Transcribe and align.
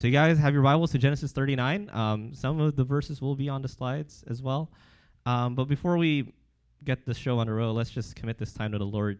So 0.00 0.06
you 0.06 0.12
guys 0.12 0.38
have 0.38 0.54
your 0.54 0.62
Bibles 0.62 0.92
to 0.92 0.98
Genesis 0.98 1.32
39. 1.32 1.90
Um, 1.92 2.32
some 2.32 2.60
of 2.60 2.76
the 2.76 2.84
verses 2.84 3.20
will 3.20 3.34
be 3.34 3.48
on 3.48 3.62
the 3.62 3.68
slides 3.68 4.22
as 4.28 4.40
well. 4.40 4.70
Um, 5.26 5.56
but 5.56 5.64
before 5.64 5.96
we 5.96 6.32
get 6.84 7.04
the 7.04 7.14
show 7.14 7.40
on 7.40 7.48
the 7.48 7.52
road, 7.52 7.72
let's 7.72 7.90
just 7.90 8.14
commit 8.14 8.38
this 8.38 8.52
time 8.52 8.70
to 8.70 8.78
the 8.78 8.86
Lord. 8.86 9.18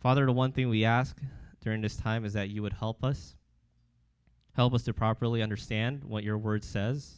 Father, 0.00 0.24
the 0.24 0.32
one 0.32 0.52
thing 0.52 0.70
we 0.70 0.86
ask 0.86 1.18
during 1.60 1.82
this 1.82 1.96
time 1.96 2.24
is 2.24 2.32
that 2.32 2.48
you 2.48 2.62
would 2.62 2.72
help 2.72 3.04
us. 3.04 3.34
Help 4.56 4.72
us 4.72 4.84
to 4.84 4.94
properly 4.94 5.42
understand 5.42 6.02
what 6.02 6.24
your 6.24 6.38
word 6.38 6.64
says. 6.64 7.14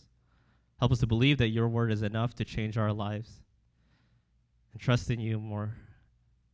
Help 0.81 0.91
us 0.91 0.99
to 0.99 1.07
believe 1.07 1.39
that 1.39 1.51
your 1.51 1.69
word 1.69 1.93
is 1.93 2.03
enough 2.03 2.35
to 2.35 2.45
change 2.45 2.77
our 2.77 2.93
lives 2.93 3.43
and 4.73 4.83
trust 4.83 5.09
in 5.09 5.21
you 5.21 5.39
more 5.39 5.73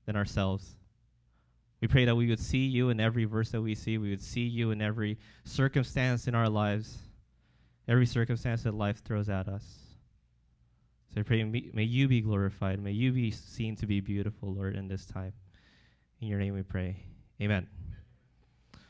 than 0.04 0.14
ourselves. 0.14 0.76
We 1.80 1.88
pray 1.88 2.04
that 2.06 2.14
we 2.14 2.28
would 2.28 2.40
see 2.40 2.64
you 2.66 2.88
in 2.88 3.00
every 3.00 3.24
verse 3.24 3.50
that 3.50 3.60
we 3.60 3.74
see. 3.74 3.98
We 3.98 4.10
would 4.10 4.22
see 4.22 4.42
you 4.42 4.70
in 4.70 4.80
every 4.80 5.18
circumstance 5.44 6.26
in 6.26 6.34
our 6.34 6.48
lives, 6.48 6.98
every 7.86 8.06
circumstance 8.06 8.62
that 8.62 8.74
life 8.74 9.02
throws 9.04 9.28
at 9.28 9.48
us. 9.48 9.64
So 11.14 11.20
I 11.20 11.22
pray, 11.22 11.44
may, 11.44 11.82
you 11.82 12.08
be 12.08 12.20
glorified. 12.20 12.82
May 12.82 12.92
you 12.92 13.12
be 13.12 13.30
seen 13.30 13.76
to 13.76 13.86
be 13.86 14.00
beautiful, 14.00 14.52
Lord, 14.54 14.76
in 14.76 14.88
this 14.88 15.06
time. 15.06 15.32
In 16.20 16.28
your 16.28 16.38
name 16.38 16.54
we 16.54 16.62
pray. 16.62 16.96
Amen. 17.40 17.66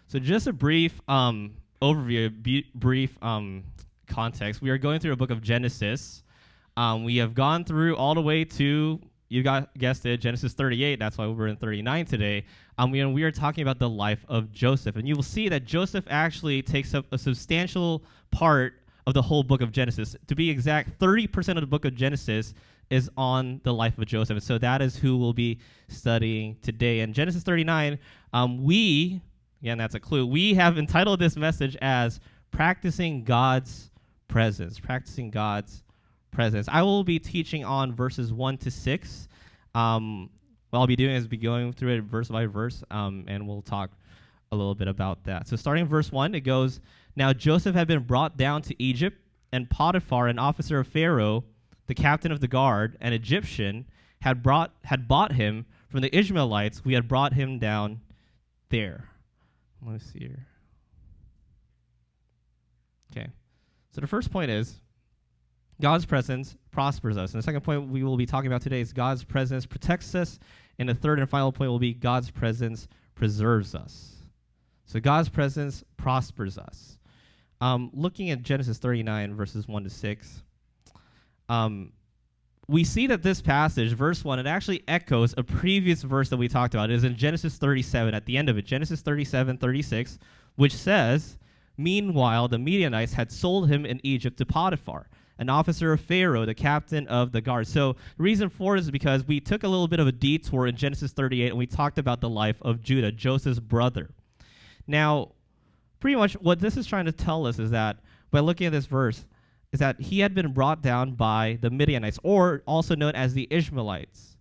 So, 0.09 0.21
just 0.21 0.47
a 0.47 0.53
brief 0.53 1.01
um, 1.09 1.57
overview, 1.83 2.65
brief 2.75 3.21
um, 3.23 3.65
context. 4.07 4.63
We 4.63 4.71
are 4.71 4.79
going 4.79 5.01
through 5.01 5.13
a 5.13 5.17
book 5.17 5.31
of 5.31 5.43
Genesis. 5.43 6.23
Um, 6.77 7.05
we 7.05 7.17
have 7.17 7.35
gone 7.35 7.65
through 7.65 7.97
all 7.97 8.15
the 8.15 8.23
way 8.23 8.45
to 8.45 9.01
you 9.29 9.43
got 9.43 9.77
guessed 9.77 10.07
it, 10.07 10.19
Genesis 10.19 10.53
38. 10.53 10.99
That's 10.99 11.19
why 11.19 11.27
we're 11.27 11.49
in 11.49 11.57
39 11.57 12.07
today. 12.07 12.45
Um, 12.79 12.91
we, 12.91 13.05
we 13.07 13.23
are 13.25 13.33
talking 13.33 13.63
about 13.63 13.79
the 13.79 13.89
life 13.89 14.25
of 14.29 14.53
Joseph, 14.53 14.97
and 14.97 15.09
you 15.09 15.17
will 15.17 15.23
see 15.23 15.49
that 15.49 15.65
Joseph 15.65 16.05
actually 16.09 16.63
takes 16.63 16.95
up 16.95 17.07
a 17.13 17.19
substantial 17.19 18.05
part 18.31 18.75
of 19.07 19.15
the 19.15 19.23
whole 19.23 19.43
book 19.43 19.61
of 19.63 19.73
Genesis. 19.73 20.17
To 20.27 20.35
be 20.35 20.51
exact, 20.51 20.99
30% 20.99 21.51
of 21.51 21.61
the 21.61 21.67
book 21.67 21.85
of 21.85 21.95
Genesis 21.95 22.55
is 22.91 23.11
on 23.17 23.61
the 23.65 23.73
life 23.73 23.99
of 23.99 24.07
Joseph, 24.07 24.37
and 24.37 24.43
so 24.43 24.59
that 24.59 24.81
is 24.81 24.97
who 24.97 25.17
we'll 25.17 25.33
be 25.33 25.59
studying 25.89 26.57
today. 26.63 27.01
In 27.01 27.13
Genesis 27.13 27.43
39, 27.43 27.99
um, 28.33 28.63
we 28.63 29.21
again 29.61 29.79
that's 29.79 29.95
a 29.95 30.01
clue. 30.01 30.27
We 30.27 30.55
have 30.55 30.79
entitled 30.79 31.19
this 31.19 31.37
message 31.37 31.77
as 31.83 32.21
"Practicing 32.53 33.25
God's 33.25 33.91
Presence." 34.29 34.79
Practicing 34.79 35.31
God's 35.31 35.83
presence. 36.31 36.69
I 36.71 36.83
will 36.83 37.05
be 37.05 37.19
teaching 37.19 37.65
on 37.65 37.95
verses 37.95 38.33
1 38.33 38.59
to 38.59 38.71
6. 38.71 39.29
Um, 39.75 40.31
what 40.71 40.81
I'll 40.81 40.87
be 40.87 40.97
doing 40.97 41.15
is 41.15 41.27
be 41.27 41.37
going 41.37 41.73
through 41.73 41.95
it 41.97 42.03
verse 42.03 42.29
by 42.29 42.47
verse, 42.47 42.83
um, 42.91 43.25
and 43.29 43.47
we'll 43.47 43.63
talk 43.63 43.91
a 44.53 44.57
little 44.57 44.75
bit 44.75 44.89
about 44.89 45.25
that. 45.25 45.49
So, 45.49 45.57
starting 45.57 45.87
verse 45.87 46.13
1, 46.13 46.35
it 46.35 46.41
goes 46.41 46.81
Now 47.15 47.33
Joseph 47.33 47.75
had 47.75 47.89
been 47.89 48.03
brought 48.03 48.37
down 48.37 48.63
to 48.63 48.83
Egypt, 48.83 49.19
and 49.53 49.71
Potiphar, 49.71 50.29
an 50.29 50.39
officer 50.39 50.81
of 50.81 50.89
Pharaoh, 50.89 51.45
the 51.87 51.95
captain 51.95 52.33
of 52.33 52.41
the 52.41 52.49
guard, 52.49 52.97
an 53.01 53.13
Egyptian, 53.13 53.87
had, 54.21 54.43
brought, 54.43 54.73
had 54.85 55.07
bought 55.07 55.33
him 55.33 55.67
from 55.89 56.01
the 56.01 56.15
Ishmaelites. 56.17 56.85
We 56.85 56.95
had 56.95 57.07
brought 57.09 57.33
him 57.33 57.59
down 57.59 58.01
there. 58.71 59.09
Let 59.83 59.93
me 59.93 59.99
see 59.99 60.19
here. 60.19 60.47
Okay. 63.13 63.31
So, 63.93 64.01
the 64.01 64.07
first 64.07 64.31
point 64.31 64.51
is 64.51 64.81
God's 65.81 66.07
presence 66.07 66.57
prospers 66.71 67.17
us. 67.17 67.33
And 67.33 67.43
the 67.43 67.45
second 67.45 67.63
point 67.63 67.89
we 67.89 68.03
will 68.03 68.17
be 68.17 68.27
talking 68.27 68.47
about 68.47 68.63
today 68.63 68.81
is 68.81 68.93
God's 68.93 69.25
presence 69.25 69.67
protects 69.67 70.15
us. 70.15 70.39
And 70.79 70.89
the 70.89 70.95
third 70.95 71.19
and 71.19 71.29
final 71.29 71.53
point 71.53 71.71
will 71.71 71.79
be 71.79 71.93
God's 71.93 72.31
presence 72.31 72.89
preserves 73.15 73.75
us. 73.75 74.15
So 74.87 75.01
God's 75.01 75.29
presence 75.29 75.85
prospers 75.97 76.59
us. 76.59 76.99
Um, 77.61 77.91
looking 77.93 78.31
at 78.31 78.43
Genesis 78.43 78.79
39, 78.79 79.35
verses 79.35 79.67
1 79.67 79.85
to 79.85 79.91
6, 79.91 80.43
um, 81.49 81.93
we 82.69 82.85
see 82.85 83.07
that 83.07 83.23
this 83.23 83.41
passage, 83.41 83.93
verse 83.93 84.25
1, 84.25 84.39
it 84.41 84.47
actually 84.47 84.83
echoes 84.89 85.35
a 85.37 85.43
previous 85.43 86.03
verse 86.03 86.29
that 86.31 86.37
we 86.37 86.49
talked 86.49 86.75
about. 86.75 86.91
It 86.91 86.95
is 86.95 87.05
in 87.05 87.17
Genesis 87.17 87.57
37, 87.59 88.15
at 88.15 88.27
the 88.27 88.37
end 88.37 88.49
of 88.49 88.59
it, 88.59 88.67
Genesis 88.67 89.01
37, 89.03 89.59
36, 89.59 90.19
which 90.57 90.75
says, 90.75 91.39
Meanwhile, 91.79 92.49
the 92.49 92.59
Midianites 92.59 93.13
had 93.13 93.31
sold 93.31 93.69
him 93.69 93.87
in 93.87 94.01
Egypt 94.03 94.39
to 94.39 94.47
Potiphar 94.47 95.09
an 95.39 95.49
officer 95.49 95.93
of 95.93 96.01
Pharaoh, 96.01 96.47
the 96.47 96.55
captain 96.55 97.07
of 97.09 97.33
the 97.33 97.41
guard. 97.41 97.67
So, 97.67 97.97
reason 98.19 98.49
for 98.49 98.77
is 98.77 98.91
because 98.91 99.27
we 99.27 99.41
took 99.41 99.63
a 99.63 99.69
little 99.69 99.89
bit 99.89 100.01
of 100.01 100.07
a 100.07 100.13
detour 100.13 100.67
in 100.67 100.77
Genesis 100.77 101.13
38 101.13 101.49
and 101.49 101.59
we 101.59 101.67
talked 101.67 101.99
about 101.99 102.21
the 102.21 102.29
life 102.29 102.57
of 102.63 102.83
Judah, 102.83 103.13
Joseph's 103.13 103.61
brother. 103.61 104.11
Now, 104.87 105.33
pretty 106.01 106.17
much 106.17 106.35
what 106.35 106.61
this 106.61 106.77
is 106.77 106.87
trying 106.87 107.07
to 107.07 107.13
tell 107.13 107.47
us 107.47 107.59
is 107.59 107.71
that 107.71 107.99
by 108.31 108.41
looking 108.41 108.67
at 108.67 108.73
this 108.73 108.87
verse, 108.87 109.25
is 109.73 109.81
that 109.81 110.01
he 110.01 110.21
had 110.21 110.35
been 110.35 110.53
brought 110.53 110.83
down 110.83 111.13
by 111.13 111.59
the 111.61 111.71
Midianites, 111.71 112.19
or 112.23 112.63
also 112.67 112.95
known 112.95 113.15
as 113.15 113.35
the 113.35 113.49
Ishmaelites. 113.51 114.37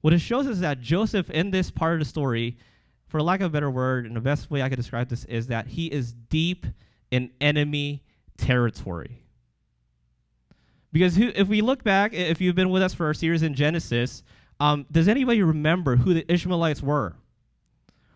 What 0.00 0.12
it 0.12 0.18
shows 0.18 0.46
is 0.46 0.60
that 0.60 0.80
Joseph, 0.80 1.30
in 1.30 1.50
this 1.50 1.70
part 1.70 1.94
of 1.94 1.98
the 2.00 2.04
story, 2.04 2.58
for 3.06 3.22
lack 3.22 3.40
of 3.40 3.46
a 3.46 3.50
better 3.50 3.70
word, 3.70 4.06
and 4.06 4.14
the 4.14 4.20
best 4.20 4.50
way 4.50 4.60
I 4.60 4.68
could 4.68 4.76
describe 4.76 5.08
this 5.08 5.24
is 5.24 5.46
that 5.46 5.66
he 5.66 5.86
is 5.86 6.12
deep 6.12 6.66
in 7.10 7.30
enemy 7.40 8.02
territory. 8.36 9.23
Because 10.94 11.16
who, 11.16 11.32
if 11.34 11.48
we 11.48 11.60
look 11.60 11.82
back, 11.82 12.14
if 12.14 12.40
you've 12.40 12.54
been 12.54 12.70
with 12.70 12.80
us 12.80 12.94
for 12.94 13.06
our 13.06 13.14
series 13.14 13.42
in 13.42 13.54
Genesis, 13.54 14.22
um, 14.60 14.86
does 14.92 15.08
anybody 15.08 15.42
remember 15.42 15.96
who 15.96 16.14
the 16.14 16.32
Ishmaelites 16.32 16.84
were? 16.84 17.16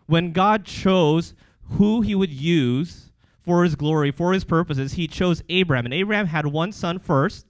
When 0.05 0.31
God 0.31 0.63
chose 0.63 1.33
who 1.71 1.99
he 1.99 2.15
would 2.15 2.31
use 2.31 3.11
for 3.41 3.65
his 3.65 3.75
glory, 3.75 4.11
for 4.11 4.31
his 4.31 4.45
purposes, 4.45 4.93
he 4.93 5.09
chose 5.09 5.43
Abraham. 5.49 5.83
And 5.87 5.93
Abraham 5.93 6.27
had 6.27 6.45
one 6.45 6.71
son 6.71 6.99
first, 6.99 7.45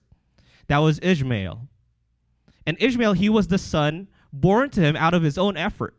that 0.66 0.78
was 0.78 0.98
Ishmael. 1.00 1.68
And 2.66 2.76
Ishmael, 2.80 3.12
he 3.12 3.28
was 3.28 3.46
the 3.46 3.56
son 3.56 4.08
born 4.32 4.68
to 4.70 4.80
him 4.80 4.96
out 4.96 5.14
of 5.14 5.22
his 5.22 5.38
own 5.38 5.56
effort. 5.56 5.94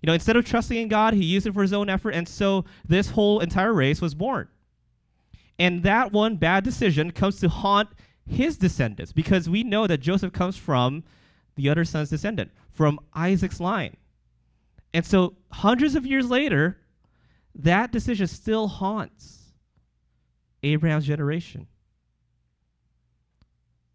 You 0.00 0.06
know, 0.06 0.14
instead 0.14 0.36
of 0.36 0.46
trusting 0.46 0.78
in 0.78 0.88
God, 0.88 1.12
he 1.12 1.22
used 1.22 1.46
it 1.46 1.52
for 1.52 1.60
his 1.60 1.74
own 1.74 1.90
effort, 1.90 2.12
and 2.12 2.26
so 2.26 2.64
this 2.88 3.10
whole 3.10 3.40
entire 3.40 3.74
race 3.74 4.00
was 4.00 4.14
born. 4.14 4.48
And 5.58 5.82
that 5.82 6.12
one 6.12 6.36
bad 6.36 6.64
decision 6.64 7.10
comes 7.10 7.40
to 7.40 7.50
haunt 7.50 7.90
his 8.30 8.56
descendants, 8.56 9.12
because 9.12 9.48
we 9.48 9.62
know 9.62 9.86
that 9.86 9.98
Joseph 9.98 10.32
comes 10.32 10.56
from 10.56 11.02
the 11.56 11.68
other 11.68 11.84
son's 11.84 12.10
descendant, 12.10 12.50
from 12.70 13.00
Isaac's 13.12 13.60
line. 13.60 13.96
And 14.94 15.04
so, 15.04 15.34
hundreds 15.52 15.94
of 15.94 16.06
years 16.06 16.30
later, 16.30 16.78
that 17.54 17.92
decision 17.92 18.26
still 18.26 18.68
haunts 18.68 19.52
Abraham's 20.62 21.06
generation. 21.06 21.66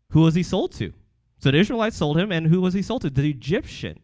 Who 0.09 0.22
was 0.22 0.35
he 0.35 0.44
sold 0.44 0.73
to? 0.73 0.94
So 1.40 1.52
the 1.52 1.57
Israelites 1.57 1.97
sold 1.97 2.17
him, 2.17 2.31
and 2.31 2.47
who 2.47 2.62
was 2.62 2.73
he 2.73 2.81
sold 2.81 3.02
to? 3.02 3.09
The 3.09 3.29
Egyptian. 3.29 4.00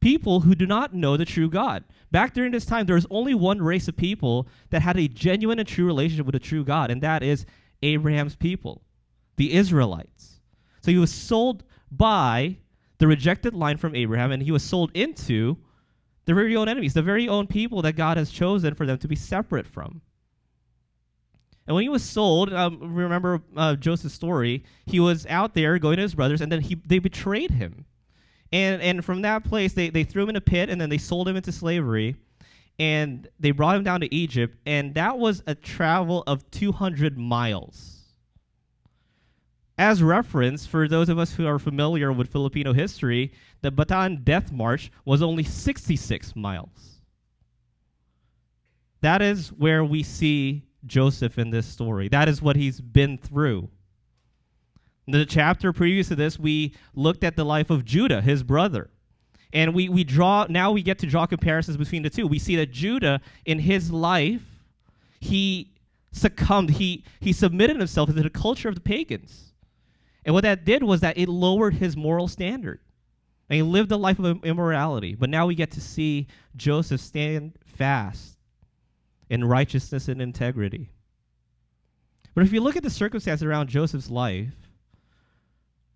People 0.00 0.40
who 0.40 0.54
do 0.54 0.66
not 0.66 0.94
know 0.94 1.16
the 1.16 1.26
true 1.26 1.50
God. 1.50 1.84
Back 2.10 2.32
during 2.32 2.52
this 2.52 2.64
time, 2.64 2.86
there 2.86 2.94
was 2.94 3.06
only 3.10 3.34
one 3.34 3.60
race 3.60 3.86
of 3.86 3.96
people 3.96 4.48
that 4.70 4.82
had 4.82 4.98
a 4.98 5.08
genuine 5.08 5.58
and 5.58 5.68
true 5.68 5.84
relationship 5.84 6.26
with 6.26 6.32
the 6.32 6.38
true 6.38 6.64
God, 6.64 6.90
and 6.90 7.02
that 7.02 7.22
is 7.22 7.44
Abraham's 7.82 8.34
people 8.34 8.82
the 9.40 9.54
Israelites. 9.54 10.38
So 10.82 10.90
he 10.90 10.98
was 10.98 11.10
sold 11.10 11.64
by 11.90 12.58
the 12.98 13.06
rejected 13.06 13.54
line 13.54 13.78
from 13.78 13.94
Abraham, 13.94 14.32
and 14.32 14.42
he 14.42 14.52
was 14.52 14.62
sold 14.62 14.90
into 14.92 15.56
their 16.26 16.34
very 16.34 16.54
own 16.56 16.68
enemies, 16.68 16.92
the 16.92 17.00
very 17.00 17.26
own 17.26 17.46
people 17.46 17.80
that 17.80 17.94
God 17.94 18.18
has 18.18 18.30
chosen 18.30 18.74
for 18.74 18.84
them 18.84 18.98
to 18.98 19.08
be 19.08 19.16
separate 19.16 19.66
from. 19.66 20.02
And 21.66 21.74
when 21.74 21.84
he 21.84 21.88
was 21.88 22.04
sold, 22.04 22.52
um, 22.52 22.94
remember 22.94 23.40
uh, 23.56 23.76
Joseph's 23.76 24.12
story, 24.12 24.62
he 24.84 25.00
was 25.00 25.24
out 25.24 25.54
there 25.54 25.78
going 25.78 25.96
to 25.96 26.02
his 26.02 26.14
brothers, 26.14 26.42
and 26.42 26.52
then 26.52 26.60
he, 26.60 26.74
they 26.74 26.98
betrayed 26.98 27.52
him. 27.52 27.86
And, 28.52 28.82
and 28.82 29.02
from 29.02 29.22
that 29.22 29.44
place, 29.44 29.72
they, 29.72 29.88
they 29.88 30.04
threw 30.04 30.24
him 30.24 30.28
in 30.28 30.36
a 30.36 30.42
pit, 30.42 30.68
and 30.68 30.78
then 30.78 30.90
they 30.90 30.98
sold 30.98 31.26
him 31.26 31.36
into 31.36 31.50
slavery, 31.50 32.14
and 32.78 33.26
they 33.38 33.52
brought 33.52 33.76
him 33.76 33.84
down 33.84 34.02
to 34.02 34.14
Egypt, 34.14 34.58
and 34.66 34.92
that 34.96 35.16
was 35.16 35.42
a 35.46 35.54
travel 35.54 36.24
of 36.26 36.50
200 36.50 37.16
miles 37.16 37.99
as 39.80 40.02
reference, 40.02 40.66
for 40.66 40.86
those 40.86 41.08
of 41.08 41.18
us 41.18 41.32
who 41.32 41.46
are 41.46 41.58
familiar 41.58 42.12
with 42.12 42.30
Filipino 42.30 42.74
history, 42.74 43.32
the 43.62 43.72
Bataan 43.72 44.22
Death 44.22 44.52
March 44.52 44.92
was 45.06 45.22
only 45.22 45.42
66 45.42 46.36
miles. 46.36 47.00
That 49.00 49.22
is 49.22 49.48
where 49.48 49.82
we 49.82 50.02
see 50.02 50.64
Joseph 50.84 51.38
in 51.38 51.48
this 51.48 51.66
story. 51.66 52.08
That 52.08 52.28
is 52.28 52.42
what 52.42 52.56
he's 52.56 52.78
been 52.78 53.16
through. 53.16 53.70
In 55.06 55.14
the 55.14 55.24
chapter 55.24 55.72
previous 55.72 56.08
to 56.08 56.14
this, 56.14 56.38
we 56.38 56.74
looked 56.94 57.24
at 57.24 57.34
the 57.34 57.44
life 57.44 57.70
of 57.70 57.86
Judah, 57.86 58.20
his 58.20 58.42
brother. 58.42 58.90
And 59.50 59.74
we, 59.74 59.88
we 59.88 60.04
draw, 60.04 60.44
now 60.50 60.72
we 60.72 60.82
get 60.82 60.98
to 60.98 61.06
draw 61.06 61.24
comparisons 61.24 61.78
between 61.78 62.02
the 62.02 62.10
two. 62.10 62.26
We 62.26 62.38
see 62.38 62.54
that 62.56 62.70
Judah, 62.70 63.22
in 63.46 63.58
his 63.58 63.90
life, 63.90 64.42
he 65.20 65.70
succumbed, 66.12 66.68
he, 66.72 67.02
he 67.18 67.32
submitted 67.32 67.78
himself 67.78 68.10
to 68.10 68.12
the 68.12 68.28
culture 68.28 68.68
of 68.68 68.74
the 68.74 68.82
pagans. 68.82 69.49
And 70.24 70.34
what 70.34 70.42
that 70.42 70.64
did 70.64 70.82
was 70.82 71.00
that 71.00 71.18
it 71.18 71.28
lowered 71.28 71.74
his 71.74 71.96
moral 71.96 72.28
standard. 72.28 72.80
And 73.48 73.56
he 73.56 73.62
lived 73.62 73.90
a 73.90 73.96
life 73.96 74.18
of 74.18 74.44
immorality. 74.44 75.14
But 75.14 75.30
now 75.30 75.46
we 75.46 75.54
get 75.54 75.72
to 75.72 75.80
see 75.80 76.28
Joseph 76.56 77.00
stand 77.00 77.52
fast 77.64 78.38
in 79.28 79.44
righteousness 79.44 80.08
and 80.08 80.20
integrity. 80.20 80.90
But 82.34 82.44
if 82.44 82.52
you 82.52 82.60
look 82.60 82.76
at 82.76 82.82
the 82.82 82.90
circumstances 82.90 83.44
around 83.44 83.68
Joseph's 83.68 84.10
life, 84.10 84.54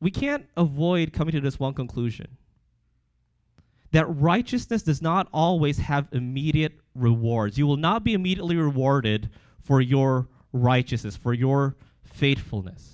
we 0.00 0.10
can't 0.10 0.46
avoid 0.56 1.12
coming 1.12 1.32
to 1.32 1.40
this 1.40 1.58
one 1.58 1.74
conclusion 1.74 2.36
that 3.92 4.06
righteousness 4.06 4.82
does 4.82 5.00
not 5.00 5.28
always 5.32 5.78
have 5.78 6.08
immediate 6.10 6.72
rewards. 6.96 7.56
You 7.56 7.66
will 7.68 7.76
not 7.76 8.02
be 8.02 8.12
immediately 8.12 8.56
rewarded 8.56 9.30
for 9.62 9.80
your 9.80 10.26
righteousness, 10.52 11.16
for 11.16 11.32
your 11.32 11.76
faithfulness, 12.02 12.93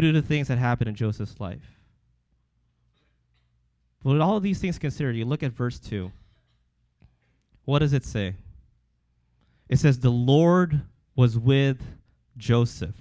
due 0.00 0.12
to 0.12 0.20
the 0.20 0.26
things 0.26 0.48
that 0.48 0.58
happened 0.58 0.88
in 0.88 0.94
Joseph's 0.96 1.38
life. 1.38 1.78
But 4.02 4.14
with 4.14 4.20
all 4.20 4.36
of 4.36 4.42
these 4.42 4.58
things 4.58 4.76
considered, 4.76 5.14
you 5.14 5.24
look 5.24 5.44
at 5.44 5.52
verse 5.52 5.78
2. 5.78 6.10
What 7.64 7.78
does 7.78 7.92
it 7.92 8.04
say? 8.04 8.34
It 9.68 9.78
says, 9.78 10.00
The 10.00 10.10
Lord 10.10 10.80
was 11.14 11.38
with 11.38 11.80
Joseph. 12.36 12.96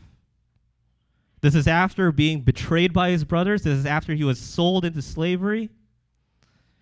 This 1.41 1.55
is 1.55 1.67
after 1.67 2.11
being 2.11 2.41
betrayed 2.41 2.93
by 2.93 3.09
his 3.09 3.23
brothers. 3.23 3.63
This 3.63 3.79
is 3.79 3.87
after 3.87 4.13
he 4.13 4.23
was 4.23 4.39
sold 4.39 4.85
into 4.85 5.01
slavery. 5.01 5.71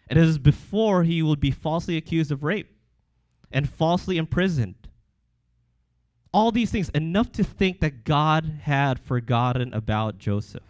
And 0.10 0.20
it 0.20 0.26
is 0.26 0.38
before 0.38 1.04
he 1.04 1.24
would 1.24 1.40
be 1.40 1.52
falsely 1.52 1.96
accused 1.96 2.34
of 2.34 2.44
rape 2.44 2.76
and 3.50 3.70
falsely 3.70 4.18
imprisoned. 4.18 4.81
All 6.34 6.52
these 6.52 6.72
things, 6.72 6.90
enough 6.90 7.32
to 7.34 7.44
think 7.44 7.82
that 7.82 8.04
God 8.06 8.60
had 8.64 9.00
forgotten 9.00 9.74
about 9.74 10.18
Joseph. 10.18 10.64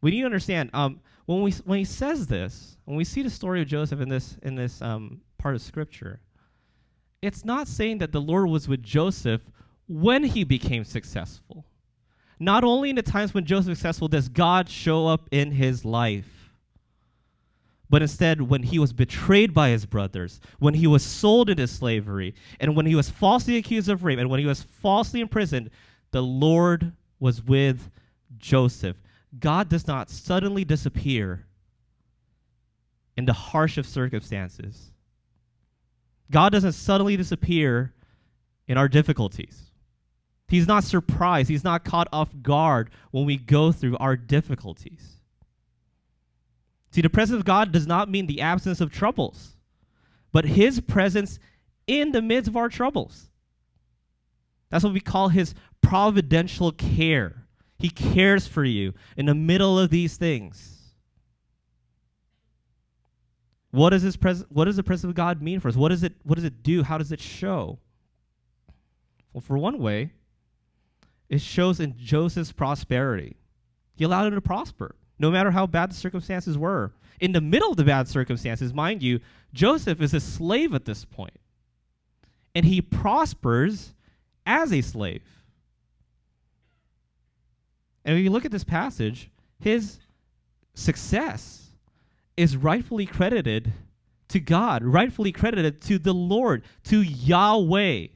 We 0.00 0.10
need 0.10 0.20
to 0.20 0.26
understand 0.26 0.70
um, 0.72 1.00
when 1.26 1.42
we 1.42 1.52
when 1.64 1.78
he 1.78 1.84
says 1.84 2.26
this, 2.26 2.76
when 2.84 2.96
we 2.96 3.04
see 3.04 3.22
the 3.22 3.30
story 3.30 3.60
of 3.60 3.68
Joseph 3.68 4.00
in 4.00 4.08
this 4.08 4.36
in 4.42 4.54
this 4.54 4.80
um, 4.80 5.20
part 5.38 5.54
of 5.54 5.62
Scripture, 5.62 6.20
it's 7.20 7.44
not 7.44 7.68
saying 7.68 7.98
that 7.98 8.12
the 8.12 8.20
Lord 8.20 8.48
was 8.48 8.68
with 8.68 8.82
Joseph 8.82 9.42
when 9.88 10.24
he 10.24 10.44
became 10.44 10.84
successful. 10.84 11.64
Not 12.40 12.62
only 12.62 12.90
in 12.90 12.96
the 12.96 13.02
times 13.02 13.34
when 13.34 13.44
Joseph 13.44 13.70
was 13.70 13.78
successful 13.78 14.08
does 14.08 14.28
God 14.28 14.68
show 14.68 15.06
up 15.06 15.28
in 15.32 15.50
his 15.52 15.84
life 15.84 16.37
but 17.90 18.02
instead 18.02 18.42
when 18.42 18.62
he 18.64 18.78
was 18.78 18.92
betrayed 18.92 19.54
by 19.54 19.70
his 19.70 19.86
brothers, 19.86 20.40
when 20.58 20.74
he 20.74 20.86
was 20.86 21.02
sold 21.02 21.48
into 21.48 21.66
slavery, 21.66 22.34
and 22.60 22.76
when 22.76 22.86
he 22.86 22.94
was 22.94 23.08
falsely 23.08 23.56
accused 23.56 23.88
of 23.88 24.04
rape, 24.04 24.18
and 24.18 24.28
when 24.28 24.40
he 24.40 24.46
was 24.46 24.62
falsely 24.62 25.20
imprisoned, 25.20 25.70
the 26.10 26.22
Lord 26.22 26.92
was 27.18 27.42
with 27.42 27.90
Joseph. 28.36 28.96
God 29.38 29.68
does 29.68 29.86
not 29.86 30.10
suddenly 30.10 30.64
disappear 30.64 31.46
in 33.16 33.24
the 33.24 33.32
harsh 33.32 33.78
of 33.78 33.86
circumstances. 33.86 34.92
God 36.30 36.52
doesn't 36.52 36.72
suddenly 36.72 37.16
disappear 37.16 37.94
in 38.66 38.76
our 38.76 38.88
difficulties. 38.88 39.70
He's 40.46 40.66
not 40.66 40.84
surprised. 40.84 41.50
He's 41.50 41.64
not 41.64 41.84
caught 41.84 42.08
off 42.12 42.30
guard 42.42 42.90
when 43.10 43.24
we 43.24 43.36
go 43.36 43.72
through 43.72 43.96
our 43.98 44.16
difficulties. 44.16 45.17
See, 46.90 47.00
the 47.00 47.10
presence 47.10 47.38
of 47.38 47.44
God 47.44 47.72
does 47.72 47.86
not 47.86 48.10
mean 48.10 48.26
the 48.26 48.40
absence 48.40 48.80
of 48.80 48.90
troubles, 48.90 49.56
but 50.32 50.44
his 50.44 50.80
presence 50.80 51.38
in 51.86 52.12
the 52.12 52.22
midst 52.22 52.48
of 52.48 52.56
our 52.56 52.68
troubles. 52.68 53.28
That's 54.70 54.84
what 54.84 54.92
we 54.92 55.00
call 55.00 55.28
his 55.28 55.54
providential 55.82 56.72
care. 56.72 57.46
He 57.78 57.90
cares 57.90 58.46
for 58.46 58.64
you 58.64 58.94
in 59.16 59.26
the 59.26 59.34
middle 59.34 59.78
of 59.78 59.90
these 59.90 60.16
things. 60.16 60.78
What 63.70 63.90
does, 63.90 64.02
his 64.02 64.16
pres- 64.16 64.44
what 64.48 64.64
does 64.64 64.76
the 64.76 64.82
presence 64.82 65.10
of 65.10 65.14
God 65.14 65.42
mean 65.42 65.60
for 65.60 65.68
us? 65.68 65.76
What 65.76 65.90
does, 65.90 66.02
it, 66.02 66.14
what 66.24 66.36
does 66.36 66.44
it 66.44 66.62
do? 66.62 66.82
How 66.82 66.98
does 66.98 67.12
it 67.12 67.20
show? 67.20 67.78
Well, 69.32 69.42
for 69.42 69.58
one 69.58 69.78
way, 69.78 70.12
it 71.28 71.42
shows 71.42 71.78
in 71.78 71.96
Joseph's 71.98 72.50
prosperity. 72.50 73.36
He 73.94 74.04
allowed 74.04 74.26
him 74.28 74.34
to 74.34 74.40
prosper 74.40 74.94
no 75.18 75.30
matter 75.30 75.50
how 75.50 75.66
bad 75.66 75.90
the 75.90 75.94
circumstances 75.94 76.56
were. 76.56 76.92
In 77.20 77.32
the 77.32 77.40
middle 77.40 77.70
of 77.70 77.76
the 77.76 77.84
bad 77.84 78.08
circumstances, 78.08 78.72
mind 78.72 79.02
you, 79.02 79.20
Joseph 79.52 80.00
is 80.00 80.14
a 80.14 80.20
slave 80.20 80.74
at 80.74 80.84
this 80.84 81.04
point, 81.04 81.38
and 82.54 82.64
he 82.64 82.80
prospers 82.80 83.94
as 84.46 84.72
a 84.72 84.80
slave. 84.80 85.22
And 88.04 88.14
when 88.14 88.24
you 88.24 88.30
look 88.30 88.44
at 88.44 88.52
this 88.52 88.64
passage, 88.64 89.30
his 89.60 89.98
success 90.74 91.70
is 92.36 92.56
rightfully 92.56 93.04
credited 93.04 93.72
to 94.28 94.40
God, 94.40 94.84
rightfully 94.84 95.32
credited 95.32 95.80
to 95.82 95.98
the 95.98 96.14
Lord, 96.14 96.62
to 96.84 97.02
Yahweh. 97.02 98.06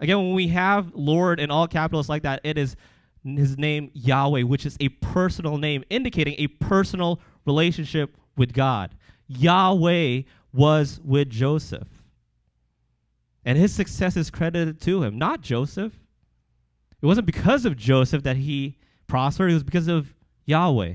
Again, 0.00 0.18
when 0.18 0.34
we 0.34 0.48
have 0.48 0.92
Lord 0.94 1.38
in 1.38 1.50
all 1.50 1.68
capitals 1.68 2.08
like 2.08 2.22
that, 2.22 2.40
it 2.42 2.58
is 2.58 2.76
his 3.24 3.56
name 3.56 3.90
Yahweh, 3.94 4.42
which 4.42 4.66
is 4.66 4.76
a 4.80 4.90
personal 4.90 5.56
name, 5.56 5.82
indicating 5.88 6.34
a 6.38 6.46
personal 6.46 7.20
relationship 7.46 8.16
with 8.36 8.52
God. 8.52 8.94
Yahweh 9.26 10.22
was 10.52 11.00
with 11.02 11.30
Joseph. 11.30 11.88
And 13.44 13.58
his 13.58 13.74
success 13.74 14.16
is 14.16 14.30
credited 14.30 14.80
to 14.82 15.02
him, 15.02 15.18
not 15.18 15.40
Joseph. 15.40 15.92
It 17.02 17.06
wasn't 17.06 17.26
because 17.26 17.64
of 17.64 17.76
Joseph 17.76 18.22
that 18.22 18.36
he 18.36 18.78
prospered, 19.06 19.50
it 19.50 19.54
was 19.54 19.64
because 19.64 19.88
of 19.88 20.14
Yahweh. 20.46 20.94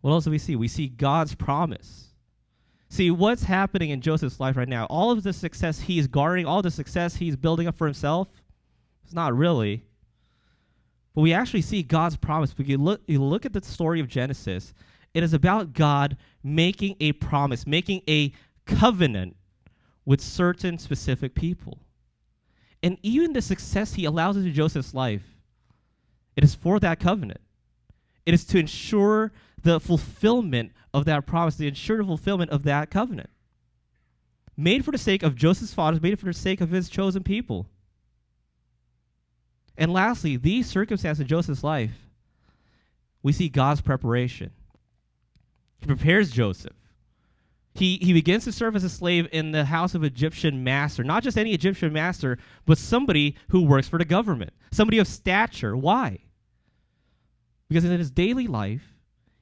What 0.00 0.10
else 0.10 0.24
do 0.24 0.30
we 0.30 0.38
see? 0.38 0.56
We 0.56 0.68
see 0.68 0.88
God's 0.88 1.34
promise. 1.34 2.08
See, 2.90 3.10
what's 3.10 3.44
happening 3.44 3.90
in 3.90 4.00
Joseph's 4.00 4.38
life 4.38 4.56
right 4.56 4.68
now? 4.68 4.84
All 4.86 5.10
of 5.10 5.22
the 5.22 5.32
success 5.32 5.80
he's 5.80 6.06
garnering, 6.06 6.46
all 6.46 6.62
the 6.62 6.70
success 6.70 7.16
he's 7.16 7.36
building 7.36 7.66
up 7.66 7.76
for 7.76 7.86
himself, 7.86 8.28
not 9.14 9.36
really. 9.36 9.84
But 11.14 11.22
we 11.22 11.32
actually 11.32 11.62
see 11.62 11.82
God's 11.82 12.16
promise. 12.16 12.54
If 12.58 12.68
you 12.68 12.78
look, 12.78 13.02
you 13.06 13.22
look 13.22 13.46
at 13.46 13.52
the 13.52 13.62
story 13.62 14.00
of 14.00 14.08
Genesis, 14.08 14.74
it 15.12 15.22
is 15.22 15.32
about 15.32 15.72
God 15.72 16.16
making 16.42 16.96
a 17.00 17.12
promise, 17.12 17.66
making 17.66 18.02
a 18.08 18.32
covenant 18.66 19.36
with 20.04 20.20
certain 20.20 20.78
specific 20.78 21.34
people. 21.34 21.78
And 22.82 22.98
even 23.02 23.32
the 23.32 23.40
success 23.40 23.94
he 23.94 24.04
allows 24.04 24.36
into 24.36 24.50
Joseph's 24.50 24.92
life, 24.92 25.22
it 26.36 26.44
is 26.44 26.54
for 26.54 26.80
that 26.80 27.00
covenant. 27.00 27.40
It 28.26 28.34
is 28.34 28.44
to 28.46 28.58
ensure 28.58 29.32
the 29.62 29.80
fulfillment 29.80 30.72
of 30.92 31.04
that 31.04 31.26
promise, 31.26 31.56
to 31.56 31.66
ensure 31.66 31.98
the 31.98 32.04
fulfillment 32.04 32.50
of 32.50 32.64
that 32.64 32.90
covenant. 32.90 33.30
Made 34.56 34.84
for 34.84 34.90
the 34.90 34.98
sake 34.98 35.22
of 35.22 35.34
Joseph's 35.34 35.74
fathers, 35.74 36.02
made 36.02 36.18
for 36.18 36.26
the 36.26 36.32
sake 36.32 36.60
of 36.60 36.70
his 36.70 36.88
chosen 36.88 37.22
people. 37.22 37.66
And 39.76 39.92
lastly, 39.92 40.36
these 40.36 40.68
circumstances 40.68 41.20
in 41.20 41.26
Joseph's 41.26 41.64
life, 41.64 42.08
we 43.22 43.32
see 43.32 43.48
God's 43.48 43.80
preparation. 43.80 44.50
He 45.80 45.86
prepares 45.86 46.30
Joseph. 46.30 46.76
He, 47.74 47.98
he 48.00 48.12
begins 48.12 48.44
to 48.44 48.52
serve 48.52 48.76
as 48.76 48.84
a 48.84 48.88
slave 48.88 49.26
in 49.32 49.50
the 49.50 49.64
house 49.64 49.96
of 49.96 50.04
Egyptian 50.04 50.62
master, 50.62 51.02
not 51.02 51.24
just 51.24 51.36
any 51.36 51.52
Egyptian 51.52 51.92
master, 51.92 52.38
but 52.66 52.78
somebody 52.78 53.34
who 53.48 53.64
works 53.64 53.88
for 53.88 53.98
the 53.98 54.04
government, 54.04 54.52
somebody 54.70 54.98
of 54.98 55.08
stature. 55.08 55.76
Why? 55.76 56.20
Because 57.68 57.84
in 57.84 57.98
his 57.98 58.12
daily 58.12 58.46
life, 58.46 58.94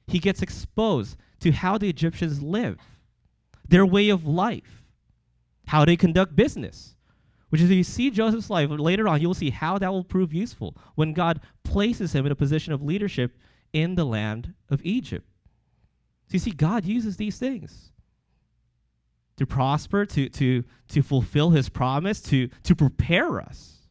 he 0.07 0.17
gets 0.17 0.41
exposed 0.41 1.15
to 1.41 1.51
how 1.51 1.77
the 1.77 1.89
Egyptians 1.89 2.41
live, 2.41 2.79
their 3.67 3.85
way 3.85 4.09
of 4.09 4.25
life, 4.25 4.83
how 5.67 5.85
they 5.85 5.95
conduct 5.95 6.35
business, 6.35 6.95
which 7.53 7.61
is 7.61 7.69
if 7.69 7.77
you 7.77 7.83
see 7.83 8.09
Joseph's 8.09 8.49
life 8.49 8.67
later 8.71 9.07
on, 9.07 9.21
you 9.21 9.27
will 9.27 9.35
see 9.35 9.51
how 9.51 9.77
that 9.77 9.91
will 9.91 10.03
prove 10.03 10.33
useful 10.33 10.75
when 10.95 11.13
God 11.13 11.39
places 11.63 12.15
him 12.15 12.25
in 12.25 12.31
a 12.31 12.35
position 12.35 12.73
of 12.73 12.81
leadership 12.81 13.37
in 13.71 13.93
the 13.93 14.05
land 14.05 14.55
of 14.71 14.83
Egypt. 14.83 15.29
So 16.29 16.33
you 16.33 16.39
see, 16.39 16.49
God 16.49 16.83
uses 16.83 17.17
these 17.17 17.37
things 17.37 17.91
to 19.37 19.45
prosper, 19.45 20.03
to, 20.03 20.29
to, 20.29 20.63
to 20.87 21.03
fulfill 21.03 21.51
his 21.51 21.69
promise, 21.69 22.21
to, 22.21 22.49
to 22.63 22.73
prepare 22.73 23.39
us. 23.39 23.81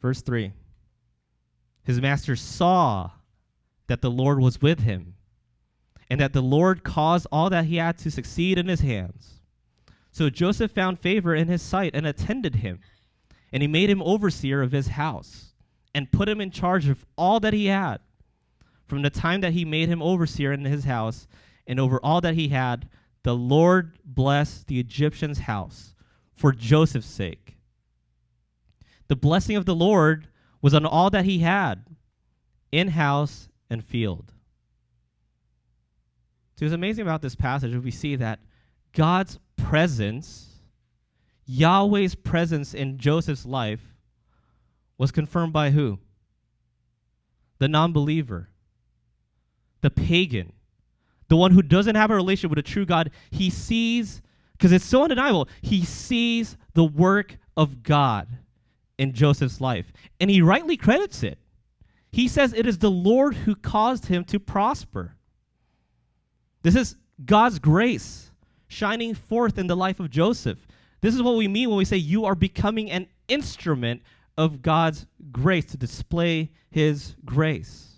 Verse 0.00 0.22
3 0.22 0.52
His 1.82 2.00
master 2.00 2.36
saw 2.36 3.10
that 3.86 4.00
the 4.00 4.10
Lord 4.10 4.40
was 4.40 4.60
with 4.60 4.80
him, 4.80 5.14
and 6.08 6.20
that 6.20 6.32
the 6.32 6.42
Lord 6.42 6.84
caused 6.84 7.26
all 7.30 7.50
that 7.50 7.66
he 7.66 7.76
had 7.76 7.98
to 7.98 8.10
succeed 8.10 8.58
in 8.58 8.68
his 8.68 8.80
hands. 8.80 9.40
So 10.10 10.30
Joseph 10.30 10.70
found 10.70 11.00
favor 11.00 11.34
in 11.34 11.48
his 11.48 11.62
sight 11.62 11.94
and 11.94 12.06
attended 12.06 12.56
him, 12.56 12.80
and 13.52 13.62
he 13.62 13.68
made 13.68 13.90
him 13.90 14.02
overseer 14.02 14.62
of 14.62 14.72
his 14.72 14.88
house, 14.88 15.52
and 15.94 16.12
put 16.12 16.28
him 16.28 16.40
in 16.40 16.50
charge 16.50 16.88
of 16.88 17.04
all 17.16 17.40
that 17.40 17.52
he 17.52 17.66
had. 17.66 17.98
From 18.86 19.02
the 19.02 19.10
time 19.10 19.40
that 19.40 19.54
he 19.54 19.64
made 19.64 19.88
him 19.88 20.02
overseer 20.02 20.52
in 20.52 20.64
his 20.64 20.84
house, 20.84 21.26
and 21.66 21.80
over 21.80 21.98
all 22.02 22.20
that 22.20 22.34
he 22.34 22.48
had, 22.48 22.88
the 23.22 23.34
Lord 23.34 23.98
blessed 24.04 24.66
the 24.66 24.78
Egyptian's 24.78 25.40
house 25.40 25.94
for 26.34 26.52
Joseph's 26.52 27.06
sake. 27.06 27.56
The 29.08 29.16
blessing 29.16 29.56
of 29.56 29.66
the 29.66 29.74
Lord 29.74 30.28
was 30.60 30.74
on 30.74 30.84
all 30.86 31.10
that 31.10 31.24
he 31.24 31.38
had, 31.38 31.84
in 32.70 32.88
house 32.88 33.48
and 33.70 33.84
field. 33.84 34.32
So 36.56 36.66
what's 36.66 36.74
amazing 36.74 37.02
about 37.02 37.22
this 37.22 37.34
passage 37.34 37.74
is 37.74 37.82
we 37.82 37.90
see 37.90 38.16
that 38.16 38.40
God's 38.92 39.38
presence, 39.56 40.60
Yahweh's 41.46 42.14
presence 42.14 42.74
in 42.74 42.98
Joseph's 42.98 43.44
life, 43.44 43.80
was 44.96 45.10
confirmed 45.10 45.52
by 45.52 45.70
who? 45.70 45.98
The 47.58 47.68
non 47.68 47.92
believer, 47.92 48.50
the 49.80 49.90
pagan, 49.90 50.52
the 51.28 51.36
one 51.36 51.50
who 51.50 51.62
doesn't 51.62 51.96
have 51.96 52.10
a 52.10 52.14
relationship 52.14 52.50
with 52.50 52.58
a 52.58 52.70
true 52.70 52.86
God. 52.86 53.10
He 53.30 53.50
sees, 53.50 54.22
because 54.52 54.70
it's 54.70 54.84
so 54.84 55.02
undeniable, 55.02 55.48
he 55.60 55.84
sees 55.84 56.56
the 56.74 56.84
work 56.84 57.36
of 57.56 57.82
God 57.82 58.28
in 58.98 59.12
Joseph's 59.12 59.60
life, 59.60 59.92
and 60.20 60.30
he 60.30 60.40
rightly 60.40 60.76
credits 60.76 61.22
it. 61.24 61.38
He 62.14 62.28
says 62.28 62.52
it 62.52 62.64
is 62.64 62.78
the 62.78 62.92
Lord 62.92 63.34
who 63.34 63.56
caused 63.56 64.06
him 64.06 64.22
to 64.26 64.38
prosper. 64.38 65.16
This 66.62 66.76
is 66.76 66.94
God's 67.24 67.58
grace 67.58 68.30
shining 68.68 69.16
forth 69.16 69.58
in 69.58 69.66
the 69.66 69.74
life 69.74 69.98
of 69.98 70.10
Joseph. 70.10 70.64
This 71.00 71.12
is 71.12 71.24
what 71.24 71.34
we 71.34 71.48
mean 71.48 71.70
when 71.70 71.76
we 71.76 71.84
say 71.84 71.96
you 71.96 72.24
are 72.24 72.36
becoming 72.36 72.88
an 72.88 73.08
instrument 73.26 74.00
of 74.38 74.62
God's 74.62 75.06
grace 75.32 75.64
to 75.66 75.76
display 75.76 76.52
his 76.70 77.16
grace. 77.24 77.96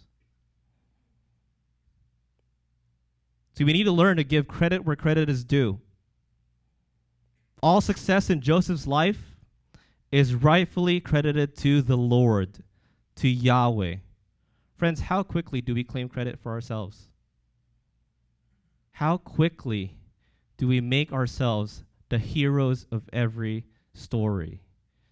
So 3.53 3.67
we 3.67 3.75
need 3.75 3.85
to 3.85 3.93
learn 3.93 4.17
to 4.17 4.25
give 4.25 4.49
credit 4.49 4.83
where 4.83 4.97
credit 4.97 5.29
is 5.29 5.45
due. 5.45 5.79
All 7.63 7.83
success 7.83 8.31
in 8.31 8.41
Joseph's 8.41 8.87
life 8.87 9.37
is 10.11 10.35
rightfully 10.35 11.01
credited 11.01 11.55
to 11.59 11.83
the 11.83 11.99
Lord, 11.99 12.63
to 13.17 13.29
Yahweh. 13.29 13.97
Friends, 14.77 15.01
how 15.01 15.23
quickly 15.23 15.61
do 15.61 15.75
we 15.75 15.85
claim 15.85 16.09
credit 16.09 16.39
for 16.39 16.53
ourselves? 16.53 17.09
How 18.93 19.17
quickly 19.17 19.97
do 20.59 20.69
we 20.69 20.81
make 20.81 21.13
ourselves 21.13 21.85
the 22.09 22.19
heroes 22.19 22.87
of 22.91 23.09
every 23.13 23.65
story 23.95 24.61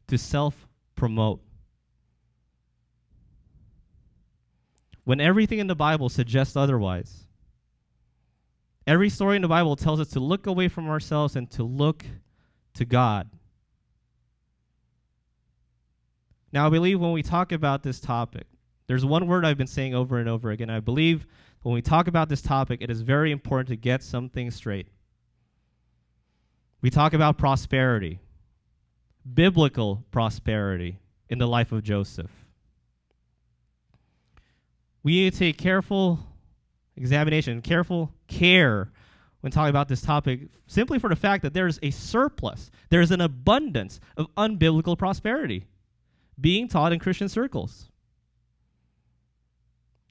to 0.07 0.19
self 0.19 0.69
promote? 0.95 1.41
When 5.05 5.21
everything 5.21 5.59
in 5.59 5.67
the 5.67 5.75
Bible 5.75 6.09
suggests 6.09 6.57
otherwise, 6.57 7.27
every 8.87 9.09
story 9.09 9.37
in 9.37 9.43
the 9.43 9.49
Bible 9.49 9.77
tells 9.77 10.01
us 10.01 10.09
to 10.09 10.21
look 10.21 10.47
away 10.47 10.69
from 10.69 10.89
ourselves 10.89 11.37
and 11.37 11.51
to 11.53 11.63
look 11.63 12.05
to 12.75 12.85
God. 12.85 13.31
Now, 16.53 16.67
I 16.67 16.71
believe 16.71 17.01
when 17.01 17.13
we 17.13 17.23
talk 17.23 17.51
about 17.51 17.83
this 17.83 18.01
topic, 18.01 18.47
there's 18.87 19.05
one 19.05 19.27
word 19.27 19.45
I've 19.45 19.59
been 19.59 19.67
saying 19.67 19.95
over 19.95 20.19
and 20.19 20.29
over 20.29 20.51
again. 20.51 20.71
I 20.71 20.81
believe 20.81 21.27
when 21.63 21.75
we 21.75 21.83
talk 21.83 22.07
about 22.07 22.29
this 22.29 22.43
topic, 22.43 22.83
it 22.83 22.91
is 22.91 23.01
very 23.01 23.33
important 23.33 23.69
to 23.69 23.77
get 23.77 24.03
something 24.03 24.51
straight. 24.51 24.89
We 26.83 26.91
talk 26.91 27.15
about 27.15 27.39
prosperity, 27.39 28.21
biblical 29.33 30.05
prosperity 30.11 30.99
in 31.31 31.39
the 31.39 31.49
life 31.49 31.73
of 31.73 31.83
Joseph. 31.83 32.31
We 35.03 35.13
need 35.13 35.33
to 35.33 35.39
take 35.39 35.57
careful 35.57 36.19
examination, 36.97 37.63
careful 37.63 38.13
care 38.29 38.91
when 39.41 39.51
talking 39.53 39.71
about 39.71 39.89
this 39.89 40.01
topic, 40.01 40.49
simply 40.67 40.99
for 40.99 41.09
the 41.09 41.17
fact 41.17 41.43
that 41.43 41.53
there's 41.53 41.79
a 41.83 41.91
surplus, 41.91 42.71
there's 42.89 43.11
an 43.11 43.21
abundance 43.21 44.01
of 44.17 44.27
unbiblical 44.37 44.97
prosperity 44.97 45.67
being 46.41 46.69
taught 46.69 46.93
in 46.93 46.99
Christian 46.99 47.29
circles. 47.29 47.91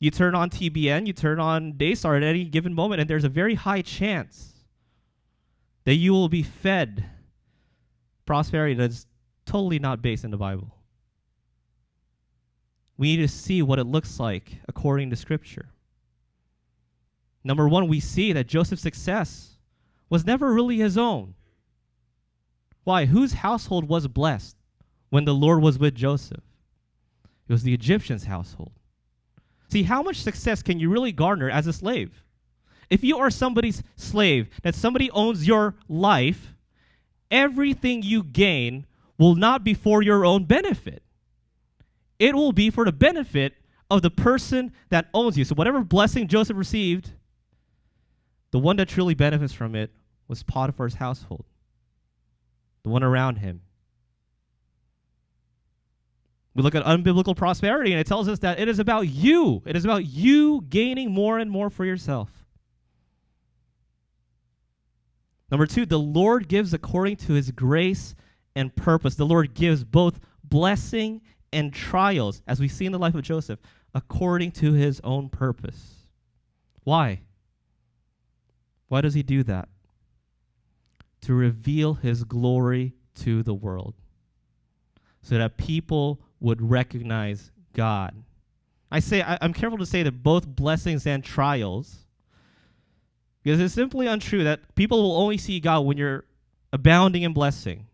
You 0.04 0.12
turn 0.12 0.36
on 0.36 0.50
TBN, 0.50 1.08
you 1.08 1.14
turn 1.14 1.40
on 1.40 1.78
Daystar 1.78 2.18
at 2.18 2.24
any 2.24 2.44
given 2.44 2.74
moment, 2.74 3.00
and 3.00 3.10
there's 3.10 3.24
a 3.24 3.30
very 3.30 3.56
high 3.56 3.82
chance 3.82 4.66
that 5.86 5.94
you 5.94 6.12
will 6.12 6.28
be 6.28 6.44
fed 6.44 7.06
prosperity 8.26 8.74
that's 8.74 9.08
totally 9.46 9.80
not 9.80 10.02
based 10.02 10.26
in 10.26 10.32
the 10.32 10.36
Bible. 10.36 10.76
We 12.98 13.16
need 13.16 13.22
to 13.22 13.30
see 13.30 13.62
what 13.62 13.80
it 13.80 13.86
looks 13.86 14.20
like 14.20 14.58
according 14.68 15.10
to 15.12 15.16
Scripture. 15.16 15.70
Number 17.42 17.70
one, 17.70 17.88
we 17.88 18.02
see 18.02 18.34
that 18.34 18.48
Joseph's 18.48 18.82
success 18.82 19.56
was 20.10 20.26
never 20.26 20.54
really 20.54 20.80
his 20.80 20.98
own. 20.98 21.34
Why? 22.84 23.06
Whose 23.06 23.36
household 23.36 23.88
was 23.88 24.10
blessed 24.10 24.58
when 25.12 25.24
the 25.24 25.34
Lord 25.34 25.62
was 25.62 25.80
with 25.80 25.96
Joseph? 25.96 26.44
It 27.48 27.54
was 27.54 27.64
the 27.64 27.74
Egyptian's 27.74 28.26
household. 28.26 28.74
See, 29.74 29.82
how 29.82 30.04
much 30.04 30.18
success 30.22 30.62
can 30.62 30.80
you 30.80 30.88
really 30.88 31.12
garner 31.12 31.50
as 31.50 31.66
a 31.66 31.74
slave? 31.74 32.22
If 32.92 33.04
you 33.04 33.18
are 33.18 33.32
somebody's 33.32 33.82
slave, 33.96 34.48
that 34.62 34.76
somebody 34.76 35.10
owns 35.10 35.48
your 35.48 35.74
life, 35.90 36.54
everything 37.32 38.04
you 38.04 38.22
gain 38.24 38.86
will 39.18 39.34
not 39.34 39.64
be 39.64 39.74
for 39.74 40.04
your 40.04 40.26
own 40.26 40.46
benefit. 40.46 41.02
It 42.20 42.36
will 42.36 42.52
be 42.52 42.70
for 42.70 42.86
the 42.86 42.92
benefit 42.92 43.56
of 43.90 44.04
the 44.04 44.12
person 44.12 44.74
that 44.90 45.08
owns 45.12 45.40
you. 45.40 45.44
So, 45.44 45.56
whatever 45.56 45.84
blessing 45.84 46.28
Joseph 46.28 46.56
received, 46.56 47.10
the 48.52 48.60
one 48.60 48.76
that 48.76 48.90
truly 48.90 49.16
benefits 49.16 49.54
from 49.54 49.74
it 49.74 49.90
was 50.28 50.44
Potiphar's 50.44 50.94
household, 50.94 51.46
the 52.84 52.92
one 52.92 53.02
around 53.02 53.38
him. 53.38 53.62
We 56.56 56.62
look 56.62 56.76
at 56.76 56.84
unbiblical 56.84 57.36
prosperity, 57.36 57.92
and 57.92 58.00
it 58.00 58.06
tells 58.06 58.28
us 58.28 58.40
that 58.40 58.60
it 58.60 58.68
is 58.68 58.78
about 58.78 59.08
you. 59.08 59.64
It 59.66 59.76
is 59.76 59.86
about 59.86 60.06
you 60.06 60.62
gaining 60.70 61.12
more 61.12 61.40
and 61.40 61.50
more 61.50 61.70
for 61.70 61.84
yourself. 61.84 62.30
Number 65.50 65.66
two, 65.66 65.86
the 65.86 66.00
Lord 66.00 66.48
gives 66.48 66.74
according 66.74 67.18
to 67.18 67.34
his 67.34 67.52
grace 67.52 68.16
and 68.56 68.76
purpose. 68.76 69.16
The 69.16 69.26
Lord 69.26 69.54
gives 69.54 69.84
both 69.84 70.20
blessing 70.44 71.22
and 71.52 71.74
trials, 71.74 72.42
as 72.48 72.60
we 72.60 72.68
see 72.68 72.86
in 72.86 72.92
the 72.92 73.00
life 73.00 73.16
of 73.16 73.24
Joseph, 73.24 73.60
according 73.96 74.52
to 74.52 74.74
his 74.74 75.00
own 75.04 75.30
purpose. 75.30 76.08
Why? 76.84 77.22
Why 78.88 79.02
does 79.02 79.14
he 79.14 79.24
do 79.24 79.44
that? 79.44 79.70
To 81.22 81.34
reveal 81.34 81.96
his 81.96 82.24
glory 82.24 82.94
to 83.16 83.44
the 83.44 83.54
world, 83.54 83.96
so 85.22 85.38
that 85.38 85.58
people 85.58 86.20
would 86.44 86.62
recognize 86.62 87.52
God. 87.74 88.14
I 88.92 89.00
say 89.00 89.24
I, 89.24 89.40
am 89.42 89.54
careful 89.54 89.80
to 89.80 89.86
say 89.86 90.04
that 90.04 90.22
both 90.22 90.46
blessings 90.46 91.08
and 91.08 91.24
trials, 91.24 92.06
because 93.42 93.60
it's 93.60 93.74
simply 93.74 94.06
untrue 94.06 94.44
that 94.44 94.76
people 94.76 95.02
will 95.02 95.16
only 95.16 95.38
see 95.38 95.60
God 95.60 95.86
when 95.86 95.98
you're 95.98 96.26
abounding 96.72 97.24
in 97.24 97.34
blessing. 97.34 97.88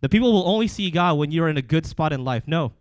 The 0.00 0.08
people 0.08 0.32
will 0.32 0.46
only 0.46 0.68
see 0.68 0.90
God 0.90 1.16
when 1.16 1.30
you're 1.30 1.48
in 1.48 1.56
a 1.56 1.62
good 1.62 1.86
spot 1.86 2.12
in 2.12 2.24
life. 2.24 2.42
No. 2.46 2.72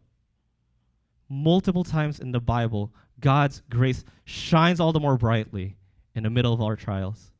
Multiple 1.29 1.83
times 1.83 2.19
in 2.19 2.31
the 2.31 2.41
Bible, 2.41 2.91
God's 3.19 3.61
grace 3.69 4.03
shines 4.25 4.79
all 4.79 4.91
the 4.91 4.99
more 4.99 5.17
brightly 5.17 5.77
in 6.15 6.23
the 6.23 6.29
middle 6.29 6.51
of 6.51 6.61
our 6.61 6.75
trials. 6.75 7.31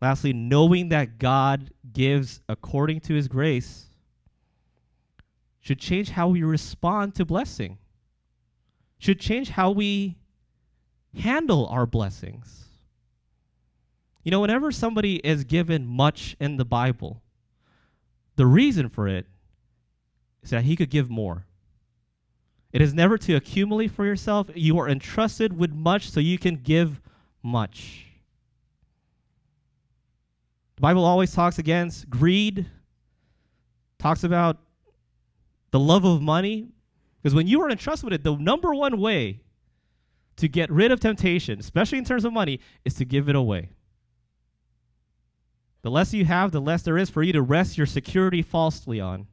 Lastly, 0.00 0.32
knowing 0.32 0.90
that 0.90 1.18
God 1.18 1.70
gives 1.92 2.40
according 2.48 3.00
to 3.00 3.14
his 3.14 3.28
grace 3.28 3.86
should 5.60 5.78
change 5.78 6.10
how 6.10 6.28
we 6.28 6.42
respond 6.42 7.14
to 7.16 7.24
blessing, 7.24 7.78
should 8.98 9.20
change 9.20 9.50
how 9.50 9.70
we 9.70 10.16
handle 11.18 11.66
our 11.66 11.84
blessings. 11.84 12.66
You 14.22 14.30
know, 14.30 14.40
whenever 14.40 14.70
somebody 14.70 15.16
is 15.16 15.44
given 15.44 15.86
much 15.86 16.36
in 16.38 16.56
the 16.56 16.64
Bible, 16.64 17.22
the 18.36 18.46
reason 18.46 18.88
for 18.88 19.08
it 19.08 19.26
is 20.42 20.50
that 20.50 20.64
he 20.64 20.76
could 20.76 20.90
give 20.90 21.10
more. 21.10 21.44
It 22.72 22.82
is 22.82 22.94
never 22.94 23.18
to 23.18 23.34
accumulate 23.34 23.90
for 23.90 24.04
yourself. 24.04 24.50
You 24.54 24.78
are 24.78 24.88
entrusted 24.88 25.56
with 25.56 25.72
much 25.72 26.10
so 26.10 26.20
you 26.20 26.38
can 26.38 26.56
give 26.56 27.00
much. 27.42 28.07
The 30.78 30.82
Bible 30.82 31.04
always 31.04 31.34
talks 31.34 31.58
against 31.58 32.08
greed, 32.08 32.64
talks 33.98 34.22
about 34.22 34.58
the 35.72 35.80
love 35.80 36.04
of 36.04 36.22
money. 36.22 36.68
Because 37.20 37.34
when 37.34 37.48
you 37.48 37.60
are 37.62 37.68
entrusted 37.68 38.04
with 38.04 38.12
it, 38.12 38.22
the 38.22 38.36
number 38.36 38.72
one 38.72 39.00
way 39.00 39.40
to 40.36 40.46
get 40.46 40.70
rid 40.70 40.92
of 40.92 41.00
temptation, 41.00 41.58
especially 41.58 41.98
in 41.98 42.04
terms 42.04 42.24
of 42.24 42.32
money, 42.32 42.60
is 42.84 42.94
to 42.94 43.04
give 43.04 43.28
it 43.28 43.34
away. 43.34 43.70
The 45.82 45.90
less 45.90 46.14
you 46.14 46.24
have, 46.26 46.52
the 46.52 46.60
less 46.60 46.82
there 46.82 46.96
is 46.96 47.10
for 47.10 47.24
you 47.24 47.32
to 47.32 47.42
rest 47.42 47.76
your 47.76 47.88
security 47.88 48.40
falsely 48.40 49.00
on. 49.00 49.26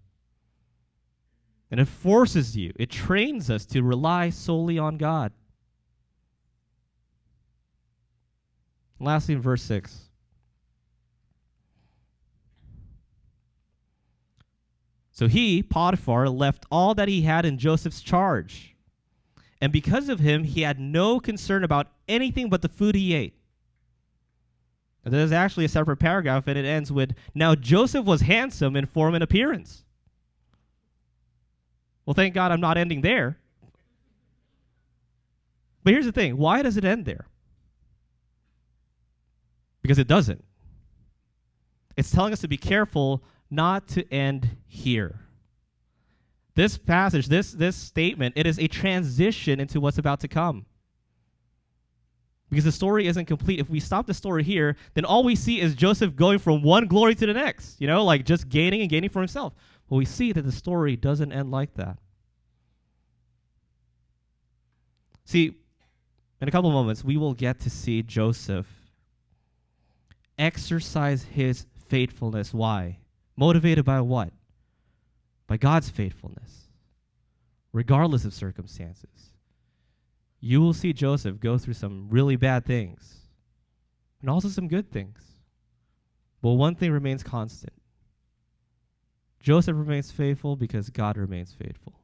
And 1.70 1.80
it 1.80 1.88
forces 1.88 2.58
you, 2.58 2.74
it 2.76 2.90
trains 2.90 3.52
us 3.52 3.68
to 3.68 3.84
rely 3.84 4.32
solely 4.32 4.80
on 4.80 4.98
God. 4.98 5.32
lastly, 9.00 9.36
in 9.36 9.42
verse 9.42 9.62
6. 9.62 10.05
So 15.16 15.30
he, 15.30 15.64
Potiphar, 15.64 16.28
left 16.28 16.66
all 16.70 16.94
that 16.94 17.08
he 17.08 17.22
had 17.22 17.46
in 17.46 17.58
Joseph's 17.58 18.02
charge. 18.02 18.76
And 19.62 19.72
because 19.72 20.10
of 20.10 20.20
him, 20.20 20.44
he 20.44 20.64
had 20.64 20.78
no 20.78 21.22
concern 21.22 21.64
about 21.64 21.88
anything 22.10 22.50
but 22.50 22.62
the 22.62 22.68
food 22.68 22.96
he 22.96 23.14
ate. 23.14 23.34
And 25.06 25.14
there's 25.14 25.32
actually 25.32 25.64
a 25.64 25.70
separate 25.70 25.98
paragraph, 25.98 26.48
and 26.48 26.58
it 26.60 26.66
ends 26.66 26.92
with 26.92 27.16
Now 27.34 27.56
Joseph 27.56 28.04
was 28.04 28.22
handsome 28.22 28.76
in 28.76 28.86
form 28.88 29.16
and 29.16 29.24
appearance. 29.24 29.86
Well, 32.06 32.14
thank 32.14 32.34
God 32.34 32.52
I'm 32.52 32.60
not 32.60 32.78
ending 32.78 33.00
there. 33.00 33.38
But 35.86 35.94
here's 35.94 36.06
the 36.06 36.12
thing 36.12 36.36
why 36.36 36.62
does 36.62 36.76
it 36.76 36.84
end 36.84 37.06
there? 37.06 37.28
Because 39.82 39.98
it 39.98 40.10
doesn't. 40.10 40.44
It's 41.96 42.12
telling 42.12 42.34
us 42.34 42.42
to 42.42 42.50
be 42.50 42.58
careful 42.58 43.24
not 43.50 43.88
to 43.90 44.12
end 44.14 44.58
here. 44.66 45.20
This 46.56 46.78
passage, 46.78 47.28
this, 47.28 47.52
this 47.52 47.76
statement, 47.76 48.34
it 48.38 48.48
is 48.48 48.58
a 48.60 48.68
transition 48.68 49.60
into 49.60 49.80
what's 49.80 49.98
about 49.98 50.22
to 50.22 50.28
come 50.28 50.66
because 52.50 52.64
the 52.64 52.72
story 52.72 53.08
isn't 53.08 53.26
complete. 53.26 53.60
If 53.60 53.70
we 53.70 53.80
stop 53.80 54.08
the 54.08 54.14
story 54.14 54.44
here, 54.44 54.78
then 54.94 55.04
all 55.04 55.24
we 55.24 55.36
see 55.36 55.60
is 55.60 55.76
Joseph 55.76 56.16
going 56.16 56.40
from 56.40 56.62
one 56.62 56.88
glory 56.88 57.16
to 57.16 57.26
the 57.26 57.34
next, 57.34 57.82
you 57.82 57.88
know, 57.88 58.04
like 58.04 58.26
just 58.26 58.48
gaining 58.50 58.82
and 58.82 58.90
gaining 58.90 59.10
for 59.10 59.20
himself. 59.20 59.54
But 59.90 59.98
we 59.98 60.06
see 60.06 60.32
that 60.32 60.44
the 60.44 60.52
story 60.52 60.96
doesn't 60.96 61.32
end 61.32 61.52
like 61.52 61.74
that. 61.76 61.98
See, 65.26 65.56
in 66.40 66.48
a 66.48 66.52
couple 66.52 66.70
of 66.70 66.74
moments, 66.74 67.04
we 67.04 67.18
will 67.18 67.34
get 67.34 67.60
to 67.62 67.70
see 67.70 68.04
Joseph 68.04 68.68
exercise 70.38 71.24
his 71.24 71.66
faithfulness. 71.88 72.54
Why? 72.54 73.00
Motivated 73.38 73.86
by 73.86 74.02
what? 74.02 74.32
By 75.48 75.58
God's 75.58 75.90
faithfulness, 75.90 76.70
regardless 77.72 78.26
of 78.26 78.34
circumstances 78.34 79.36
you 80.46 80.62
will 80.62 80.74
see 80.74 80.94
Joseph 80.94 81.40
go 81.40 81.58
through 81.58 81.74
some 81.74 82.08
really 82.08 82.36
bad 82.36 82.66
things 82.66 83.22
and 84.22 84.30
also 84.30 84.48
some 84.48 84.68
good 84.68 84.92
things. 84.92 85.20
But 86.40 86.52
one 86.52 86.76
thing 86.76 86.92
remains 86.92 87.24
constant 87.24 87.74
Joseph 89.42 89.76
remains 89.76 90.12
faithful 90.12 90.56
because 90.56 90.92
God 90.92 91.18
remains 91.18 91.54
faithful. 91.54 92.00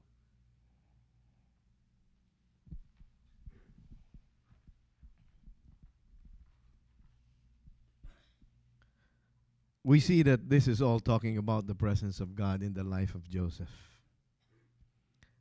We 9.83 9.99
see 9.99 10.21
that 10.23 10.49
this 10.49 10.67
is 10.67 10.81
all 10.81 10.99
talking 10.99 11.37
about 11.37 11.67
the 11.67 11.75
presence 11.75 12.19
of 12.19 12.35
God 12.35 12.61
in 12.61 12.73
the 12.73 12.83
life 12.83 13.15
of 13.15 13.27
Joseph. 13.29 13.69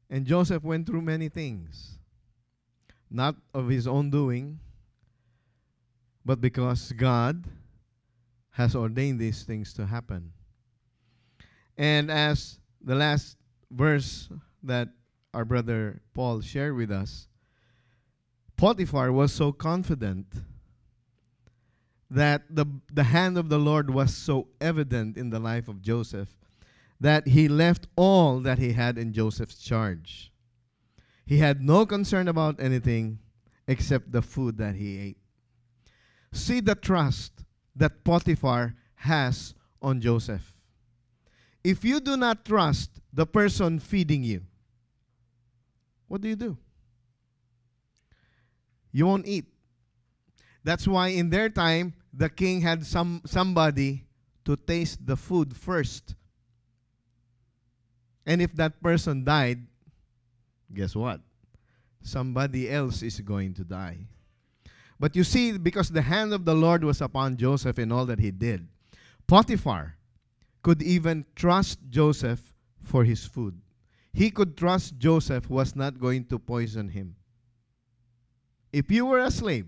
And 0.08 0.26
Joseph 0.26 0.62
went 0.64 0.86
through 0.86 1.02
many 1.02 1.28
things 1.28 1.98
not 3.10 3.34
of 3.52 3.68
his 3.68 3.86
own 3.86 4.08
doing, 4.10 4.60
but 6.24 6.40
because 6.40 6.92
God 6.92 7.44
has 8.52 8.76
ordained 8.76 9.18
these 9.18 9.42
things 9.42 9.72
to 9.74 9.86
happen. 9.86 10.32
And 11.76 12.10
as 12.10 12.60
the 12.80 12.94
last 12.94 13.36
verse 13.70 14.28
that 14.62 14.88
our 15.34 15.44
brother 15.44 16.00
Paul 16.14 16.40
shared 16.40 16.76
with 16.76 16.90
us, 16.90 17.26
Potiphar 18.56 19.10
was 19.10 19.32
so 19.32 19.52
confident 19.52 20.26
that 22.10 22.42
the, 22.50 22.66
the 22.92 23.04
hand 23.04 23.38
of 23.38 23.48
the 23.48 23.58
Lord 23.58 23.90
was 23.90 24.14
so 24.14 24.48
evident 24.60 25.16
in 25.16 25.30
the 25.30 25.38
life 25.38 25.68
of 25.68 25.80
Joseph 25.80 26.28
that 27.00 27.28
he 27.28 27.48
left 27.48 27.86
all 27.96 28.40
that 28.40 28.58
he 28.58 28.72
had 28.72 28.98
in 28.98 29.12
Joseph's 29.12 29.58
charge. 29.58 30.32
He 31.24 31.38
had 31.38 31.62
no 31.62 31.86
concern 31.86 32.28
about 32.28 32.60
anything 32.60 33.20
except 33.68 34.10
the 34.10 34.22
food 34.22 34.58
that 34.58 34.74
he 34.74 34.98
ate. 34.98 35.18
See 36.32 36.60
the 36.60 36.74
trust 36.74 37.44
that 37.76 38.04
Potiphar 38.04 38.74
has 38.96 39.54
on 39.80 40.00
Joseph. 40.00 40.52
If 41.62 41.84
you 41.84 42.00
do 42.00 42.16
not 42.16 42.44
trust 42.44 43.00
the 43.12 43.26
person 43.26 43.78
feeding 43.78 44.24
you, 44.24 44.42
what 46.08 46.20
do 46.20 46.28
you 46.28 46.36
do? 46.36 46.58
You 48.92 49.06
won't 49.06 49.26
eat. 49.26 49.46
That's 50.64 50.86
why 50.88 51.08
in 51.08 51.30
their 51.30 51.48
time, 51.48 51.94
the 52.12 52.28
king 52.28 52.60
had 52.60 52.84
some, 52.84 53.22
somebody 53.24 54.04
to 54.44 54.56
taste 54.56 55.06
the 55.06 55.16
food 55.16 55.56
first. 55.56 56.14
And 58.26 58.42
if 58.42 58.52
that 58.54 58.82
person 58.82 59.24
died, 59.24 59.66
guess 60.72 60.94
what? 60.94 61.20
Somebody 62.02 62.70
else 62.70 63.02
is 63.02 63.20
going 63.20 63.54
to 63.54 63.64
die. 63.64 63.98
But 64.98 65.16
you 65.16 65.24
see, 65.24 65.56
because 65.56 65.88
the 65.88 66.02
hand 66.02 66.32
of 66.32 66.44
the 66.44 66.54
Lord 66.54 66.84
was 66.84 67.00
upon 67.00 67.36
Joseph 67.36 67.78
in 67.78 67.90
all 67.90 68.06
that 68.06 68.18
he 68.18 68.30
did, 68.30 68.68
Potiphar 69.26 69.96
could 70.62 70.82
even 70.82 71.24
trust 71.34 71.78
Joseph 71.88 72.54
for 72.82 73.04
his 73.04 73.24
food. 73.24 73.58
He 74.12 74.30
could 74.30 74.56
trust 74.56 74.98
Joseph 74.98 75.48
was 75.48 75.76
not 75.76 75.98
going 75.98 76.24
to 76.26 76.38
poison 76.38 76.88
him. 76.88 77.16
If 78.72 78.90
you 78.90 79.06
were 79.06 79.20
a 79.20 79.30
slave 79.30 79.66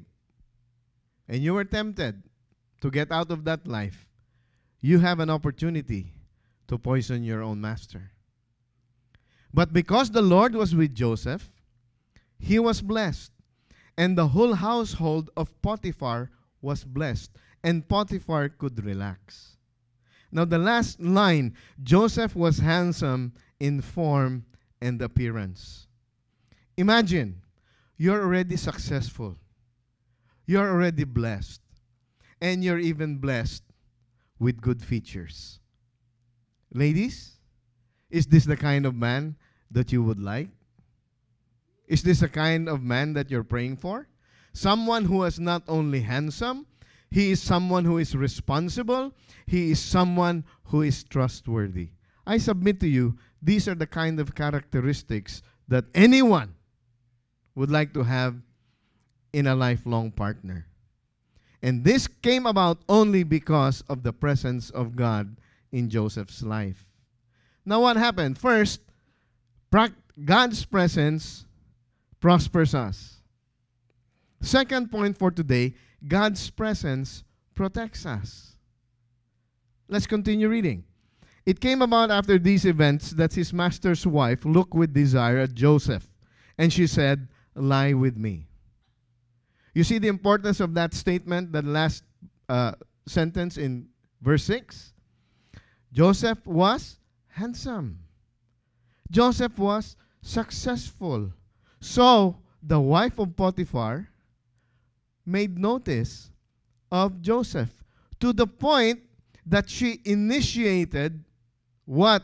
and 1.28 1.42
you 1.42 1.54
were 1.54 1.64
tempted 1.64 2.22
to 2.82 2.90
get 2.90 3.10
out 3.10 3.30
of 3.30 3.44
that 3.44 3.66
life, 3.66 4.06
you 4.80 4.98
have 4.98 5.20
an 5.20 5.30
opportunity 5.30 6.12
to 6.68 6.76
poison 6.76 7.24
your 7.24 7.42
own 7.42 7.60
master. 7.60 8.10
But 9.54 9.72
because 9.72 10.10
the 10.10 10.20
Lord 10.20 10.54
was 10.54 10.74
with 10.74 10.94
Joseph, 10.94 11.50
he 12.38 12.58
was 12.58 12.82
blessed. 12.82 13.30
And 13.96 14.18
the 14.18 14.28
whole 14.28 14.54
household 14.54 15.30
of 15.36 15.60
Potiphar 15.62 16.30
was 16.60 16.82
blessed. 16.82 17.30
And 17.62 17.88
Potiphar 17.88 18.48
could 18.48 18.84
relax. 18.84 19.56
Now, 20.32 20.44
the 20.44 20.58
last 20.58 21.00
line 21.00 21.54
Joseph 21.82 22.34
was 22.34 22.58
handsome 22.58 23.32
in 23.60 23.80
form 23.80 24.44
and 24.80 25.00
appearance. 25.00 25.86
Imagine 26.76 27.42
you're 27.96 28.22
already 28.22 28.56
successful, 28.56 29.36
you're 30.46 30.68
already 30.68 31.04
blessed, 31.04 31.61
and 32.42 32.64
you're 32.64 32.80
even 32.80 33.18
blessed 33.18 33.62
with 34.40 34.60
good 34.60 34.82
features. 34.82 35.60
Ladies, 36.74 37.38
is 38.10 38.26
this 38.26 38.44
the 38.44 38.56
kind 38.56 38.84
of 38.84 38.96
man 38.96 39.36
that 39.70 39.92
you 39.92 40.02
would 40.02 40.18
like? 40.18 40.48
Is 41.86 42.02
this 42.02 42.18
the 42.18 42.28
kind 42.28 42.68
of 42.68 42.82
man 42.82 43.12
that 43.12 43.30
you're 43.30 43.44
praying 43.44 43.76
for? 43.76 44.08
Someone 44.52 45.04
who 45.04 45.22
is 45.22 45.38
not 45.38 45.62
only 45.68 46.00
handsome, 46.00 46.66
he 47.12 47.30
is 47.30 47.40
someone 47.40 47.84
who 47.84 47.98
is 47.98 48.16
responsible, 48.16 49.14
he 49.46 49.70
is 49.70 49.78
someone 49.78 50.44
who 50.64 50.82
is 50.82 51.04
trustworthy. 51.04 51.90
I 52.26 52.38
submit 52.38 52.80
to 52.80 52.88
you, 52.88 53.16
these 53.40 53.68
are 53.68 53.76
the 53.76 53.86
kind 53.86 54.18
of 54.18 54.34
characteristics 54.34 55.42
that 55.68 55.84
anyone 55.94 56.54
would 57.54 57.70
like 57.70 57.94
to 57.94 58.02
have 58.02 58.34
in 59.32 59.46
a 59.46 59.54
lifelong 59.54 60.10
partner. 60.10 60.66
And 61.62 61.84
this 61.84 62.08
came 62.08 62.46
about 62.46 62.78
only 62.88 63.22
because 63.22 63.82
of 63.88 64.02
the 64.02 64.12
presence 64.12 64.70
of 64.70 64.96
God 64.96 65.36
in 65.70 65.88
Joseph's 65.88 66.42
life. 66.42 66.84
Now, 67.64 67.82
what 67.82 67.96
happened? 67.96 68.36
First, 68.36 68.80
God's 70.24 70.64
presence 70.64 71.46
prospers 72.20 72.74
us. 72.74 73.22
Second 74.40 74.90
point 74.90 75.16
for 75.16 75.30
today 75.30 75.74
God's 76.06 76.50
presence 76.50 77.22
protects 77.54 78.04
us. 78.04 78.56
Let's 79.88 80.06
continue 80.06 80.48
reading. 80.48 80.84
It 81.46 81.60
came 81.60 81.82
about 81.82 82.10
after 82.10 82.38
these 82.38 82.64
events 82.64 83.10
that 83.10 83.34
his 83.34 83.52
master's 83.52 84.06
wife 84.06 84.44
looked 84.44 84.74
with 84.74 84.92
desire 84.92 85.38
at 85.38 85.54
Joseph, 85.54 86.08
and 86.58 86.72
she 86.72 86.86
said, 86.86 87.28
Lie 87.54 87.92
with 87.92 88.16
me. 88.16 88.48
You 89.74 89.84
see 89.84 89.98
the 89.98 90.08
importance 90.08 90.60
of 90.60 90.74
that 90.74 90.94
statement, 90.94 91.52
that 91.52 91.64
last 91.64 92.04
uh, 92.48 92.72
sentence 93.06 93.56
in 93.56 93.88
verse 94.20 94.44
6? 94.44 94.92
Joseph 95.92 96.46
was 96.46 96.98
handsome. 97.28 97.98
Joseph 99.10 99.58
was 99.58 99.96
successful. 100.22 101.32
So 101.80 102.36
the 102.62 102.80
wife 102.80 103.18
of 103.18 103.36
Potiphar 103.36 104.08
made 105.26 105.58
notice 105.58 106.30
of 106.90 107.20
Joseph 107.20 107.70
to 108.20 108.32
the 108.32 108.46
point 108.46 109.00
that 109.46 109.68
she 109.68 110.00
initiated 110.04 111.24
what 111.84 112.22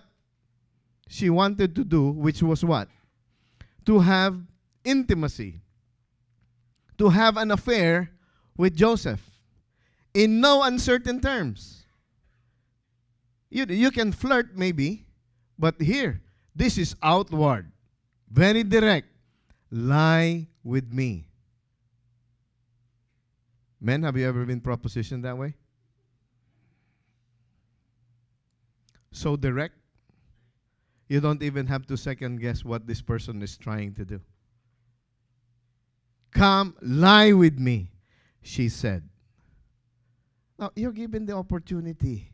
she 1.08 1.30
wanted 1.30 1.74
to 1.74 1.84
do, 1.84 2.10
which 2.10 2.42
was 2.42 2.64
what? 2.64 2.88
To 3.86 3.98
have 3.98 4.38
intimacy, 4.84 5.60
to 6.98 7.08
have 7.08 7.36
an 7.36 7.50
affair 7.50 8.10
with 8.56 8.76
Joseph 8.76 9.30
in 10.14 10.40
no 10.40 10.62
uncertain 10.62 11.20
terms. 11.20 11.84
You, 13.50 13.64
you 13.68 13.90
can 13.90 14.12
flirt 14.12 14.56
maybe, 14.56 15.06
But 15.58 15.80
here, 15.80 16.20
this 16.54 16.78
is 16.78 16.94
outward, 17.02 17.70
very 18.30 18.62
direct. 18.62 19.08
Lie 19.70 20.46
with 20.62 20.92
me. 20.92 21.26
Men, 23.80 24.02
have 24.02 24.16
you 24.16 24.26
ever 24.26 24.44
been 24.44 24.60
propositioned 24.60 25.22
that 25.22 25.36
way? 25.36 25.54
So 29.10 29.36
direct, 29.36 29.74
you 31.08 31.20
don't 31.20 31.42
even 31.42 31.66
have 31.66 31.86
to 31.86 31.96
second 31.96 32.40
guess 32.40 32.64
what 32.64 32.86
this 32.86 33.02
person 33.02 33.42
is 33.42 33.56
trying 33.56 33.94
to 33.94 34.04
do. 34.04 34.20
Come, 36.32 36.76
lie 36.82 37.32
with 37.32 37.58
me, 37.58 37.90
she 38.42 38.68
said. 38.68 39.08
Now, 40.58 40.70
you're 40.74 40.92
given 40.92 41.26
the 41.26 41.34
opportunity. 41.34 42.32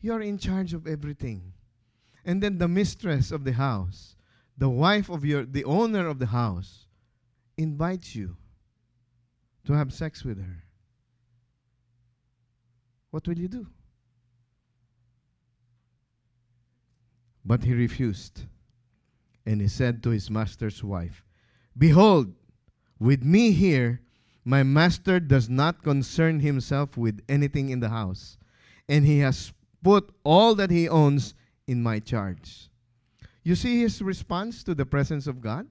You're 0.00 0.22
in 0.22 0.38
charge 0.38 0.74
of 0.74 0.86
everything. 0.86 1.52
And 2.24 2.42
then 2.42 2.58
the 2.58 2.68
mistress 2.68 3.30
of 3.30 3.44
the 3.44 3.52
house, 3.52 4.16
the 4.56 4.68
wife 4.68 5.10
of 5.10 5.24
your, 5.24 5.44
the 5.44 5.64
owner 5.64 6.06
of 6.06 6.18
the 6.18 6.26
house, 6.26 6.86
invites 7.56 8.14
you 8.14 8.36
to 9.66 9.72
have 9.72 9.92
sex 9.92 10.24
with 10.24 10.38
her. 10.38 10.64
What 13.10 13.28
will 13.28 13.38
you 13.38 13.48
do? 13.48 13.66
But 17.44 17.62
he 17.62 17.74
refused. 17.74 18.42
And 19.46 19.60
he 19.60 19.68
said 19.68 20.02
to 20.02 20.10
his 20.10 20.30
master's 20.30 20.82
wife, 20.82 21.24
Behold, 21.76 22.34
with 22.98 23.22
me 23.22 23.52
here, 23.52 24.00
my 24.44 24.62
master 24.62 25.20
does 25.20 25.48
not 25.48 25.82
concern 25.82 26.40
himself 26.40 26.96
with 26.96 27.20
anything 27.28 27.70
in 27.70 27.80
the 27.80 27.88
house, 27.88 28.36
and 28.88 29.04
he 29.04 29.18
has 29.20 29.52
put 29.82 30.10
all 30.24 30.54
that 30.54 30.70
he 30.70 30.88
owns 30.88 31.34
in 31.66 31.82
my 31.82 31.98
charge. 31.98 32.68
You 33.42 33.54
see 33.54 33.80
his 33.80 34.00
response 34.00 34.64
to 34.64 34.74
the 34.74 34.86
presence 34.86 35.26
of 35.26 35.40
God? 35.40 35.68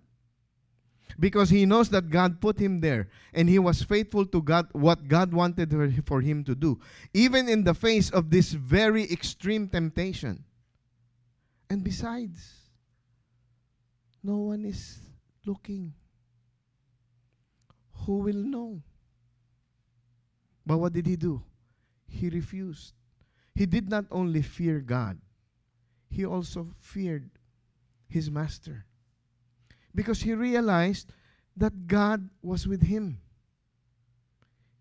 Because 1.20 1.50
he 1.50 1.66
knows 1.66 1.90
that 1.90 2.10
God 2.10 2.42
put 2.42 2.58
him 2.58 2.80
there 2.80 3.10
and 3.34 3.48
he 3.48 3.60
was 3.60 3.84
faithful 3.84 4.26
to 4.28 4.42
God 4.42 4.68
what 4.72 5.08
God 5.08 5.32
wanted 5.32 5.72
for 6.08 6.22
him 6.22 6.44
to 6.46 6.56
do 6.56 6.80
even 7.14 7.48
in 7.48 7.64
the 7.64 7.74
face 7.76 8.10
of 8.10 8.32
this 8.32 8.52
very 8.54 9.04
extreme 9.12 9.68
temptation. 9.68 10.44
And 11.70 11.84
besides, 11.84 12.54
no 14.24 14.38
one 14.38 14.66
is 14.66 15.00
looking. 15.46 15.94
Who 18.06 18.18
will 18.18 18.34
know? 18.34 18.82
But 20.66 20.78
what 20.78 20.94
did 20.94 21.08
he 21.08 21.16
do? 21.16 21.42
He 22.08 22.30
refused. 22.30 22.94
He 23.56 23.66
did 23.66 23.90
not 23.90 24.06
only 24.12 24.42
fear 24.42 24.80
God, 24.80 25.20
he 26.10 26.26
also 26.26 26.70
feared 26.80 27.30
his 28.10 28.30
master. 28.30 28.86
Because 29.96 30.22
he 30.22 30.34
realized 30.34 31.12
that 31.56 31.88
God 31.88 32.30
was 32.42 32.68
with 32.68 32.82
him. 32.82 33.20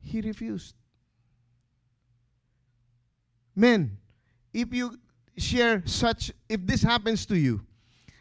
He 0.01 0.21
refused. 0.21 0.75
Men, 3.55 3.99
if 4.55 4.73
you 4.73 4.99
share 5.37 5.83
such, 5.87 6.33
if 6.49 6.67
this 6.67 6.83
happens 6.83 7.27
to 7.27 7.39
you, 7.39 7.61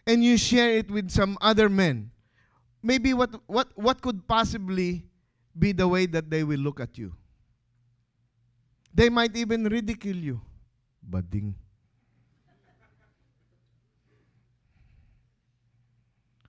and 0.05 0.23
you 0.23 0.37
share 0.37 0.71
it 0.71 0.91
with 0.91 1.09
some 1.09 1.37
other 1.41 1.69
men, 1.69 2.11
maybe 2.81 3.13
what, 3.13 3.29
what, 3.47 3.67
what 3.75 4.01
could 4.01 4.27
possibly 4.27 5.03
be 5.57 5.71
the 5.71 5.87
way 5.87 6.05
that 6.07 6.29
they 6.29 6.43
will 6.43 6.59
look 6.59 6.79
at 6.79 6.97
you? 6.97 7.13
They 8.93 9.09
might 9.09 9.35
even 9.35 9.63
ridicule 9.65 10.17
you. 10.17 10.41
Bading. 11.09 11.53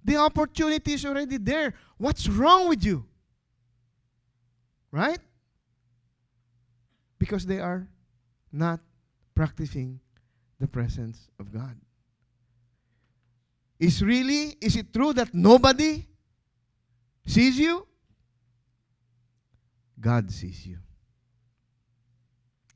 The 0.05 0.17
opportunity 0.17 0.95
is 0.95 1.07
already 1.07 1.37
there. 1.37 1.75
What's 1.97 2.29
wrong 2.29 2.69
with 2.69 2.85
you? 2.85 3.05
Right? 4.91 5.21
Because 7.19 7.47
they 7.47 7.61
are 7.61 7.87
not 8.51 8.81
practicing 9.35 10.01
the 10.59 10.67
presence 10.67 11.29
of 11.39 11.53
God. 11.53 11.77
Is 13.79 14.03
really, 14.03 14.57
is 14.61 14.77
it 14.77 14.93
true 14.93 15.13
that 15.13 15.33
nobody 15.33 16.07
sees 17.27 17.59
you? 17.59 17.87
God 20.01 20.31
sees 20.31 20.67
you. 20.67 20.79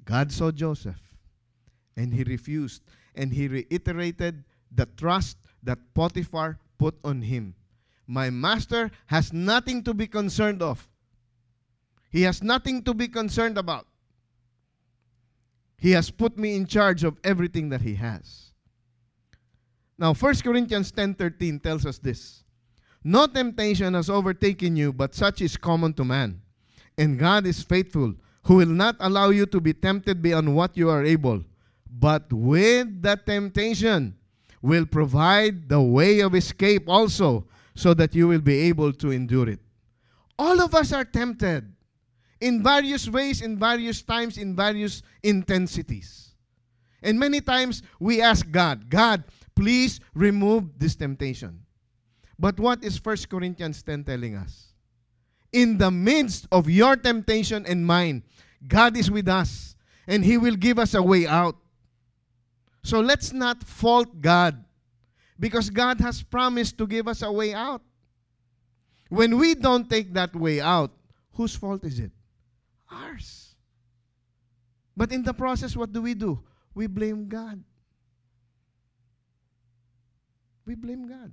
God 0.05 0.31
saw 0.31 0.51
Joseph 0.51 1.01
and 1.97 2.15
he 2.15 2.23
refused 2.25 2.83
and 3.15 3.33
he 3.33 3.49
reiterated 3.49 4.45
the 4.71 4.87
trust 4.97 5.39
that 5.63 5.79
Potiphar 5.95 6.59
put 6.79 6.95
on 7.03 7.23
him. 7.23 7.55
My 8.07 8.31
master 8.31 8.91
has 9.07 9.33
nothing 9.33 9.83
to 9.83 9.93
be 9.93 10.07
concerned 10.07 10.63
of. 10.63 10.89
He 12.11 12.23
has 12.23 12.43
nothing 12.43 12.83
to 12.85 12.95
be 12.95 13.09
concerned 13.09 13.59
about. 13.59 13.87
He 15.77 15.91
has 15.91 16.11
put 16.11 16.39
me 16.39 16.57
in 16.57 16.67
charge 16.67 17.05
of 17.05 17.19
everything 17.25 17.69
that 17.71 17.83
he 17.83 17.95
has. 17.97 18.53
Now, 19.99 20.15
1 20.15 20.43
Corinthians 20.43 20.93
10:13 20.93 21.61
tells 21.63 21.85
us 21.85 21.99
this. 21.99 22.45
No 23.07 23.29
temptation 23.29 23.95
has 23.95 24.11
overtaken 24.11 24.75
you, 24.75 24.93
but 24.93 25.15
such 25.15 25.41
is 25.41 25.57
common 25.57 25.93
to 25.95 26.05
man. 26.05 26.43
And 26.99 27.17
God 27.17 27.47
is 27.47 27.63
faithful, 27.63 28.17
who 28.43 28.57
will 28.57 28.67
not 28.67 28.97
allow 28.99 29.31
you 29.31 29.47
to 29.47 29.61
be 29.61 29.73
tempted 29.73 30.21
beyond 30.21 30.57
what 30.57 30.77
you 30.77 30.91
are 30.91 31.05
able, 31.05 31.45
but 31.89 32.33
with 32.33 33.03
the 33.03 33.15
temptation 33.25 34.17
will 34.61 34.85
provide 34.85 35.69
the 35.69 35.81
way 35.81 36.19
of 36.19 36.35
escape 36.35 36.89
also, 36.89 37.47
so 37.77 37.95
that 37.95 38.13
you 38.13 38.27
will 38.27 38.41
be 38.41 38.59
able 38.63 38.93
to 38.95 39.13
endure 39.13 39.51
it. 39.51 39.61
All 40.37 40.61
of 40.61 40.75
us 40.75 40.93
are 40.93 41.05
tempted 41.05 41.73
in 42.41 42.61
various 42.61 43.09
ways, 43.09 43.41
in 43.41 43.57
various 43.57 44.03
times, 44.03 44.37
in 44.37 44.57
various 44.57 45.03
intensities. 45.23 46.35
And 47.05 47.21
many 47.21 47.41
times 47.41 47.85
we 48.01 48.21
ask 48.21 48.51
God, 48.51 48.91
God, 48.91 49.23
please 49.55 50.01
remove 50.13 50.77
this 50.77 50.97
temptation. 50.97 51.61
But 52.39 52.61
what 52.61 52.85
is 52.85 53.03
1 53.03 53.17
Corinthians 53.31 53.83
10 53.83 54.05
telling 54.05 54.37
us? 54.37 54.75
In 55.53 55.79
the 55.79 55.91
midst 55.91 56.47
of 56.53 56.69
your 56.69 56.97
temptation 56.97 57.65
and 57.67 57.87
mine, 57.87 58.23
God 58.67 58.97
is 58.97 59.11
with 59.11 59.29
us 59.29 59.75
and 60.07 60.25
He 60.25 60.37
will 60.37 60.57
give 60.57 60.79
us 60.79 60.95
a 60.95 61.03
way 61.03 61.27
out. 61.27 61.57
So 62.83 63.01
let's 63.01 63.33
not 63.33 63.63
fault 63.63 64.21
God 64.21 64.63
because 65.39 65.71
God 65.71 66.01
has 66.01 66.23
promised 66.23 66.79
to 66.79 66.87
give 66.87 67.09
us 67.09 67.23
a 67.23 67.33
way 67.33 67.55
out. 67.55 67.83
When 69.09 69.39
we 69.39 69.55
don't 69.55 69.89
take 69.89 70.13
that 70.15 70.35
way 70.35 70.61
out, 70.61 70.91
whose 71.33 71.55
fault 71.55 71.85
is 71.85 71.99
it? 71.99 72.11
Ours. 72.91 73.55
But 74.97 75.13
in 75.13 75.23
the 75.23 75.35
process, 75.35 75.77
what 75.77 75.93
do 75.93 76.03
we 76.03 76.15
do? 76.15 76.43
We 76.75 76.87
blame 76.87 77.29
God. 77.29 77.63
We 80.65 80.75
blame 80.75 81.09
God. 81.09 81.33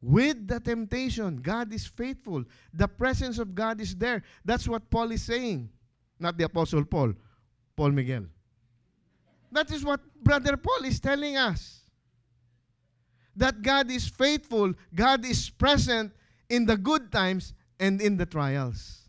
With 0.00 0.46
the 0.46 0.60
temptation, 0.60 1.38
God 1.38 1.72
is 1.72 1.86
faithful. 1.86 2.44
The 2.72 2.86
presence 2.86 3.38
of 3.38 3.54
God 3.54 3.80
is 3.80 3.96
there. 3.96 4.22
That's 4.44 4.68
what 4.68 4.88
Paul 4.90 5.10
is 5.10 5.22
saying. 5.22 5.70
Not 6.20 6.38
the 6.38 6.44
Apostle 6.44 6.84
Paul, 6.84 7.14
Paul 7.76 7.90
Miguel. 7.90 8.24
That 9.50 9.70
is 9.72 9.84
what 9.84 10.00
Brother 10.22 10.56
Paul 10.56 10.84
is 10.84 11.00
telling 11.00 11.36
us. 11.36 11.80
That 13.34 13.62
God 13.62 13.90
is 13.90 14.08
faithful, 14.08 14.72
God 14.94 15.24
is 15.24 15.48
present 15.48 16.12
in 16.48 16.66
the 16.66 16.76
good 16.76 17.10
times 17.12 17.54
and 17.78 18.00
in 18.00 18.16
the 18.16 18.26
trials. 18.26 19.08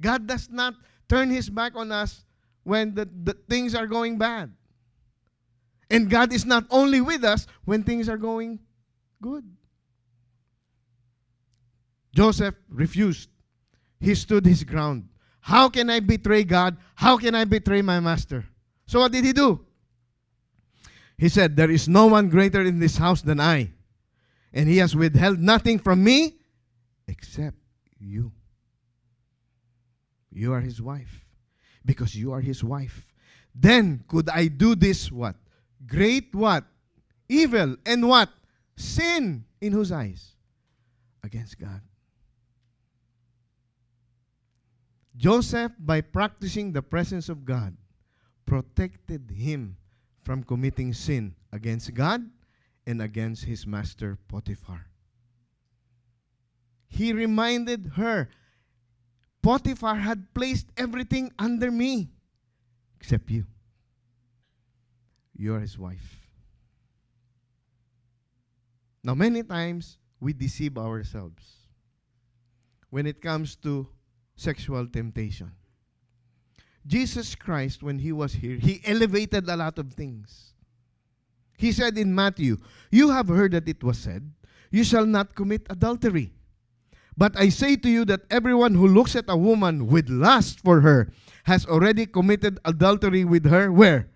God 0.00 0.26
does 0.26 0.48
not 0.50 0.74
turn 1.08 1.30
his 1.30 1.48
back 1.48 1.76
on 1.76 1.92
us 1.92 2.24
when 2.64 2.94
the, 2.94 3.08
the 3.24 3.34
things 3.48 3.74
are 3.74 3.86
going 3.86 4.18
bad. 4.18 4.52
And 5.90 6.08
God 6.08 6.32
is 6.32 6.44
not 6.44 6.64
only 6.70 7.00
with 7.00 7.22
us 7.22 7.46
when 7.64 7.82
things 7.82 8.08
are 8.08 8.16
going 8.16 8.60
good. 9.22 9.44
Joseph 12.14 12.56
refused. 12.68 13.30
He 14.00 14.14
stood 14.14 14.44
his 14.44 14.64
ground. 14.64 15.08
How 15.40 15.70
can 15.70 15.88
I 15.88 16.00
betray 16.00 16.44
God? 16.44 16.76
How 16.94 17.16
can 17.16 17.34
I 17.34 17.44
betray 17.44 17.80
my 17.80 18.00
master? 18.00 18.44
So 18.86 19.00
what 19.00 19.12
did 19.12 19.24
he 19.24 19.32
do? 19.32 19.64
He 21.16 21.28
said, 21.28 21.56
There 21.56 21.70
is 21.70 21.88
no 21.88 22.06
one 22.06 22.28
greater 22.28 22.62
in 22.62 22.80
this 22.80 22.98
house 22.98 23.22
than 23.22 23.40
I, 23.40 23.70
and 24.52 24.68
he 24.68 24.78
has 24.78 24.94
withheld 24.94 25.38
nothing 25.38 25.78
from 25.78 26.04
me 26.04 26.36
except 27.08 27.56
you. 27.98 28.32
You 30.30 30.52
are 30.52 30.60
his 30.60 30.82
wife. 30.82 31.24
Because 31.84 32.14
you 32.14 32.32
are 32.32 32.40
his 32.40 32.62
wife. 32.62 33.06
Then 33.54 34.04
could 34.08 34.28
I 34.28 34.46
do 34.46 34.74
this 34.74 35.10
what? 35.10 35.36
Great 35.86 36.34
what? 36.34 36.64
Evil 37.28 37.76
and 37.84 38.08
what? 38.08 38.30
Sin 38.82 39.44
in 39.60 39.72
whose 39.72 39.92
eyes? 39.92 40.34
Against 41.22 41.56
God. 41.56 41.80
Joseph, 45.16 45.70
by 45.78 46.00
practicing 46.00 46.72
the 46.72 46.82
presence 46.82 47.28
of 47.28 47.44
God, 47.44 47.76
protected 48.44 49.30
him 49.30 49.76
from 50.24 50.42
committing 50.42 50.92
sin 50.92 51.36
against 51.52 51.94
God 51.94 52.28
and 52.84 53.00
against 53.00 53.44
his 53.44 53.68
master 53.68 54.18
Potiphar. 54.26 54.86
He 56.88 57.12
reminded 57.12 57.92
her, 57.94 58.30
Potiphar 59.42 59.94
had 59.94 60.34
placed 60.34 60.66
everything 60.76 61.30
under 61.38 61.70
me 61.70 62.10
except 62.96 63.30
you. 63.30 63.46
You 65.36 65.54
are 65.54 65.60
his 65.60 65.78
wife. 65.78 66.21
Now, 69.04 69.14
many 69.14 69.42
times 69.42 69.98
we 70.20 70.32
deceive 70.32 70.78
ourselves 70.78 71.42
when 72.90 73.06
it 73.06 73.20
comes 73.20 73.56
to 73.56 73.88
sexual 74.36 74.86
temptation. 74.86 75.50
Jesus 76.86 77.34
Christ, 77.34 77.82
when 77.82 77.98
he 77.98 78.12
was 78.12 78.32
here, 78.34 78.56
he 78.56 78.80
elevated 78.84 79.48
a 79.48 79.56
lot 79.56 79.78
of 79.78 79.92
things. 79.92 80.54
He 81.56 81.72
said 81.72 81.96
in 81.96 82.14
Matthew, 82.14 82.58
You 82.90 83.10
have 83.10 83.28
heard 83.28 83.52
that 83.52 83.68
it 83.68 83.82
was 83.82 83.98
said, 83.98 84.30
You 84.70 84.84
shall 84.84 85.06
not 85.06 85.34
commit 85.34 85.66
adultery. 85.70 86.32
But 87.16 87.38
I 87.38 87.50
say 87.50 87.76
to 87.76 87.88
you 87.88 88.04
that 88.06 88.22
everyone 88.30 88.74
who 88.74 88.88
looks 88.88 89.14
at 89.14 89.26
a 89.28 89.36
woman 89.36 89.86
with 89.86 90.08
lust 90.08 90.60
for 90.60 90.80
her 90.80 91.12
has 91.44 91.66
already 91.66 92.06
committed 92.06 92.58
adultery 92.64 93.24
with 93.24 93.46
her. 93.46 93.70
Where? 93.70 94.08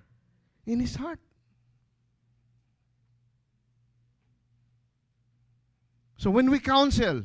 In 0.64 0.80
his 0.80 0.96
heart. 0.96 1.20
So 6.16 6.30
when 6.30 6.50
we 6.50 6.58
counsel, 6.58 7.24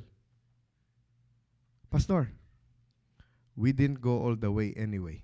Pastor, 1.89 2.31
we 3.55 3.71
didn't 3.71 4.01
go 4.01 4.21
all 4.21 4.35
the 4.35 4.51
way 4.51 4.73
anyway. 4.75 5.23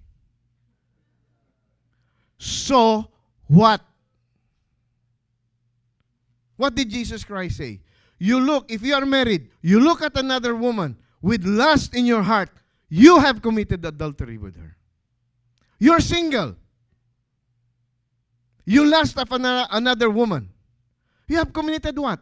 So 2.38 3.10
what? 3.48 3.82
What 6.56 6.76
did 6.76 6.90
Jesus 6.90 7.24
Christ 7.24 7.58
say? 7.58 7.82
You 8.20 8.40
look, 8.40 8.72
if 8.72 8.82
you 8.82 8.96
are 8.96 9.06
married, 9.06 9.50
you 9.62 9.80
look 9.80 10.02
at 10.02 10.18
another 10.18 10.56
woman 10.56 10.98
with 11.22 11.46
lust 11.46 11.96
in 11.96 12.06
your 12.06 12.24
heart, 12.24 12.50
you 12.90 13.20
have 13.20 13.42
committed 13.42 13.86
adultery 13.86 14.38
with 14.38 14.56
her. 14.56 14.76
You're 15.80 16.00
single. 16.00 16.56
You 18.66 18.86
lust 18.86 19.18
of 19.18 19.28
another 19.32 20.10
woman. 20.10 20.50
You 21.28 21.38
have 21.38 21.54
committed 21.54 21.98
what? 21.98 22.20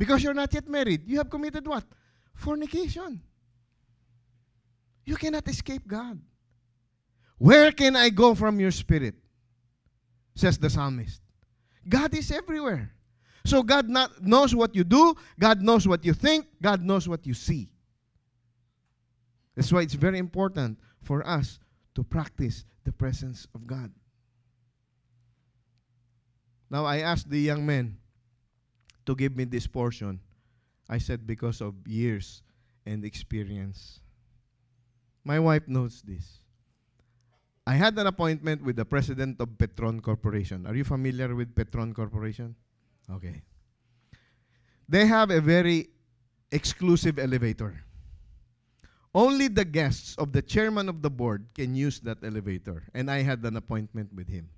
Because 0.00 0.22
you're 0.22 0.32
not 0.32 0.54
yet 0.54 0.66
married. 0.66 1.06
You 1.06 1.18
have 1.18 1.28
committed 1.28 1.66
what? 1.68 1.84
Fornication. 2.32 3.20
You 5.04 5.14
cannot 5.14 5.46
escape 5.46 5.86
God. 5.86 6.18
Where 7.36 7.70
can 7.70 7.96
I 7.96 8.08
go 8.08 8.34
from 8.34 8.58
your 8.58 8.70
spirit? 8.70 9.14
Says 10.34 10.56
the 10.56 10.70
psalmist. 10.70 11.20
God 11.86 12.14
is 12.14 12.30
everywhere. 12.30 12.94
So 13.44 13.62
God 13.62 13.90
not, 13.90 14.24
knows 14.24 14.54
what 14.54 14.74
you 14.74 14.84
do, 14.84 15.14
God 15.38 15.60
knows 15.60 15.86
what 15.86 16.02
you 16.02 16.14
think, 16.14 16.46
God 16.62 16.80
knows 16.80 17.06
what 17.06 17.26
you 17.26 17.34
see. 17.34 17.70
That's 19.54 19.70
why 19.70 19.82
it's 19.82 19.92
very 19.92 20.16
important 20.16 20.78
for 21.02 21.26
us 21.28 21.58
to 21.94 22.02
practice 22.02 22.64
the 22.84 22.92
presence 22.92 23.46
of 23.54 23.66
God. 23.66 23.92
Now 26.70 26.86
I 26.86 27.00
asked 27.00 27.28
the 27.28 27.40
young 27.40 27.66
men 27.66 27.99
to 29.06 29.14
give 29.14 29.36
me 29.36 29.44
this 29.44 29.66
portion. 29.66 30.20
I 30.88 30.98
said 30.98 31.26
because 31.26 31.60
of 31.60 31.74
years 31.86 32.42
and 32.86 33.04
experience. 33.04 34.00
My 35.24 35.38
wife 35.38 35.68
knows 35.68 36.02
this. 36.02 36.38
I 37.66 37.74
had 37.74 37.96
an 37.98 38.06
appointment 38.06 38.64
with 38.64 38.76
the 38.76 38.84
president 38.84 39.40
of 39.40 39.48
Petron 39.50 40.02
Corporation. 40.02 40.66
Are 40.66 40.74
you 40.74 40.82
familiar 40.82 41.34
with 41.34 41.54
Petron 41.54 41.94
Corporation? 41.94 42.56
Okay. 43.08 43.42
They 44.88 45.06
have 45.06 45.30
a 45.30 45.40
very 45.40 45.90
exclusive 46.50 47.18
elevator. 47.18 47.84
Only 49.14 49.48
the 49.48 49.64
guests 49.64 50.16
of 50.16 50.32
the 50.32 50.42
chairman 50.42 50.88
of 50.88 51.02
the 51.02 51.10
board 51.10 51.46
can 51.54 51.74
use 51.74 52.00
that 52.00 52.18
elevator. 52.24 52.82
And 52.94 53.10
I 53.10 53.22
had 53.22 53.44
an 53.44 53.56
appointment 53.56 54.12
with 54.14 54.28
him. 54.28 54.48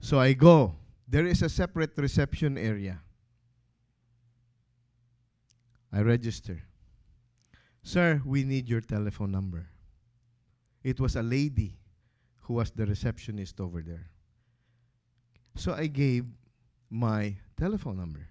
So 0.00 0.18
I 0.18 0.32
go. 0.32 0.74
There 1.10 1.26
is 1.26 1.42
a 1.42 1.48
separate 1.48 1.98
reception 1.98 2.56
area. 2.56 3.00
I 5.92 6.02
register. 6.02 6.62
Sir, 7.82 8.22
we 8.24 8.44
need 8.44 8.68
your 8.68 8.80
telephone 8.80 9.32
number. 9.32 9.66
It 10.84 11.00
was 11.00 11.16
a 11.16 11.22
lady 11.22 11.80
who 12.42 12.54
was 12.54 12.70
the 12.70 12.86
receptionist 12.86 13.60
over 13.60 13.82
there. 13.82 14.08
So 15.56 15.74
I 15.74 15.88
gave 15.88 16.26
my 16.90 17.34
telephone 17.58 17.96
number. 17.96 18.28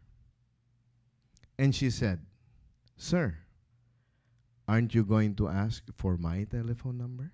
And 1.57 1.75
she 1.75 1.89
said, 1.89 2.25
Sir, 2.95 3.35
aren't 4.69 4.95
you 4.95 5.03
going 5.03 5.35
to 5.35 5.49
ask 5.49 5.83
for 5.95 6.15
my 6.15 6.45
telephone 6.45 6.97
number? 6.97 7.33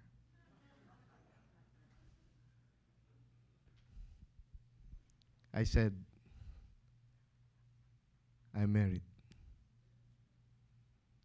I 5.55 5.63
said, 5.63 5.95
I'm 8.53 8.73
married. 8.73 9.01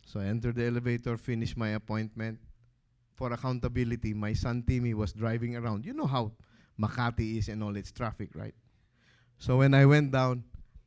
So 0.06 0.20
I 0.20 0.26
entered 0.26 0.54
the 0.54 0.66
elevator, 0.66 1.16
finished 1.16 1.56
my 1.56 1.70
appointment. 1.70 2.38
For 3.14 3.32
accountability, 3.32 4.14
my 4.14 4.32
son 4.32 4.62
Timmy 4.66 4.94
was 4.94 5.12
driving 5.12 5.56
around. 5.56 5.84
You 5.84 5.92
know 5.92 6.06
how 6.06 6.32
Makati 6.80 7.38
is 7.38 7.48
and 7.48 7.62
all 7.62 7.76
its 7.76 7.92
traffic, 7.92 8.30
right? 8.34 8.54
So 9.36 9.58
when 9.58 9.74
I 9.74 9.84
went 9.84 10.12
down, 10.12 10.44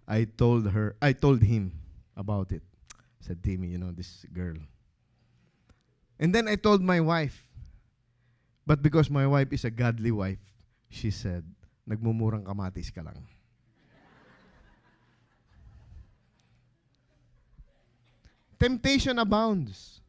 I 0.08 0.24
told 0.24 0.72
her, 0.72 0.96
I 1.02 1.14
told 1.14 1.44
him 1.44 1.74
about 2.18 2.52
it. 2.52 2.64
Said, 3.20 3.44
Timmy, 3.44 3.68
you 3.68 3.78
know, 3.78 3.92
this 3.92 4.26
girl. 4.34 4.56
And 6.20 6.34
then 6.34 6.48
I 6.48 6.56
told 6.56 6.82
my 6.82 7.00
wife. 7.00 7.46
But 8.66 8.82
because 8.82 9.10
my 9.10 9.28
wife 9.28 9.52
is 9.52 9.66
a 9.66 9.72
godly 9.72 10.12
wife, 10.12 10.40
she 10.90 11.12
said, 11.12 11.44
nagmumurang 11.88 12.44
kamatis 12.44 12.94
ka 12.94 13.02
lang. 13.04 13.28
Temptation 18.64 19.20
abounds. 19.20 20.00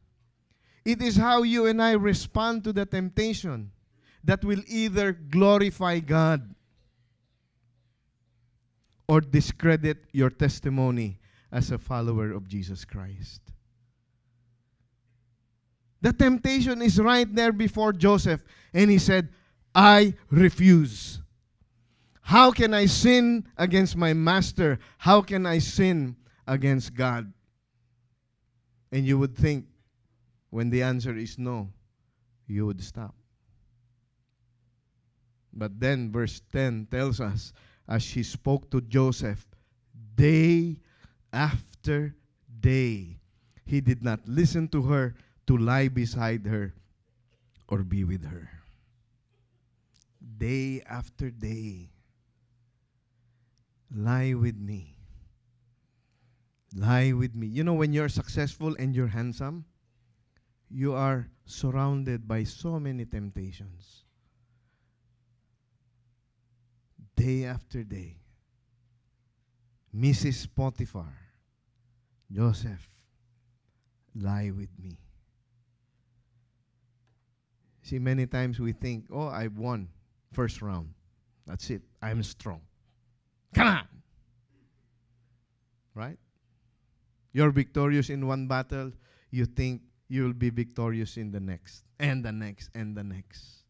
It 0.84 1.02
is 1.02 1.16
how 1.16 1.42
you 1.42 1.66
and 1.66 1.82
I 1.82 1.94
respond 1.94 2.62
to 2.62 2.72
the 2.72 2.86
temptation 2.86 3.72
that 4.22 4.44
will 4.44 4.62
either 4.68 5.10
glorify 5.10 5.98
God 5.98 6.54
or 9.08 9.20
discredit 9.20 10.04
your 10.12 10.30
testimony 10.30 11.18
as 11.50 11.72
a 11.72 11.78
follower 11.78 12.30
of 12.30 12.46
Jesus 12.46 12.84
Christ. 12.84 13.40
The 16.00 16.12
temptation 16.12 16.80
is 16.80 17.00
right 17.00 17.26
there 17.34 17.52
before 17.52 17.92
Joseph, 17.92 18.44
and 18.72 18.88
he 18.88 18.98
said, 18.98 19.30
I 19.74 20.14
refuse. 20.30 21.18
How 22.20 22.52
can 22.52 22.72
I 22.72 22.86
sin 22.86 23.48
against 23.58 23.96
my 23.96 24.12
master? 24.12 24.78
How 24.98 25.22
can 25.22 25.44
I 25.44 25.58
sin 25.58 26.14
against 26.46 26.94
God? 26.94 27.32
And 28.94 29.04
you 29.04 29.18
would 29.18 29.34
think, 29.34 29.66
when 30.50 30.70
the 30.70 30.84
answer 30.84 31.16
is 31.16 31.36
no, 31.36 31.68
you 32.46 32.64
would 32.64 32.80
stop. 32.80 33.16
But 35.52 35.80
then 35.80 36.12
verse 36.12 36.40
10 36.52 36.86
tells 36.92 37.18
us 37.18 37.52
as 37.88 38.04
she 38.04 38.22
spoke 38.22 38.70
to 38.70 38.80
Joseph 38.80 39.48
day 40.14 40.78
after 41.32 42.14
day. 42.60 43.18
He 43.66 43.80
did 43.80 44.04
not 44.04 44.20
listen 44.28 44.68
to 44.68 44.82
her 44.82 45.16
to 45.48 45.58
lie 45.58 45.88
beside 45.88 46.46
her 46.46 46.72
or 47.66 47.82
be 47.82 48.04
with 48.04 48.24
her. 48.24 48.48
Day 50.38 50.82
after 50.88 51.32
day. 51.32 51.90
Lie 53.92 54.34
with 54.34 54.56
me. 54.56 54.93
Lie 56.74 57.12
with 57.12 57.34
me. 57.34 57.46
You 57.46 57.64
know, 57.64 57.74
when 57.74 57.92
you're 57.92 58.08
successful 58.08 58.74
and 58.78 58.94
you're 58.94 59.06
handsome, 59.06 59.64
you 60.70 60.94
are 60.94 61.28
surrounded 61.46 62.26
by 62.26 62.44
so 62.44 62.80
many 62.80 63.04
temptations. 63.04 64.04
day 67.16 67.44
after 67.44 67.82
day. 67.82 68.16
Mrs. 69.96 70.48
Potiphar, 70.54 71.16
Joseph, 72.30 72.90
lie 74.14 74.50
with 74.50 74.70
me. 74.78 74.98
See, 77.82 77.98
many 77.98 78.26
times 78.26 78.58
we 78.58 78.72
think, 78.72 79.06
oh, 79.12 79.28
I 79.28 79.46
won 79.48 79.88
first 80.32 80.62
round. 80.62 80.94
That's 81.46 81.70
it. 81.70 81.82
I'm 82.02 82.22
strong. 82.22 82.60
Come 83.54 83.68
on. 83.68 83.88
Right? 85.94 86.18
You're 87.34 87.50
victorious 87.50 88.10
in 88.10 88.26
one 88.26 88.46
battle, 88.46 88.92
you 89.30 89.44
think 89.44 89.82
you'll 90.08 90.32
be 90.32 90.50
victorious 90.50 91.16
in 91.16 91.32
the 91.32 91.40
next, 91.40 91.84
and 91.98 92.24
the 92.24 92.30
next, 92.32 92.70
and 92.74 92.96
the 92.96 93.02
next. 93.02 93.64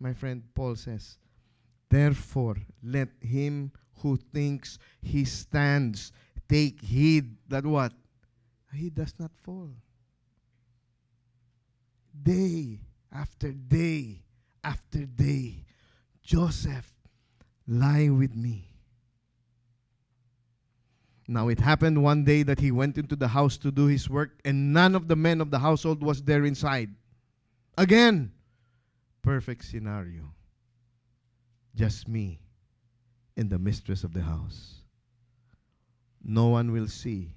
My 0.00 0.14
friend 0.14 0.42
Paul 0.54 0.74
says, 0.74 1.18
Therefore, 1.90 2.56
let 2.82 3.10
him 3.20 3.70
who 3.98 4.16
thinks 4.16 4.78
he 5.02 5.26
stands 5.26 6.10
take 6.48 6.80
heed 6.80 7.36
that 7.48 7.66
what? 7.66 7.92
He 8.72 8.90
does 8.90 9.14
not 9.18 9.30
fall. 9.42 9.70
Day 12.22 12.80
after 13.12 13.52
day 13.52 14.22
after 14.64 15.04
day, 15.04 15.64
Joseph, 16.22 16.90
lie 17.68 18.08
with 18.08 18.34
me. 18.34 18.73
Now 21.26 21.48
it 21.48 21.60
happened 21.60 22.02
one 22.02 22.24
day 22.24 22.42
that 22.42 22.60
he 22.60 22.70
went 22.70 22.98
into 22.98 23.16
the 23.16 23.28
house 23.28 23.56
to 23.58 23.70
do 23.70 23.86
his 23.86 24.10
work, 24.10 24.38
and 24.44 24.72
none 24.72 24.94
of 24.94 25.08
the 25.08 25.16
men 25.16 25.40
of 25.40 25.50
the 25.50 25.58
household 25.58 26.02
was 26.02 26.22
there 26.22 26.44
inside. 26.44 26.90
Again, 27.78 28.32
perfect 29.22 29.64
scenario. 29.64 30.34
Just 31.74 32.08
me 32.08 32.40
and 33.36 33.50
the 33.50 33.58
mistress 33.58 34.04
of 34.04 34.12
the 34.12 34.22
house. 34.22 34.82
No 36.22 36.48
one 36.48 36.72
will 36.72 36.88
see, 36.88 37.34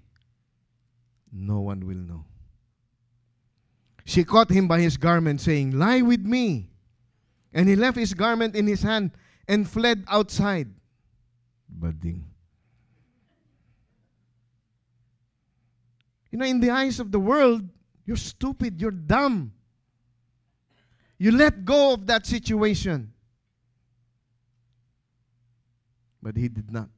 no 1.32 1.62
one 1.62 1.86
will 1.86 1.96
know. 1.98 2.26
She 4.06 4.24
caught 4.24 4.50
him 4.50 4.68
by 4.68 4.80
his 4.80 4.96
garment, 4.96 5.42
saying, 5.42 5.72
Lie 5.72 6.02
with 6.02 6.22
me. 6.22 6.70
And 7.54 7.68
he 7.68 7.76
left 7.76 7.98
his 7.98 8.14
garment 8.14 8.56
in 8.56 8.66
his 8.66 8.82
hand 8.82 9.12
and 9.48 9.68
fled 9.68 10.06
outside. 10.08 10.70
Bading. 11.80 12.24
You 16.32 16.40
know, 16.40 16.46
in 16.46 16.60
the 16.60 16.70
eyes 16.70 17.00
of 17.00 17.12
the 17.12 17.20
world, 17.20 17.62
you're 18.06 18.18
stupid, 18.18 18.82
you're 18.82 18.92
dumb. 18.92 19.54
You 21.18 21.32
let 21.32 21.66
go 21.66 21.94
of 21.94 22.06
that 22.08 22.26
situation. 22.26 23.14
But 26.22 26.38
he 26.38 26.48
did 26.48 26.72
not. 26.72 26.90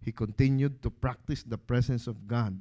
He 0.00 0.12
continued 0.12 0.82
to 0.82 0.90
practice 0.90 1.42
the 1.42 1.56
presence 1.56 2.06
of 2.06 2.26
God 2.26 2.60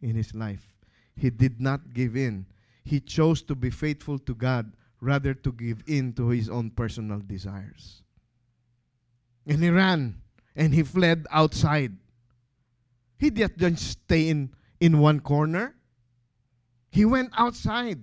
in 0.00 0.14
his 0.14 0.34
life. 0.34 0.66
He 1.14 1.28
did 1.28 1.60
not 1.60 1.92
give 1.92 2.16
in. 2.16 2.46
He 2.84 3.00
chose 3.00 3.42
to 3.42 3.54
be 3.54 3.70
faithful 3.70 4.18
to 4.20 4.34
God 4.34 4.72
rather 5.00 5.34
to 5.34 5.52
give 5.52 5.82
in 5.86 6.12
to 6.14 6.28
his 6.28 6.48
own 6.48 6.70
personal 6.70 7.20
desires. 7.20 8.02
And 9.46 9.62
he 9.62 9.70
ran 9.70 10.20
and 10.56 10.74
he 10.74 10.82
fled 10.82 11.26
outside. 11.30 11.96
He 13.18 13.30
didn't 13.30 13.76
stay 13.76 14.28
in, 14.28 14.54
in 14.80 14.98
one 14.98 15.20
corner. 15.20 15.74
He 16.90 17.04
went 17.04 17.30
outside. 17.36 18.00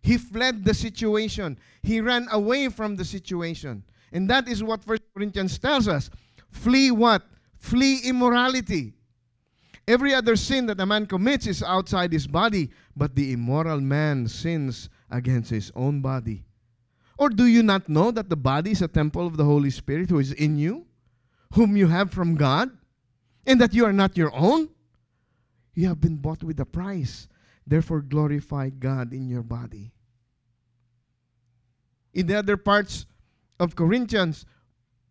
He 0.00 0.16
fled 0.16 0.64
the 0.64 0.72
situation. 0.72 1.58
He 1.82 2.00
ran 2.00 2.28
away 2.32 2.68
from 2.68 2.96
the 2.96 3.04
situation. 3.04 3.84
And 4.12 4.30
that 4.30 4.48
is 4.48 4.62
what 4.62 4.82
First 4.82 5.02
Corinthians 5.14 5.58
tells 5.58 5.86
us. 5.86 6.08
Flee 6.50 6.90
what? 6.90 7.22
Flee 7.58 8.00
immorality. 8.04 8.94
Every 9.86 10.14
other 10.14 10.36
sin 10.36 10.66
that 10.66 10.80
a 10.80 10.86
man 10.86 11.06
commits 11.06 11.46
is 11.46 11.62
outside 11.62 12.12
his 12.12 12.26
body, 12.26 12.70
but 12.96 13.14
the 13.14 13.32
immoral 13.32 13.80
man 13.80 14.28
sins 14.28 14.88
against 15.10 15.50
his 15.50 15.72
own 15.74 16.00
body. 16.00 16.44
Or 17.18 17.28
do 17.28 17.46
you 17.46 17.62
not 17.62 17.88
know 17.88 18.10
that 18.10 18.28
the 18.28 18.36
body 18.36 18.70
is 18.70 18.82
a 18.82 18.88
temple 18.88 19.26
of 19.26 19.36
the 19.36 19.44
Holy 19.44 19.70
Spirit 19.70 20.10
who 20.10 20.18
is 20.18 20.32
in 20.32 20.58
you, 20.58 20.86
whom 21.54 21.76
you 21.76 21.88
have 21.88 22.10
from 22.12 22.36
God, 22.36 22.70
and 23.46 23.60
that 23.60 23.74
you 23.74 23.84
are 23.84 23.92
not 23.92 24.16
your 24.16 24.34
own? 24.34 24.68
You 25.78 25.86
have 25.86 26.00
been 26.00 26.16
bought 26.16 26.42
with 26.42 26.58
a 26.58 26.64
price. 26.64 27.28
Therefore, 27.64 28.00
glorify 28.00 28.68
God 28.68 29.12
in 29.12 29.28
your 29.28 29.44
body. 29.44 29.92
In 32.12 32.26
the 32.26 32.34
other 32.34 32.56
parts 32.56 33.06
of 33.60 33.76
Corinthians, 33.76 34.44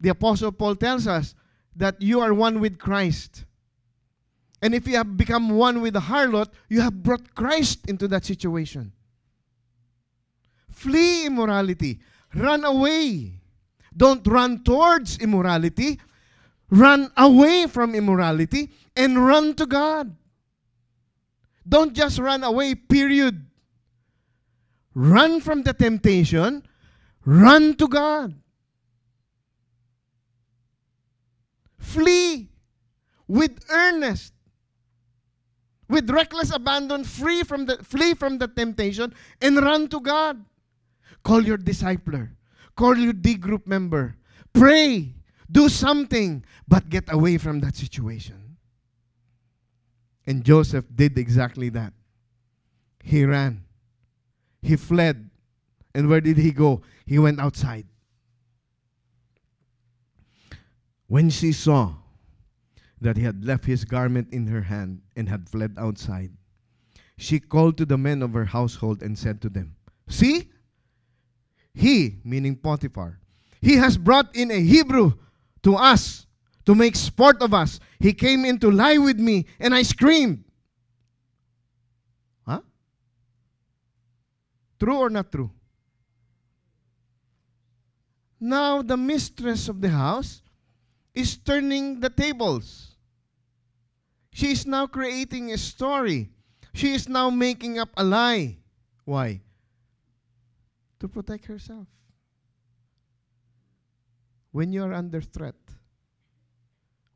the 0.02 0.10
Apostle 0.10 0.52
Paul 0.52 0.76
tells 0.76 1.08
us 1.08 1.36
that 1.74 2.02
you 2.02 2.20
are 2.20 2.34
one 2.34 2.60
with 2.60 2.80
Christ. 2.80 3.46
And 4.62 4.76
if 4.76 4.86
you 4.90 4.98
have 4.98 5.16
become 5.16 5.52
one 5.52 5.80
with 5.80 5.94
the 5.94 6.02
harlot, 6.02 6.50
you 6.68 6.82
have 6.82 7.02
brought 7.02 7.34
Christ 7.34 7.88
into 7.88 8.10
that 8.10 8.26
situation. 8.26 8.92
Flee 10.70 11.28
immorality. 11.28 12.02
Run 12.36 12.66
away. 12.66 13.40
Don't 13.96 14.28
run 14.28 14.66
towards 14.66 15.18
immorality. 15.20 15.98
Run 16.70 17.10
away 17.16 17.68
from 17.68 17.96
immorality 17.96 18.70
and 18.98 19.26
run 19.26 19.54
to 19.54 19.66
God. 19.66 20.14
Don't 21.68 21.94
just 21.94 22.20
run 22.20 22.44
away, 22.44 22.76
period. 22.76 23.46
Run 24.94 25.42
from 25.42 25.64
the 25.64 25.74
temptation, 25.74 26.64
run 27.26 27.76
to 27.76 27.88
God. 27.88 28.34
Flee 31.78 32.50
with 33.28 33.64
earnest, 33.70 34.34
with 35.88 36.10
reckless 36.10 36.52
abandon, 36.52 37.04
free 37.04 37.44
from 37.44 37.66
the, 37.66 37.78
flee 37.84 38.14
from 38.14 38.40
the 38.40 38.48
temptation, 38.48 39.14
and 39.42 39.58
run 39.58 39.88
to 39.90 40.00
God. 40.00 40.44
Call 41.24 41.46
your 41.46 41.58
discipler, 41.58 42.30
call 42.76 42.98
your 42.98 43.14
D 43.14 43.36
group 43.36 43.68
member, 43.68 44.16
pray, 44.54 45.14
do 45.52 45.70
something, 45.70 46.44
but 46.68 46.90
get 46.90 47.12
away 47.14 47.38
from 47.38 47.60
that 47.60 47.76
situation. 47.76 48.47
And 50.28 50.44
Joseph 50.44 50.86
did 50.94 51.18
exactly 51.18 51.70
that. 51.70 51.94
He 53.02 53.24
ran, 53.24 53.63
he 54.62 54.76
fled. 54.76 55.30
And 55.96 56.10
where 56.10 56.22
did 56.22 56.38
he 56.38 56.52
go? 56.52 56.82
He 57.06 57.18
went 57.18 57.40
outside. 57.40 57.88
When 61.08 61.30
she 61.30 61.54
saw 61.54 61.94
that 63.02 63.18
he 63.18 63.24
had 63.24 63.44
left 63.46 63.66
his 63.66 63.86
garment 63.86 64.28
in 64.32 64.48
her 64.48 64.62
hand 64.62 65.02
and 65.16 65.30
had 65.30 65.50
fled 65.50 65.76
outside, 65.78 66.32
she 67.18 67.40
called 67.40 67.78
to 67.78 67.86
the 67.86 67.98
men 67.98 68.22
of 68.22 68.34
her 68.34 68.46
household 68.46 69.02
and 69.02 69.18
said 69.18 69.42
to 69.42 69.50
them, 69.50 69.76
See, 70.08 70.50
he, 71.74 72.18
meaning 72.24 72.58
Potiphar, 72.58 73.20
he 73.62 73.78
has 73.78 73.98
brought 73.98 74.36
in 74.36 74.52
a 74.52 74.60
Hebrew 74.60 75.13
to 75.63 75.76
us 75.76 76.27
to 76.68 76.76
make 76.76 76.98
sport 76.98 77.42
of 77.42 77.54
us. 77.54 77.80
He 77.98 78.12
came 78.12 78.44
in 78.44 78.60
to 78.60 78.70
lie 78.70 78.98
with 78.98 79.18
me, 79.18 79.46
and 79.58 79.74
I 79.74 79.84
screamed. 79.84 80.44
Huh? 82.46 82.60
True 84.78 84.98
or 84.98 85.10
not 85.10 85.32
true? 85.32 85.50
Now 88.40 88.82
the 88.82 88.98
mistress 88.98 89.70
of 89.70 89.80
the 89.80 89.90
house 89.90 90.42
is 91.16 91.38
turning 91.38 92.02
the 92.02 92.10
tables. 92.10 92.98
She 94.34 94.52
is 94.52 94.68
now 94.68 94.88
creating 94.88 95.54
a 95.54 95.58
story. 95.58 96.30
She 96.74 96.94
is 96.94 97.08
now 97.08 97.30
making 97.30 97.80
up 97.80 97.90
a 97.96 98.04
lie. 98.04 98.58
Why? 99.06 99.40
To 101.00 101.08
protect 101.08 101.46
herself. 101.46 101.88
When 104.52 104.74
you 104.74 104.84
are 104.84 104.94
under 104.94 105.22
threat, 105.22 105.56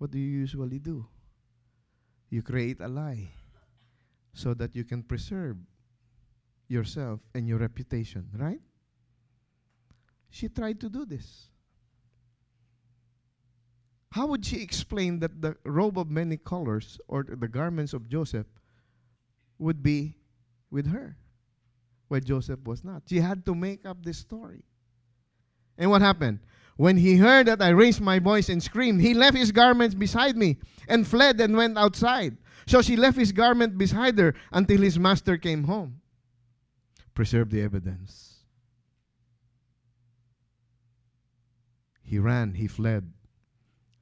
what 0.02 0.10
do 0.10 0.18
you 0.18 0.40
usually 0.40 0.80
do? 0.80 1.06
You 2.32 2.42
create 2.42 2.82
a 2.82 2.88
lie 2.88 3.30
so 4.34 4.56
that 4.56 4.76
you 4.76 4.84
can 4.84 5.04
preserve 5.04 5.58
yourself 6.68 7.20
and 7.36 7.48
your 7.48 7.60
reputation, 7.60 8.28
right? 8.36 8.60
She 10.32 10.50
tried 10.50 10.80
to 10.80 10.90
do 10.90 11.06
this. 11.06 11.50
How 14.10 14.26
would 14.26 14.44
she 14.44 14.64
explain 14.64 15.20
that 15.20 15.40
the 15.40 15.56
robe 15.66 16.00
of 16.00 16.10
many 16.10 16.38
colors 16.38 17.00
or 17.08 17.24
the 17.24 17.48
garments 17.48 17.94
of 17.94 18.10
Joseph 18.10 18.48
would 19.60 19.84
be 19.84 20.18
with 20.72 20.88
her, 20.88 21.16
where 22.08 22.22
Joseph 22.22 22.62
was 22.66 22.84
not? 22.84 23.04
She 23.06 23.18
had 23.18 23.45
to 23.45 23.54
make 23.54 23.86
up 23.86 24.04
this 24.04 24.18
story. 24.18 24.66
And 25.78 25.91
what 25.91 26.02
happened? 26.02 26.39
When 26.82 26.97
he 26.97 27.17
heard 27.17 27.45
that 27.45 27.61
I 27.61 27.69
raised 27.69 28.01
my 28.01 28.17
voice 28.17 28.49
and 28.49 28.57
screamed, 28.63 29.01
he 29.01 29.13
left 29.13 29.38
his 29.38 29.51
garments 29.51 29.93
beside 29.93 30.36
me 30.36 30.57
and 30.88 31.05
fled 31.05 31.39
and 31.39 31.55
went 31.55 31.77
outside. 31.77 32.38
So 32.65 32.82
she 32.82 32.95
left 32.95 33.19
his 33.19 33.32
garment 33.32 33.77
beside 33.77 34.17
her 34.17 34.34
until 34.51 34.82
his 34.82 34.97
master 34.97 35.38
came 35.38 35.65
home. 35.65 36.01
Preserve 37.13 37.51
the 37.51 37.61
evidence. 37.61 38.39
He 42.01 42.17
ran, 42.17 42.55
he 42.55 42.65
fled, 42.65 43.13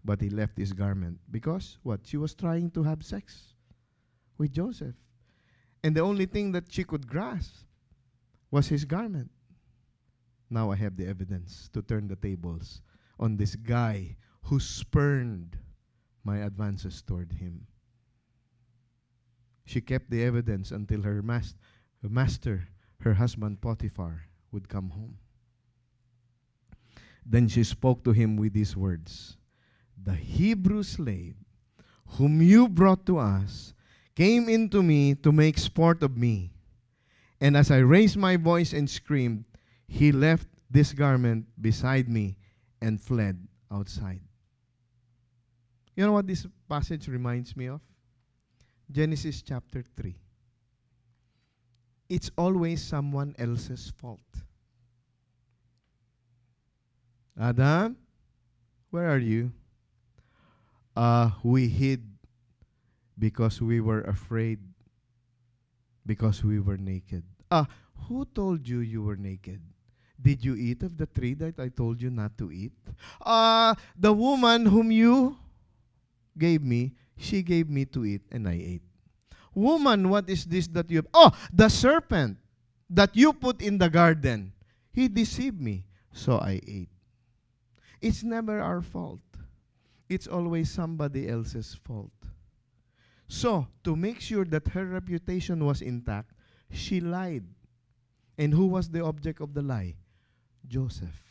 but 0.06 0.22
he 0.22 0.30
left 0.30 0.58
his 0.58 0.72
garment. 0.72 1.20
Because 1.30 1.80
what? 1.84 2.08
She 2.08 2.16
was 2.16 2.34
trying 2.34 2.72
to 2.72 2.84
have 2.84 3.04
sex 3.04 3.56
with 4.38 4.54
Joseph. 4.54 4.96
And 5.84 5.94
the 5.94 6.02
only 6.02 6.28
thing 6.28 6.54
that 6.54 6.72
she 6.72 6.86
could 6.86 7.10
grasp 7.10 7.56
was 8.52 8.70
his 8.70 8.86
garment. 8.86 9.32
Now 10.50 10.72
I 10.72 10.76
have 10.76 10.98
the 10.98 11.08
evidence 11.08 11.70
to 11.74 11.82
turn 11.82 12.08
the 12.08 12.16
tables 12.16 12.82
on 13.20 13.38
this 13.38 13.56
guy 13.56 14.18
who 14.44 14.60
spurned 14.60 15.58
my 16.24 16.38
advances 16.40 17.02
toward 17.02 17.34
him. 17.34 17.68
She 19.66 19.82
kept 19.82 20.10
the 20.10 20.24
evidence 20.24 20.72
until 20.72 21.04
her, 21.04 21.22
mas- 21.22 21.56
her 22.02 22.10
master, 22.10 22.70
her 23.02 23.14
husband 23.14 23.62
Potiphar, 23.62 24.26
would 24.52 24.68
come 24.68 24.90
home. 24.90 25.20
Then 27.24 27.48
she 27.48 27.64
spoke 27.64 28.04
to 28.04 28.12
him 28.12 28.36
with 28.36 28.54
these 28.54 28.76
words 28.76 29.38
The 30.02 30.16
Hebrew 30.16 30.82
slave 30.82 31.36
whom 32.18 32.42
you 32.42 32.68
brought 32.68 33.06
to 33.06 33.20
us 33.20 33.74
came 34.16 34.50
into 34.50 34.82
me 34.82 35.14
to 35.16 35.32
make 35.32 35.58
sport 35.58 36.02
of 36.02 36.18
me. 36.18 36.52
And 37.40 37.56
as 37.56 37.70
I 37.70 37.78
raised 37.78 38.18
my 38.18 38.36
voice 38.36 38.74
and 38.74 38.90
screamed, 38.90 39.46
he 39.90 40.12
left 40.12 40.48
this 40.70 40.94
garment 40.94 41.48
beside 41.60 42.08
me 42.08 42.38
and 42.80 43.02
fled 43.02 43.36
outside. 43.72 44.22
You 45.96 46.06
know 46.06 46.14
what 46.14 46.28
this 46.28 46.46
passage 46.70 47.08
reminds 47.08 47.58
me 47.58 47.68
of? 47.68 47.82
Genesis 48.92 49.42
chapter 49.42 49.84
3. 49.98 50.16
It's 52.08 52.30
always 52.38 52.82
someone 52.82 53.36
else's 53.38 53.92
fault. 53.98 54.22
Adam, 57.40 57.98
where 58.92 59.10
are 59.10 59.20
you? 59.20 59.52
Uh, 60.96 61.32
we 61.44 61.68
hid 61.68 62.06
because 63.18 63.62
we 63.62 63.82
were 63.82 64.02
afraid, 64.02 64.60
because 66.06 66.44
we 66.44 66.60
were 66.60 66.78
naked. 66.78 67.24
Ah, 67.50 67.68
who 68.08 68.26
told 68.26 68.68
you 68.68 68.80
you 68.80 69.02
were 69.04 69.18
naked? 69.18 69.62
Did 70.22 70.44
you 70.44 70.56
eat 70.56 70.84
of 70.84 70.98
the 70.98 71.06
tree 71.06 71.34
that 71.36 71.60
I 71.60 71.70
told 71.70 72.02
you 72.02 72.10
not 72.10 72.38
to 72.40 72.52
eat? 72.52 72.74
Uh, 73.22 73.74
the 73.98 74.12
woman 74.12 74.66
whom 74.66 74.92
you 74.92 75.38
gave 76.38 76.62
me, 76.62 76.94
she 77.16 77.42
gave 77.42 77.70
me 77.70 77.86
to 77.86 78.06
eat, 78.06 78.22
and 78.32 78.48
I 78.48 78.54
ate. 78.54 78.82
Woman, 79.54 80.10
what 80.10 80.30
is 80.30 80.46
this 80.46 80.68
that 80.68 80.92
you 80.92 80.98
have? 80.98 81.08
Oh, 81.14 81.32
the 81.52 81.70
serpent 81.70 82.38
that 82.90 83.16
you 83.16 83.34
put 83.34 83.62
in 83.62 83.78
the 83.78 83.90
garden. 83.90 84.52
He 84.92 85.08
deceived 85.08 85.62
me, 85.62 85.86
so 86.12 86.40
I 86.40 86.60
ate. 86.68 86.90
It's 88.02 88.24
never 88.24 88.60
our 88.60 88.82
fault. 88.82 89.22
It's 90.10 90.28
always 90.28 90.72
somebody 90.72 91.30
else's 91.30 91.78
fault. 91.86 92.12
So, 93.28 93.68
to 93.84 93.96
make 93.96 94.20
sure 94.20 94.44
that 94.46 94.68
her 94.70 94.86
reputation 94.86 95.64
was 95.64 95.82
intact, 95.82 96.34
she 96.72 97.00
lied. 97.00 97.46
And 98.38 98.54
who 98.54 98.66
was 98.68 98.90
the 98.90 99.04
object 99.06 99.40
of 99.40 99.54
the 99.54 99.62
lie? 99.62 99.96
Joseph. 100.70 101.22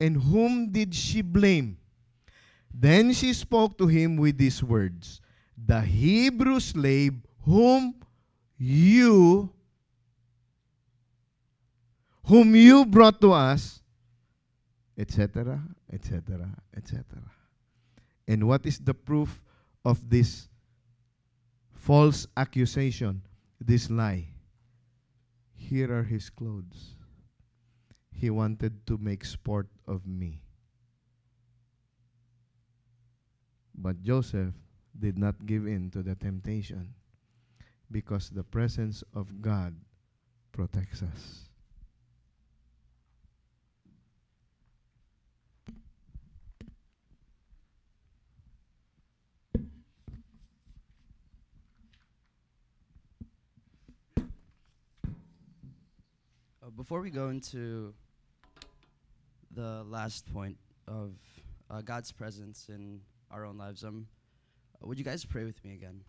And 0.00 0.20
whom 0.20 0.70
did 0.72 0.94
she 0.94 1.22
blame? 1.22 1.78
Then 2.72 3.12
she 3.14 3.32
spoke 3.32 3.78
to 3.78 3.86
him 3.86 4.16
with 4.16 4.36
these 4.36 4.62
words 4.62 5.22
The 5.56 5.80
Hebrew 5.80 6.60
slave 6.60 7.14
whom 7.44 7.94
you 8.58 9.50
whom 12.26 12.54
you 12.54 12.84
brought 12.84 13.20
to 13.20 13.32
us 13.32 13.80
etc., 14.98 15.62
etc., 15.92 16.48
etc. 16.76 17.04
And 18.26 18.48
what 18.48 18.66
is 18.66 18.78
the 18.78 18.94
proof 18.94 19.40
of 19.84 20.08
this 20.08 20.48
false 21.72 22.26
accusation, 22.36 23.22
this 23.60 23.90
lie? 23.90 24.26
Here 25.54 25.92
are 25.92 26.02
his 26.02 26.30
clothes. 26.30 26.95
He 28.16 28.30
wanted 28.30 28.86
to 28.86 28.96
make 28.96 29.26
sport 29.26 29.68
of 29.86 30.06
me. 30.06 30.40
But 33.76 34.00
Joseph 34.00 34.54
did 34.98 35.18
not 35.18 35.44
give 35.44 35.66
in 35.66 35.90
to 35.90 36.02
the 36.02 36.14
temptation 36.14 36.94
because 37.92 38.30
the 38.30 38.42
presence 38.42 39.04
of 39.12 39.42
God 39.42 39.76
protects 40.50 41.02
us. 41.02 41.50
Uh, 56.64 56.70
before 56.74 57.02
we 57.02 57.10
go 57.10 57.28
into 57.28 57.92
the 59.56 59.84
last 59.88 60.30
point 60.32 60.58
of 60.86 61.12
uh, 61.70 61.80
God's 61.80 62.12
presence 62.12 62.68
in 62.68 63.00
our 63.30 63.44
own 63.46 63.56
lives, 63.56 63.82
um, 63.82 64.06
would 64.82 64.98
you 64.98 65.04
guys 65.04 65.24
pray 65.24 65.44
with 65.44 65.64
me 65.64 65.72
again? 65.72 66.02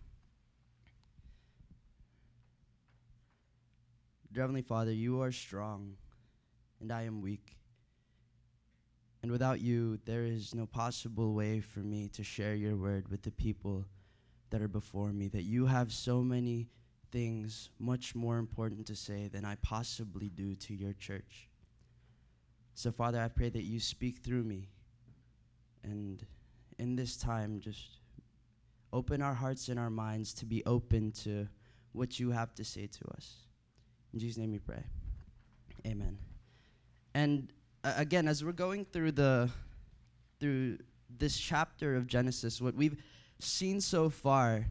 Dear 4.34 4.44
Heavenly 4.44 4.62
Father, 4.62 4.92
you 4.92 5.22
are 5.22 5.32
strong, 5.32 5.94
and 6.82 6.92
I 6.92 7.04
am 7.04 7.22
weak. 7.22 7.56
And 9.24 9.32
without 9.32 9.62
you, 9.62 9.98
there 10.06 10.26
is 10.26 10.54
no 10.54 10.66
possible 10.66 11.34
way 11.34 11.62
for 11.62 11.80
me 11.80 12.10
to 12.10 12.24
share 12.24 12.54
your 12.54 12.76
word 12.76 13.08
with 13.08 13.24
the 13.24 13.32
people 13.32 13.86
that 14.50 14.62
are 14.62 14.68
before 14.68 15.14
me. 15.14 15.30
That 15.30 15.44
you 15.44 15.66
have 15.66 15.94
so 15.94 16.22
many 16.22 16.68
things 17.12 17.70
much 17.80 18.14
more 18.14 18.38
important 18.38 18.86
to 18.88 18.96
say 18.96 19.30
than 19.30 19.46
I 19.46 19.56
possibly 19.56 20.28
do 20.28 20.56
to 20.56 20.76
your 20.76 20.94
church. 20.94 21.47
So, 22.78 22.92
Father, 22.92 23.20
I 23.20 23.28
pray 23.28 23.50
that 23.50 23.64
you 23.64 23.80
speak 23.80 24.20
through 24.20 24.44
me. 24.44 24.70
And 25.84 26.24
in 26.78 26.96
this 26.96 27.18
time, 27.18 27.60
just 27.60 27.98
open 28.94 29.20
our 29.20 29.34
hearts 29.34 29.68
and 29.70 29.80
our 29.80 29.90
minds 29.90 30.32
to 30.36 30.46
be 30.46 30.64
open 30.68 31.12
to 31.24 31.48
what 31.94 32.20
you 32.20 32.30
have 32.30 32.54
to 32.54 32.64
say 32.64 32.86
to 32.86 33.08
us. 33.16 33.38
In 34.14 34.20
Jesus' 34.20 34.38
name 34.38 34.52
we 34.52 34.60
pray. 34.60 34.84
Amen. 35.88 36.20
And 37.16 37.52
uh, 37.84 37.94
again, 37.98 38.28
as 38.28 38.46
we're 38.46 38.52
going 38.52 38.86
through 38.86 39.14
the 39.14 39.50
through 40.40 40.78
this 41.18 41.36
chapter 41.36 41.96
of 41.96 42.06
Genesis, 42.06 42.62
what 42.62 42.76
we've 42.76 43.02
seen 43.40 43.82
so 43.82 44.08
far 44.08 44.68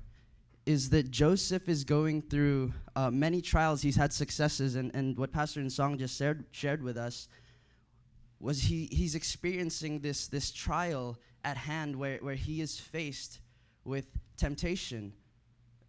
is 0.64 0.90
that 0.90 1.10
Joseph 1.10 1.68
is 1.68 1.82
going 1.82 2.22
through 2.22 2.72
uh, 2.94 3.10
many 3.10 3.40
trials. 3.40 3.82
He's 3.82 3.96
had 3.96 4.12
successes, 4.12 4.76
and, 4.76 4.94
and 4.94 5.18
what 5.18 5.32
Pastor 5.32 5.68
Song 5.70 5.98
just 5.98 6.16
shared, 6.16 6.44
shared 6.52 6.84
with 6.84 6.96
us 6.96 7.26
was 8.38 8.62
he, 8.62 8.88
he's 8.92 9.14
experiencing 9.14 10.00
this, 10.00 10.28
this 10.28 10.50
trial 10.50 11.18
at 11.44 11.56
hand 11.56 11.96
where, 11.96 12.18
where 12.18 12.34
he 12.34 12.60
is 12.60 12.78
faced 12.78 13.40
with 13.84 14.06
temptation. 14.36 15.12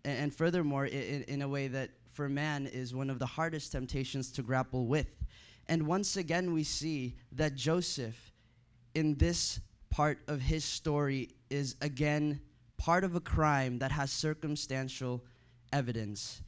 And, 0.06 0.18
and 0.20 0.34
furthermore, 0.34 0.86
in, 0.86 1.24
in 1.24 1.42
a 1.42 1.48
way 1.48 1.68
that 1.68 1.90
for 2.14 2.30
man 2.30 2.66
is 2.68 2.96
one 2.96 3.10
of 3.10 3.20
the 3.20 3.26
hardest 3.26 3.72
temptations 3.74 4.32
to 4.34 4.42
grapple 4.42 4.88
with. 4.88 5.08
And 5.68 5.86
once 5.86 6.18
again, 6.18 6.54
we 6.54 6.64
see 6.64 7.16
that 7.34 7.56
Joseph, 7.56 8.32
in 8.96 9.16
this 9.16 9.60
part 9.90 10.20
of 10.28 10.42
his 10.42 10.64
story, 10.64 11.30
is 11.50 11.76
again 11.82 12.42
part 12.78 13.04
of 13.04 13.16
a 13.16 13.20
crime 13.20 13.80
that 13.80 13.92
has 13.92 14.12
circumstantial 14.12 15.24
evidence. 15.74 16.42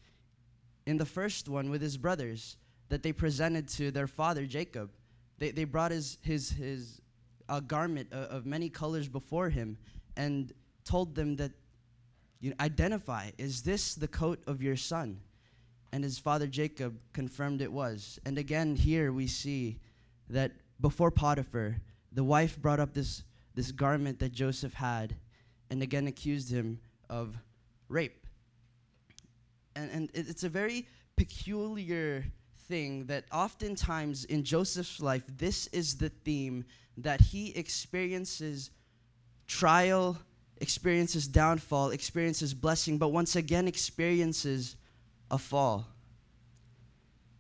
In 0.86 0.98
the 0.98 1.06
first 1.06 1.50
one, 1.50 1.70
with 1.70 1.82
his 1.82 1.98
brothers, 1.98 2.58
that 2.88 3.04
they 3.04 3.12
presented 3.12 3.68
to 3.68 3.92
their 3.92 4.08
father 4.08 4.46
Jacob, 4.46 4.90
they, 5.40 5.52
they 5.52 5.64
brought 5.64 5.92
his, 5.92 6.18
his, 6.22 6.52
his 6.52 7.02
uh, 7.48 7.60
garment 7.62 8.12
of, 8.12 8.24
of 8.30 8.46
many 8.46 8.70
colors 8.70 9.08
before 9.08 9.50
him 9.50 9.78
and 10.16 10.54
told 10.84 11.16
them 11.16 11.38
that, 11.38 11.52
you 12.42 12.52
know, 12.52 12.56
identify, 12.60 13.32
is 13.38 13.64
this 13.64 13.96
the 13.96 14.08
coat 14.08 14.42
of 14.48 14.62
your 14.62 14.76
son? 14.76 15.22
And 15.92 16.04
his 16.04 16.20
father 16.20 16.46
Jacob 16.46 17.00
confirmed 17.14 17.62
it 17.62 17.72
was. 17.72 18.20
And 18.26 18.38
again, 18.38 18.76
here 18.76 19.12
we 19.12 19.28
see 19.28 19.80
that 20.30 20.52
before 20.80 21.10
Potiphar, 21.10 21.78
the 22.12 22.24
wife 22.24 22.62
brought 22.62 22.80
up 22.80 22.94
this, 22.94 23.24
this 23.56 23.72
garment 23.72 24.20
that 24.20 24.32
Joseph 24.32 24.74
had 24.74 25.16
and 25.70 25.82
again 25.82 26.08
accused 26.08 26.52
him 26.52 26.80
of 27.10 27.36
rape. 27.88 28.28
And, 29.76 29.90
and 29.92 30.10
it's 30.14 30.44
a 30.44 30.50
very 30.50 30.88
peculiar 31.16 32.26
thing 32.70 33.08
that 33.08 33.26
oftentimes 33.34 34.24
in 34.26 34.44
Joseph's 34.44 35.02
life, 35.02 35.24
this 35.38 35.68
is 35.68 35.98
the 35.98 36.10
theme 36.10 36.64
that 36.98 37.20
he 37.20 37.50
experiences 37.58 38.70
trial, 39.48 40.18
experiences 40.62 41.28
downfall, 41.28 41.90
experiences 41.90 42.54
blessing, 42.54 42.98
but 42.98 43.10
once 43.10 43.36
again 43.36 43.68
experiences 43.68 44.76
a 45.32 45.38
fall. 45.38 45.88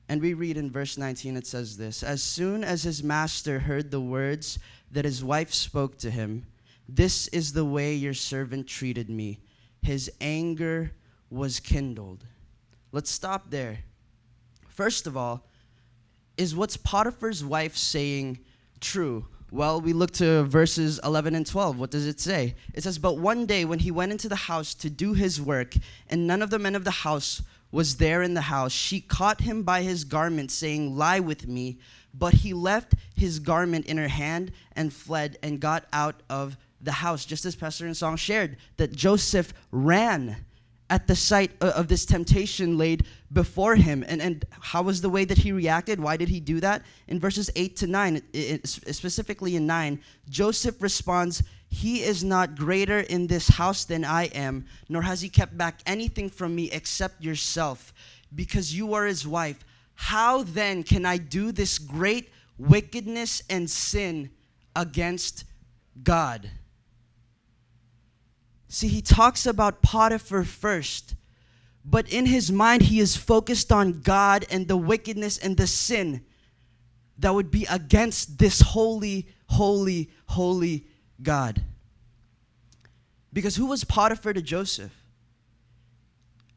And 0.10 0.20
we 0.22 0.34
read 0.34 0.58
in 0.58 0.72
verse 0.72 0.98
19, 0.98 1.38
it 1.38 1.46
says 1.46 1.78
this 1.78 2.02
As 2.02 2.24
soon 2.24 2.64
as 2.64 2.82
his 2.82 3.04
master 3.04 3.60
heard 3.60 3.92
the 3.92 4.02
words 4.02 4.58
that 4.92 5.06
his 5.06 5.24
wife 5.24 5.54
spoke 5.54 6.00
to 6.00 6.10
him, 6.10 6.48
this 6.88 7.28
is 7.28 7.54
the 7.54 7.66
way 7.66 7.94
your 7.94 8.16
servant 8.16 8.66
treated 8.66 9.10
me. 9.10 9.40
His 9.84 10.12
anger 10.20 10.92
was 11.30 11.60
kindled. 11.60 12.26
Let's 12.92 13.12
stop 13.12 13.52
there. 13.52 13.84
First 14.80 15.08
of 15.08 15.18
all, 15.18 15.46
is 16.38 16.56
what's 16.56 16.78
Potiphar's 16.78 17.44
wife 17.44 17.76
saying 17.76 18.40
true? 18.80 19.26
Well, 19.52 19.82
we 19.82 19.92
look 19.92 20.12
to 20.12 20.44
verses 20.44 21.02
11 21.04 21.36
and 21.36 21.46
12. 21.46 21.78
What 21.78 21.92
does 21.92 22.08
it 22.08 22.22
say? 22.22 22.56
It 22.74 22.84
says, 22.84 22.98
But 22.98 23.18
one 23.18 23.46
day 23.46 23.66
when 23.66 23.80
he 23.80 23.92
went 23.92 24.14
into 24.14 24.30
the 24.30 24.38
house 24.38 24.74
to 24.76 24.90
do 24.90 25.14
his 25.14 25.42
work, 25.42 25.76
and 26.10 26.26
none 26.26 26.42
of 26.42 26.50
the 26.50 26.60
men 26.60 26.76
of 26.76 26.86
the 26.86 26.92
house 26.92 27.42
was 27.74 27.98
there 27.98 28.22
in 28.22 28.36
the 28.36 28.40
house, 28.56 28.72
she 28.72 29.02
caught 29.02 29.42
him 29.42 29.64
by 29.64 29.82
his 29.82 30.06
garment, 30.06 30.50
saying, 30.50 30.96
Lie 30.96 31.20
with 31.20 31.46
me. 31.46 31.80
But 32.14 32.36
he 32.36 32.54
left 32.54 32.94
his 33.14 33.40
garment 33.40 33.86
in 33.86 33.98
her 33.98 34.08
hand 34.08 34.54
and 34.78 34.94
fled 34.94 35.38
and 35.44 35.60
got 35.60 35.88
out 35.92 36.24
of 36.30 36.56
the 36.80 36.94
house. 36.94 37.26
Just 37.26 37.44
as 37.44 37.54
Pastor 37.54 37.86
and 37.86 37.98
Song 37.98 38.16
shared, 38.16 38.56
that 38.78 38.94
Joseph 38.94 39.54
ran 39.74 40.38
at 40.90 41.06
the 41.06 41.16
sight 41.16 41.52
of 41.62 41.88
this 41.88 42.06
temptation 42.06 42.78
laid 42.78 43.06
before 43.32 43.76
him. 43.76 44.04
And, 44.08 44.22
and 44.22 44.46
how 44.50 44.82
was 44.82 45.02
the 45.02 45.10
way 45.10 45.24
that 45.26 45.38
he 45.38 45.52
reacted? 45.52 46.00
Why 46.00 46.18
did 46.18 46.30
he 46.30 46.40
do 46.40 46.60
that? 46.62 46.84
In 47.08 47.20
verses 47.20 47.50
8 47.56 47.76
to 47.78 47.88
9, 47.88 48.16
it, 48.16 48.24
it, 48.34 48.68
specifically 48.68 49.56
in 49.56 49.68
9, 49.68 50.02
Joseph 50.30 50.82
responds, 50.82 51.44
He 51.70 52.02
is 52.02 52.24
not 52.24 52.56
greater 52.56 53.02
in 53.02 53.28
this 53.28 53.48
house 53.48 53.86
than 53.86 54.04
I 54.04 54.26
am, 54.26 54.66
nor 54.88 55.04
has 55.04 55.22
he 55.22 55.30
kept 55.30 55.58
back 55.58 55.82
anything 55.86 56.30
from 56.30 56.56
me 56.56 56.72
except 56.72 57.22
yourself, 57.22 57.94
because 58.34 58.76
you 58.76 58.94
are 58.96 59.06
his 59.06 59.28
wife. 59.28 59.64
How 59.94 60.44
then 60.44 60.84
can 60.84 61.06
I 61.06 61.18
do 61.18 61.52
this 61.52 61.78
great 61.78 62.32
wickedness 62.58 63.44
and 63.50 63.70
sin 63.70 64.32
against 64.76 65.44
God? 66.02 66.50
See, 68.70 68.88
he 68.88 69.02
talks 69.02 69.48
about 69.48 69.82
Potiphar 69.82 70.44
first, 70.44 71.16
but 71.84 72.08
in 72.08 72.28
his 72.28 72.52
mind, 72.52 72.84
he 72.84 73.00
is 73.00 73.18
focused 73.18 73.72
on 73.72 74.02
God 74.02 74.46
and 74.52 74.68
the 74.68 74.78
wickedness 74.78 75.40
and 75.40 75.58
the 75.58 75.66
sin 75.66 76.24
that 77.18 77.34
would 77.34 77.50
be 77.50 77.66
against 77.70 78.38
this 78.38 78.62
holy, 78.62 79.28
holy, 79.48 80.10
holy 80.28 80.86
God. 81.22 81.64
Because 83.34 83.56
who 83.56 83.66
was 83.66 83.84
Potiphar 83.84 84.34
to 84.34 84.42
Joseph? 84.42 84.94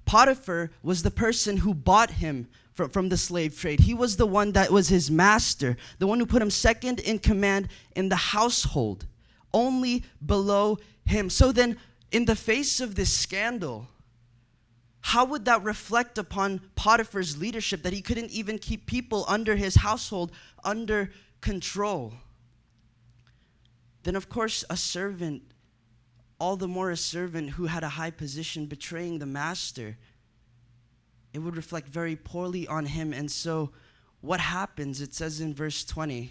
Potiphar 0.05 0.71
was 0.83 1.03
the 1.03 1.11
person 1.11 1.57
who 1.57 1.73
bought 1.73 2.11
him 2.11 2.47
from, 2.75 2.91
from 2.91 3.09
the 3.09 3.17
slave 3.17 3.59
trade. 3.59 3.81
He 3.81 3.95
was 3.95 4.17
the 4.17 4.27
one 4.27 4.53
that 4.53 4.71
was 4.71 4.89
his 4.89 5.11
master, 5.11 5.79
the 5.99 6.07
one 6.07 6.19
who 6.19 6.27
put 6.27 6.43
him 6.43 6.51
second 6.51 7.01
in 7.01 7.19
command 7.19 7.69
in 7.97 8.11
the 8.11 8.17
household, 8.17 9.07
only 9.55 10.05
below 10.25 10.79
him. 11.05 11.31
So 11.31 11.53
then, 11.53 11.79
in 12.13 12.27
the 12.27 12.37
face 12.37 12.79
of 12.79 12.95
this 12.95 13.11
scandal, 13.11 13.89
how 15.01 15.25
would 15.25 15.47
that 15.47 15.65
reflect 15.65 16.19
upon 16.19 16.61
Potiphar's 16.77 17.39
leadership 17.39 17.83
that 17.83 17.93
he 17.93 18.03
couldn't 18.03 18.31
even 18.31 18.59
keep 18.59 18.87
people 18.87 19.25
under 19.27 19.57
his 19.57 19.77
household 19.77 20.31
under 20.63 21.11
control? 21.41 22.13
Then, 24.05 24.15
of 24.15 24.29
course, 24.29 24.65
a 24.69 24.77
servant, 24.77 25.43
all 26.39 26.57
the 26.57 26.69
more 26.69 26.91
a 26.91 26.97
servant 26.97 27.51
who 27.51 27.67
had 27.67 27.83
a 27.83 27.89
high 27.89 28.11
position 28.11 28.67
betraying 28.67 29.19
the 29.19 29.27
master, 29.27 29.97
it 31.33 31.39
would 31.39 31.57
reflect 31.57 31.89
very 31.89 32.15
poorly 32.15 32.69
on 32.69 32.87
him. 32.87 33.13
And 33.13 33.31
so, 33.31 33.71
what 34.21 34.39
happens? 34.39 35.01
It 35.01 35.15
says 35.15 35.41
in 35.41 35.55
verse 35.55 35.83
20 35.85 36.31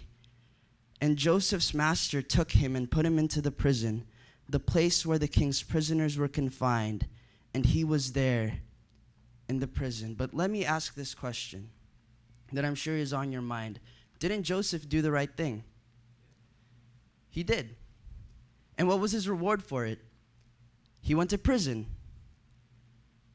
And 1.00 1.16
Joseph's 1.16 1.74
master 1.74 2.22
took 2.22 2.52
him 2.52 2.76
and 2.76 2.90
put 2.90 3.04
him 3.04 3.18
into 3.18 3.42
the 3.42 3.50
prison 3.50 4.06
the 4.48 4.60
place 4.60 5.06
where 5.06 5.18
the 5.18 5.28
king's 5.28 5.62
prisoners 5.62 6.18
were 6.18 6.28
confined, 6.28 7.06
and 7.54 7.66
he 7.66 7.84
was 7.84 8.12
there 8.12 8.58
in 9.48 9.60
the 9.60 9.66
prison. 9.66 10.14
But 10.14 10.34
let 10.34 10.50
me 10.50 10.64
ask 10.64 10.94
this 10.94 11.14
question 11.14 11.70
that 12.52 12.64
I'm 12.64 12.74
sure 12.74 12.96
is 12.96 13.12
on 13.12 13.32
your 13.32 13.42
mind. 13.42 13.80
Didn't 14.18 14.44
Joseph 14.44 14.88
do 14.88 15.02
the 15.02 15.10
right 15.10 15.34
thing? 15.34 15.64
He 17.30 17.42
did. 17.42 17.76
And 18.76 18.88
what 18.88 19.00
was 19.00 19.12
his 19.12 19.28
reward 19.28 19.62
for 19.62 19.86
it? 19.86 19.98
He 21.00 21.14
went 21.14 21.30
to 21.30 21.38
prison 21.38 21.86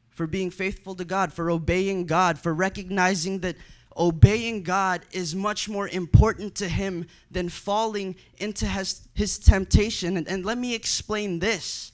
for 0.09 0.25
being 0.25 0.49
faithful 0.49 0.95
to 0.95 1.05
God, 1.05 1.33
for 1.33 1.51
obeying 1.51 2.05
God, 2.05 2.39
for 2.39 2.53
recognizing 2.53 3.39
that 3.39 3.55
obeying 3.97 4.63
God 4.63 5.01
is 5.11 5.35
much 5.35 5.67
more 5.67 5.87
important 5.87 6.55
to 6.55 6.67
him 6.67 7.07
than 7.31 7.49
falling 7.49 8.15
into 8.37 8.65
his, 8.65 9.07
his 9.13 9.39
temptation. 9.39 10.17
And, 10.17 10.27
and 10.27 10.45
let 10.45 10.57
me 10.57 10.75
explain 10.75 11.39
this 11.39 11.91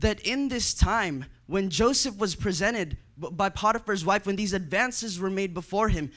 that 0.00 0.20
in 0.20 0.48
this 0.48 0.74
time, 0.74 1.24
when 1.46 1.70
Joseph 1.70 2.16
was 2.18 2.34
presented 2.34 2.96
by 3.16 3.48
Potiphar's 3.48 4.04
wife, 4.04 4.26
when 4.26 4.36
these 4.36 4.52
advances 4.52 5.20
were 5.20 5.30
made 5.30 5.54
before 5.54 5.88
him, 5.88 6.10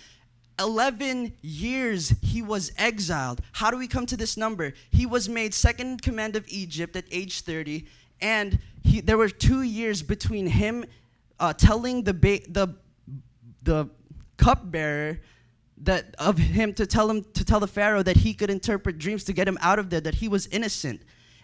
11 0.60 1.34
years 1.42 2.14
he 2.22 2.42
was 2.42 2.72
exiled. 2.78 3.42
How 3.52 3.70
do 3.70 3.78
we 3.78 3.88
come 3.88 4.06
to 4.06 4.18
this 4.18 4.38
number? 4.38 4.74
He 4.92 5.06
was 5.06 5.28
made 5.28 5.54
second 5.54 5.88
in 5.88 5.98
command 5.98 6.36
of 6.36 6.46
Egypt 6.48 6.96
at 6.96 7.06
age 7.12 7.42
30, 7.42 7.86
and 8.22 8.60
he, 8.84 9.02
there 9.02 9.18
were 9.18 9.30
two 9.30 9.64
years 9.64 10.02
between 10.02 10.48
him 10.48 10.86
uh, 11.40 11.52
telling 11.54 12.04
the, 12.04 12.14
ba- 12.14 12.48
the, 12.48 12.76
the 13.64 13.90
cupbearer 14.38 15.20
that 15.78 16.16
of 16.18 16.38
him 16.38 16.74
to 16.74 16.86
tell 16.86 17.10
him 17.10 17.24
to 17.34 17.44
tell 17.44 17.60
the 17.60 17.68
pharaoh 17.68 18.04
that 18.04 18.18
he 18.18 18.34
could 18.34 18.50
interpret 18.50 18.98
dreams 18.98 19.24
to 19.26 19.34
get 19.34 19.48
him 19.48 19.58
out 19.62 19.80
of 19.80 19.90
there 19.90 20.02
that 20.02 20.16
he 20.16 20.28
was 20.28 20.48
innocent. 20.48 21.02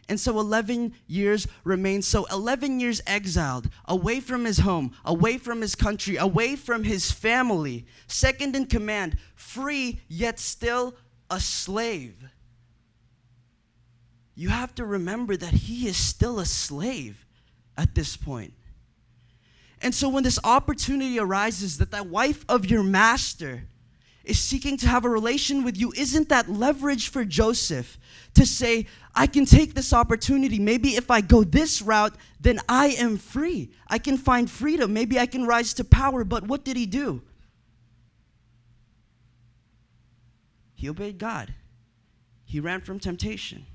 And 0.09 0.19
so 0.19 0.39
11 0.39 0.93
years 1.07 1.47
remains 1.63 2.07
so 2.07 2.25
11 2.25 2.79
years 2.79 3.01
exiled 3.05 3.69
away 3.85 4.19
from 4.19 4.45
his 4.45 4.59
home 4.59 4.93
away 5.05 5.37
from 5.37 5.61
his 5.61 5.75
country 5.75 6.17
away 6.17 6.55
from 6.55 6.83
his 6.83 7.11
family. 7.11 7.85
Second 8.07 8.55
in 8.55 8.65
command 8.65 9.17
free 9.35 10.01
yet 10.07 10.39
still 10.39 10.95
a 11.29 11.39
slave. 11.39 12.15
You 14.35 14.49
have 14.49 14.73
to 14.75 14.85
remember 14.85 15.37
that 15.37 15.53
he 15.53 15.87
is 15.87 15.97
still 15.97 16.39
a 16.39 16.45
slave 16.45 17.25
at 17.77 17.95
this 17.95 18.17
point 18.17 18.53
and 19.82 19.93
so 19.93 20.09
when 20.09 20.23
this 20.23 20.39
opportunity 20.43 21.19
arises 21.19 21.77
that 21.79 21.91
the 21.91 22.03
wife 22.03 22.45
of 22.47 22.65
your 22.65 22.84
master 22.84 23.63
is 24.23 24.39
seeking 24.39 24.77
to 24.77 24.88
have 24.88 25.03
a 25.03 25.09
relation 25.09 25.63
with 25.63 25.77
you, 25.77 25.91
isn't 25.97 26.29
that 26.29 26.47
leverage 26.47 27.09
for 27.09 27.25
Joseph 27.25 27.97
to 28.36 28.45
say, 28.45 28.86
I 29.15 29.25
can 29.27 29.45
take 29.45 29.73
this 29.73 29.91
opportunity. 29.91 30.59
Maybe 30.59 30.95
if 30.95 31.09
I 31.09 31.21
go 31.21 31.43
this 31.43 31.82
route, 31.82 32.13
then 32.39 32.59
I 32.69 32.89
am 32.89 33.17
free. 33.17 33.71
I 33.88 33.97
can 33.97 34.17
find 34.17 34.49
freedom. 34.49 34.93
Maybe 34.93 35.19
I 35.19 35.25
can 35.25 35.45
rise 35.45 35.73
to 35.75 35.84
power. 35.84 36.23
But 36.23 36.47
what 36.47 36.63
did 36.63 36.77
he 36.77 36.86
do? 36.86 37.23
He 40.75 40.89
obeyed 40.89 41.17
God, 41.17 41.53
he 42.43 42.59
ran 42.59 42.82
from 42.82 42.99
temptation. 42.99 43.65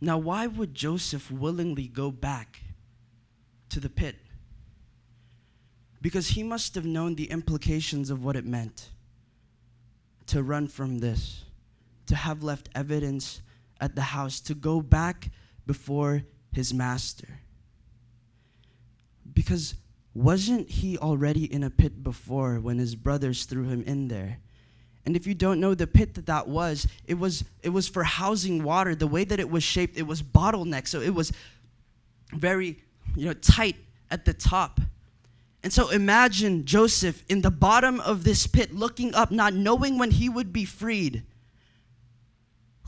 Now, 0.00 0.18
why 0.18 0.46
would 0.46 0.74
Joseph 0.74 1.30
willingly 1.30 1.88
go 1.88 2.10
back 2.10 2.60
to 3.70 3.80
the 3.80 3.88
pit? 3.88 4.16
Because 6.02 6.28
he 6.28 6.42
must 6.42 6.74
have 6.74 6.84
known 6.84 7.14
the 7.14 7.30
implications 7.30 8.10
of 8.10 8.22
what 8.22 8.36
it 8.36 8.44
meant 8.44 8.90
to 10.26 10.42
run 10.42 10.68
from 10.68 10.98
this, 10.98 11.44
to 12.06 12.14
have 12.14 12.42
left 12.42 12.68
evidence 12.74 13.40
at 13.80 13.94
the 13.94 14.02
house, 14.02 14.40
to 14.40 14.54
go 14.54 14.80
back 14.80 15.30
before 15.66 16.24
his 16.52 16.74
master. 16.74 17.40
Because 19.32 19.74
wasn't 20.14 20.68
he 20.68 20.98
already 20.98 21.52
in 21.52 21.62
a 21.62 21.70
pit 21.70 22.02
before 22.02 22.60
when 22.60 22.78
his 22.78 22.94
brothers 22.94 23.44
threw 23.44 23.64
him 23.64 23.82
in 23.82 24.08
there? 24.08 24.40
And 25.06 25.14
if 25.14 25.24
you 25.26 25.34
don't 25.34 25.60
know 25.60 25.74
the 25.74 25.86
pit 25.86 26.14
that 26.14 26.26
that 26.26 26.48
was, 26.48 26.88
it 27.06 27.14
was 27.14 27.44
it 27.62 27.68
was 27.68 27.86
for 27.86 28.02
housing 28.02 28.64
water. 28.64 28.96
The 28.96 29.06
way 29.06 29.22
that 29.24 29.38
it 29.38 29.48
was 29.48 29.62
shaped, 29.62 29.96
it 29.96 30.02
was 30.02 30.20
bottleneck, 30.20 30.88
so 30.88 31.00
it 31.00 31.14
was 31.14 31.32
very 32.32 32.80
you 33.14 33.26
know 33.26 33.32
tight 33.32 33.76
at 34.10 34.24
the 34.24 34.34
top. 34.34 34.80
And 35.62 35.72
so 35.72 35.90
imagine 35.90 36.64
Joseph 36.64 37.24
in 37.28 37.42
the 37.42 37.50
bottom 37.50 38.00
of 38.00 38.24
this 38.24 38.48
pit 38.48 38.74
looking 38.74 39.14
up, 39.14 39.30
not 39.30 39.54
knowing 39.54 39.96
when 39.96 40.10
he 40.10 40.28
would 40.28 40.52
be 40.52 40.64
freed. 40.64 41.24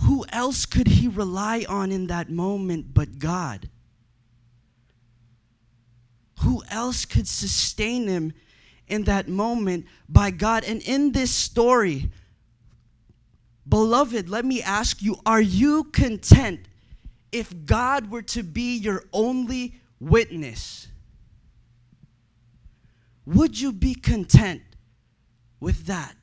Who 0.03 0.25
else 0.31 0.67
could 0.67 0.89
he 0.89 1.09
rely 1.09 1.65
on 1.69 1.91
in 1.91 2.09
that 2.09 2.31
moment 2.31 2.95
but 2.95 3.19
God? 3.19 3.69
Who 6.41 6.63
else 6.71 7.05
could 7.05 7.27
sustain 7.27 8.07
him 8.07 8.33
in 8.89 9.05
that 9.05 9.29
moment 9.29 9.87
by 10.09 10.31
God. 10.31 10.65
And 10.65 10.83
in 10.83 11.13
this 11.13 11.31
story, 11.31 12.11
beloved, 13.69 14.29
let 14.29 14.45
me 14.45 14.63
ask 14.63 15.03
you 15.03 15.17
are 15.25 15.41
you 15.41 15.85
content 15.85 16.61
if 17.31 17.67
God 17.67 18.11
were 18.11 18.23
to 18.23 18.43
be 18.43 18.77
your 18.77 19.05
only 19.13 19.75
witness? 20.01 20.89
Would 23.27 23.61
you 23.61 23.73
be 23.73 23.95
content 23.95 24.63
with 25.61 25.87
that? 25.87 26.15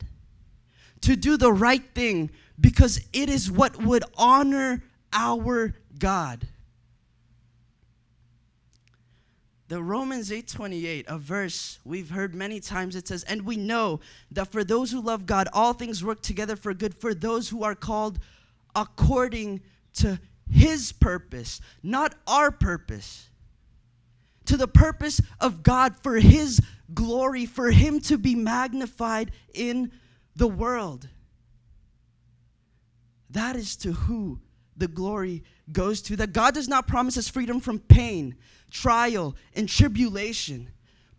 To 1.01 1.15
do 1.15 1.37
the 1.37 1.53
right 1.53 1.83
thing 1.93 2.31
because 2.59 2.99
it 3.13 3.29
is 3.29 3.51
what 3.51 3.77
would 3.83 4.03
honor 4.17 4.83
our 5.13 5.75
God. 5.99 6.47
The 9.67 9.81
Romans 9.81 10.31
8:28, 10.31 11.05
a 11.07 11.17
verse 11.17 11.79
we've 11.83 12.11
heard 12.11 12.35
many 12.35 12.59
times 12.59 12.95
it 12.95 13.07
says, 13.07 13.23
"And 13.23 13.43
we 13.43 13.57
know 13.57 13.99
that 14.31 14.51
for 14.51 14.63
those 14.63 14.91
who 14.91 15.01
love 15.01 15.25
God, 15.25 15.47
all 15.53 15.73
things 15.73 16.03
work 16.03 16.21
together 16.21 16.55
for 16.55 16.73
good 16.73 16.95
for 16.95 17.13
those 17.13 17.49
who 17.49 17.63
are 17.63 17.75
called 17.75 18.19
according 18.75 19.61
to 19.93 20.19
his 20.49 20.91
purpose, 20.91 21.61
not 21.81 22.15
our 22.27 22.51
purpose." 22.51 23.29
to 24.45 24.57
the 24.57 24.67
purpose 24.67 25.21
of 25.39 25.63
God 25.63 25.95
for 26.01 26.19
His 26.19 26.61
glory, 26.93 27.45
for 27.45 27.71
Him 27.71 27.99
to 28.01 28.17
be 28.17 28.35
magnified 28.35 29.31
in 29.53 29.91
the 30.35 30.47
world. 30.47 31.09
That 33.29 33.55
is 33.55 33.75
to 33.77 33.91
who 33.91 34.39
the 34.77 34.87
glory 34.87 35.43
goes 35.71 36.01
to. 36.03 36.15
That 36.15 36.33
God 36.33 36.53
does 36.53 36.67
not 36.67 36.87
promise 36.87 37.17
us 37.17 37.27
freedom 37.27 37.59
from 37.59 37.79
pain, 37.79 38.35
trial, 38.75 39.35
and 39.55 39.69
tribulation. 39.69 40.69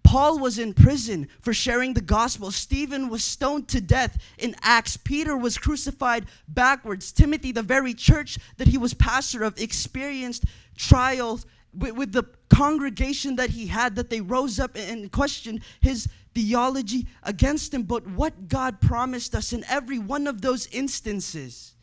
Paul 0.05 0.39
was 0.39 0.59
in 0.59 0.75
prison 0.75 1.27
for 1.41 1.53
sharing 1.53 1.95
the 1.95 2.01
gospel. 2.01 2.51
Stephen 2.51 3.09
was 3.09 3.25
stoned 3.25 3.67
to 3.69 3.81
death 3.81 4.19
in 4.39 4.55
Acts. 4.63 4.97
Peter 4.97 5.37
was 5.37 5.59
crucified 5.59 6.27
backwards. 6.47 7.11
Timothy, 7.11 7.51
the 7.51 7.63
very 7.63 7.95
church 7.95 8.39
that 8.59 8.69
he 8.69 8.79
was 8.79 8.95
pastor 8.95 9.43
of, 9.43 9.59
experienced 9.59 10.45
trials 10.77 11.47
with, 11.75 12.13
the 12.13 12.25
congregation 12.49 13.37
that 13.37 13.51
he 13.51 13.67
had, 13.67 13.97
that 13.97 14.11
they 14.11 14.21
rose 14.21 14.61
up 14.61 14.77
and 14.77 15.11
questioned 15.11 15.61
his 15.81 16.09
theology 16.35 17.07
against 17.25 17.75
him. 17.75 17.83
But 17.83 18.07
what 18.07 18.49
God 18.49 18.81
promised 18.81 19.35
us 19.35 19.53
in 19.53 19.65
every 19.69 19.99
one 19.99 20.27
of 20.27 20.41
those 20.41 20.69
instances 20.69 21.75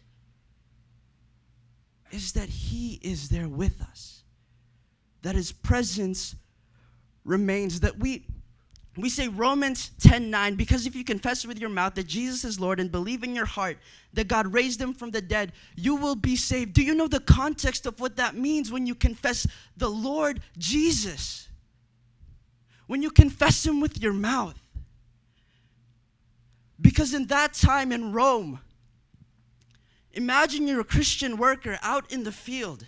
is 2.12 2.34
that 2.34 2.48
he 2.48 3.00
is 3.02 3.30
there 3.30 3.50
with 3.50 3.82
us, 3.82 4.23
that 5.24 5.36
his 5.36 5.52
presence 5.52 6.36
remains 7.26 7.80
that 7.82 7.98
we 7.98 8.26
we 8.96 9.10
say 9.10 9.28
Romans 9.28 9.90
10 10.02 10.30
9, 10.30 10.56
because 10.56 10.86
if 10.86 10.96
you 10.96 11.04
confess 11.04 11.48
with 11.48 11.60
your 11.60 11.70
mouth 11.70 11.96
that 11.96 12.06
Jesus 12.06 12.44
is 12.44 12.60
Lord 12.60 12.80
and 12.80 12.92
believe 12.92 13.24
in 13.24 13.34
your 13.34 13.46
heart 13.46 13.80
that 14.14 14.28
God 14.28 14.54
raised 14.54 14.80
him 14.80 14.94
from 14.94 15.10
the 15.10 15.22
dead, 15.22 15.52
you 15.76 15.96
will 15.96 16.16
be 16.16 16.36
saved. 16.36 16.74
Do 16.74 16.84
you 16.84 16.94
know 16.94 17.08
the 17.08 17.20
context 17.20 17.88
of 17.88 18.00
what 18.00 18.18
that 18.18 18.36
means 18.36 18.72
when 18.72 18.86
you 18.86 18.94
confess 18.94 19.48
the 19.76 19.90
Lord 19.90 20.42
Jesus? 20.60 21.48
When 22.86 23.02
you 23.02 23.10
confess 23.10 23.66
him 23.66 23.80
with 23.80 24.00
your 24.00 24.14
mouth. 24.14 24.60
Because 26.80 27.14
in 27.16 27.28
that 27.28 27.54
time 27.54 27.92
in 27.92 28.12
Rome, 28.12 28.60
imagine 30.12 30.68
you're 30.68 30.82
a 30.82 30.86
Christian 30.86 31.38
worker 31.38 31.80
out 31.82 32.12
in 32.12 32.24
the 32.24 32.32
field, 32.32 32.86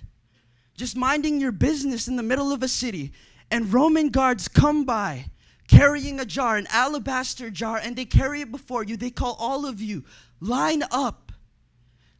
just 0.75 0.95
minding 0.95 1.39
your 1.39 1.51
business 1.51 2.07
in 2.07 2.15
the 2.15 2.23
middle 2.23 2.51
of 2.51 2.63
a 2.63 2.67
city 2.67 3.11
and 3.51 3.71
Roman 3.71 4.09
guards 4.09 4.47
come 4.47 4.85
by 4.85 5.25
carrying 5.67 6.19
a 6.19 6.25
jar, 6.25 6.57
an 6.57 6.67
alabaster 6.69 7.49
jar, 7.49 7.77
and 7.77 7.95
they 7.95 8.05
carry 8.05 8.41
it 8.41 8.51
before 8.51 8.83
you. 8.83 8.97
They 8.97 9.09
call 9.09 9.35
all 9.39 9.65
of 9.65 9.81
you, 9.81 10.03
line 10.39 10.83
up, 10.91 11.31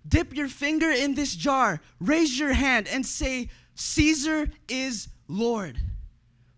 dip 0.07 0.35
your 0.35 0.47
finger 0.47 0.89
in 0.89 1.15
this 1.15 1.35
jar, 1.35 1.81
raise 1.99 2.37
your 2.39 2.53
hand, 2.53 2.87
and 2.87 3.05
say, 3.05 3.49
Caesar 3.75 4.49
is 4.67 5.09
Lord. 5.27 5.77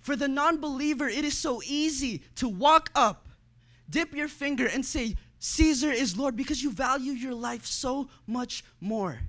For 0.01 0.15
the 0.15 0.27
non 0.27 0.61
believer, 0.61 1.07
it 1.07 1.25
is 1.25 1.37
so 1.37 1.61
easy 1.65 2.23
to 2.35 2.47
walk 2.47 2.89
up, 2.95 3.27
dip 3.89 4.13
your 4.13 4.29
finger, 4.29 4.67
and 4.67 4.85
say, 4.85 5.15
Caesar 5.39 5.91
is 5.91 6.17
Lord, 6.17 6.35
because 6.35 6.63
you 6.63 6.71
value 6.71 7.11
your 7.11 7.33
life 7.33 7.65
so 7.65 8.09
much 8.25 8.63
more. 8.79 9.19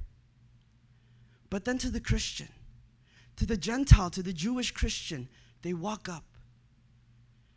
But 1.50 1.64
then 1.64 1.78
to 1.78 1.90
the 1.90 2.00
Christian, 2.00 2.48
to 3.39 3.47
the 3.47 3.57
Gentile, 3.57 4.11
to 4.11 4.22
the 4.22 4.32
Jewish 4.32 4.72
Christian, 4.72 5.28
they 5.62 5.72
walk 5.72 6.09
up. 6.09 6.24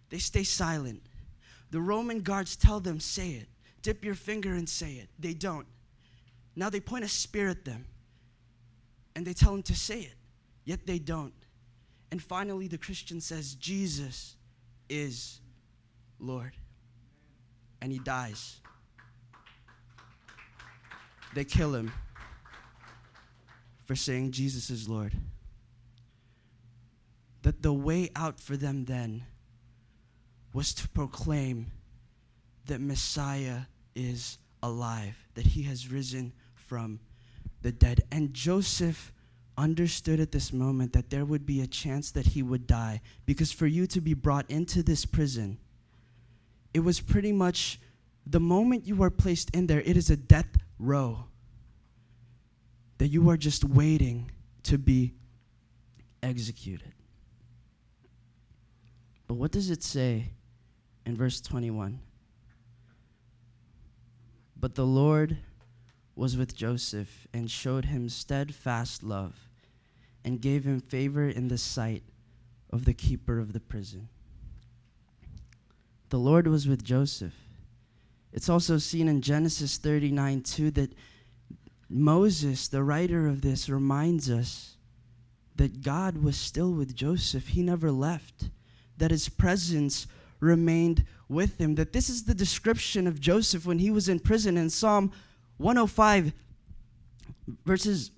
They 0.10 0.20
stay 0.20 0.44
silent. 0.44 1.02
The 1.72 1.82
Roman 1.82 2.22
guards 2.22 2.56
tell 2.56 2.80
them, 2.80 3.00
say 3.00 3.32
it. 3.32 3.48
Dip 3.82 4.06
your 4.06 4.14
finger 4.14 4.54
and 4.54 4.70
say 4.70 4.94
it. 4.94 5.10
They 5.18 5.34
don't. 5.34 5.66
Now 6.56 6.70
they 6.70 6.80
point 6.80 7.04
a 7.04 7.08
spear 7.08 7.50
at 7.50 7.66
them 7.66 7.86
and 9.16 9.26
they 9.26 9.34
tell 9.34 9.54
them 9.54 9.64
to 9.64 9.76
say 9.76 10.02
it, 10.02 10.14
yet 10.66 10.86
they 10.86 11.00
don't. 11.00 11.34
And 12.12 12.22
finally, 12.22 12.68
the 12.68 12.78
Christian 12.78 13.20
says, 13.20 13.56
Jesus 13.56 14.36
is 14.88 15.40
Lord. 16.20 16.52
And 17.82 17.92
he 17.92 17.98
dies. 18.00 18.60
They 21.34 21.44
kill 21.44 21.74
him 21.74 21.92
for 23.86 23.96
saying 23.96 24.32
Jesus 24.32 24.70
is 24.70 24.88
Lord 24.88 25.14
that 27.44 27.62
the 27.62 27.74
way 27.74 28.10
out 28.16 28.39
for 28.39 28.56
them 28.56 28.86
then 28.86 29.24
was 30.54 30.74
to 30.74 30.88
proclaim 30.89 31.72
that 32.66 32.80
Messiah 32.80 33.62
is 33.96 34.38
alive, 34.62 35.18
that 35.36 35.48
he 35.48 35.64
has 35.64 35.92
risen 35.92 36.34
from 36.54 37.00
the 37.62 37.72
dead. 37.72 38.02
And 38.12 38.34
Joseph 38.34 39.12
understood 39.58 40.20
at 40.20 40.32
this 40.32 40.54
moment 40.54 40.94
that 40.94 41.10
there 41.10 41.26
would 41.26 41.46
be 41.46 41.62
a 41.62 41.68
chance 41.68 42.12
that 42.12 42.28
he 42.28 42.42
would 42.42 42.68
die 42.68 43.02
because 43.26 43.52
for 43.52 43.68
you 43.68 43.86
to 43.88 44.02
be 44.02 44.14
brought 44.14 44.50
into 44.50 44.84
this 44.84 45.06
prison, 45.06 45.58
it 46.74 46.80
was 46.80 47.00
pretty 47.00 47.32
much 47.32 47.80
the 48.26 48.39
moment 48.39 48.86
you 48.88 49.02
are 49.04 49.10
placed 49.10 49.50
in 49.52 49.68
there, 49.68 49.82
it 49.82 49.98
is 49.98 50.10
a 50.10 50.18
death 50.18 50.58
row. 50.80 51.26
That 52.98 53.08
you 53.08 53.30
are 53.32 53.38
just 53.38 53.64
waiting 53.64 54.30
to 54.64 54.78
be 54.78 55.14
executed. 56.22 56.94
But 59.32 59.38
what 59.38 59.52
does 59.52 59.70
it 59.70 59.82
say 59.82 60.34
in 61.06 61.16
verse 61.16 61.40
21? 61.40 62.02
But 64.60 64.76
the 64.76 64.86
Lord 64.86 65.38
was 66.18 66.36
with 66.36 66.54
Joseph 66.54 67.28
and 67.34 67.50
showed 67.50 67.86
him 67.86 68.10
steadfast 68.10 69.04
love 69.04 69.48
and 70.26 70.42
gave 70.42 70.66
him 70.66 70.82
favor 70.82 71.30
in 71.30 71.48
the 71.48 71.58
sight 71.58 72.04
of 72.72 72.84
the 72.84 72.94
keeper 72.94 73.40
of 73.40 73.54
the 73.54 73.62
prison. 73.62 74.10
The 76.10 76.20
Lord 76.20 76.46
was 76.46 76.68
with 76.68 76.84
Joseph. 76.84 77.36
It's 78.34 78.50
also 78.50 78.80
seen 78.80 79.08
in 79.08 79.22
Genesis 79.22 79.78
39 79.78 80.42
2 80.42 80.72
that 80.72 80.94
Moses, 81.88 82.68
the 82.68 82.84
writer 82.84 83.28
of 83.28 83.40
this, 83.40 83.70
reminds 83.70 84.30
us 84.30 84.76
that 85.56 85.82
God 85.82 86.18
was 86.18 86.36
still 86.36 86.74
with 86.74 86.94
Joseph. 86.94 87.48
He 87.48 87.62
never 87.62 87.92
left 87.94 88.50
that 89.02 89.10
his 89.10 89.30
presence 89.30 90.06
remained 90.39 91.04
with 91.28 91.60
him. 91.60 91.74
That 91.74 91.91
this 91.91 92.08
is 92.08 92.26
the 92.26 92.36
description 92.36 93.08
of 93.08 93.20
Joseph 93.20 93.66
when 93.66 93.80
he 93.80 93.89
was 93.89 94.08
in 94.08 94.20
prison 94.20 94.58
in 94.58 94.70
Psalm 94.70 95.12
105, 95.58 96.32
verses 97.66 98.12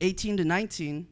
18 0.00 0.36
to 0.36 0.44
19. 0.44 1.08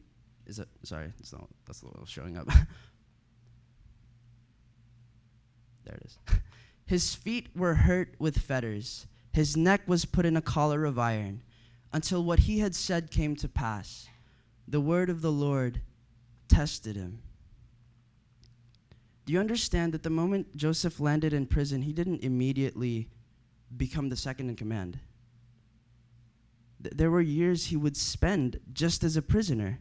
Is 0.47 0.59
it? 0.59 0.69
Sorry, 0.83 1.11
it's 1.19 1.33
not, 1.33 1.49
that's 1.67 1.83
showing 2.05 2.37
up. 2.37 2.47
there 5.83 5.95
it 5.95 6.05
is. 6.05 6.17
His 6.85 7.15
feet 7.15 7.49
were 7.53 7.75
hurt 7.75 8.15
with 8.17 8.37
fetters, 8.37 9.07
his 9.33 9.57
neck 9.57 9.81
was 9.87 10.05
put 10.05 10.25
in 10.25 10.37
a 10.37 10.41
collar 10.41 10.85
of 10.85 10.97
iron, 10.97 11.41
until 11.91 12.23
what 12.23 12.39
he 12.39 12.59
had 12.59 12.75
said 12.75 13.11
came 13.11 13.35
to 13.37 13.49
pass. 13.49 14.07
The 14.67 14.79
word 14.79 15.09
of 15.09 15.21
the 15.21 15.31
Lord 15.31 15.81
tested 16.47 16.95
him. 16.95 17.23
Do 19.25 19.31
you 19.31 19.39
understand 19.39 19.93
that 19.93 20.03
the 20.03 20.09
moment 20.09 20.55
Joseph 20.55 20.99
landed 20.99 21.33
in 21.33 21.45
prison, 21.45 21.81
he 21.81 21.93
didn't 21.93 22.23
immediately 22.23 23.09
become 23.75 24.09
the 24.09 24.17
second 24.17 24.49
in 24.49 24.55
command? 24.55 24.99
Th- 26.81 26.93
there 26.95 27.09
were 27.09 27.21
years 27.21 27.67
he 27.67 27.77
would 27.77 27.95
spend 27.95 28.59
just 28.73 29.03
as 29.03 29.15
a 29.15 29.21
prisoner. 29.21 29.79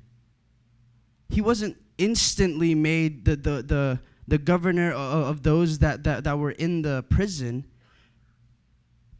He 1.28 1.40
wasn't 1.40 1.76
instantly 1.98 2.74
made 2.74 3.24
the, 3.24 3.36
the, 3.36 3.62
the, 3.62 4.00
the 4.28 4.38
governor 4.38 4.92
of, 4.92 5.26
of 5.26 5.42
those 5.42 5.80
that, 5.80 6.04
that, 6.04 6.22
that 6.24 6.38
were 6.38 6.52
in 6.52 6.82
the 6.82 7.04
prison. 7.10 7.66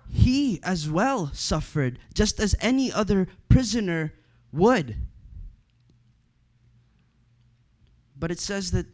He 0.08 0.60
as 0.62 0.88
well 0.88 1.30
suffered, 1.32 1.98
just 2.14 2.38
as 2.38 2.54
any 2.60 2.92
other 2.92 3.26
prisoner 3.48 4.12
would. 4.52 4.96
But 8.16 8.30
it 8.30 8.38
says 8.38 8.70
that 8.70 8.86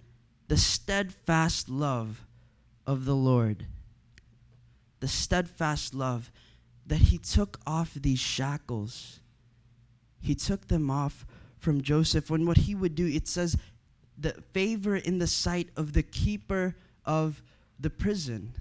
the 0.48 0.56
steadfast 0.56 1.68
love 1.68 2.26
of 2.86 3.04
the 3.04 3.14
Lord. 3.14 3.66
The 5.00 5.08
steadfast 5.08 5.94
love 5.94 6.30
that 6.86 6.96
He 6.96 7.18
took 7.18 7.60
off 7.66 7.94
these 7.94 8.18
shackles. 8.18 9.20
He 10.20 10.34
took 10.34 10.68
them 10.68 10.90
off 10.90 11.26
from 11.58 11.82
Joseph. 11.82 12.30
When 12.30 12.46
what 12.46 12.56
He 12.56 12.74
would 12.74 12.94
do, 12.94 13.06
it 13.06 13.28
says, 13.28 13.56
the 14.16 14.32
favor 14.52 14.96
in 14.96 15.18
the 15.18 15.26
sight 15.26 15.68
of 15.76 15.92
the 15.92 16.02
keeper 16.02 16.74
of 17.04 17.42
the 17.78 17.90
prison. 17.90 18.54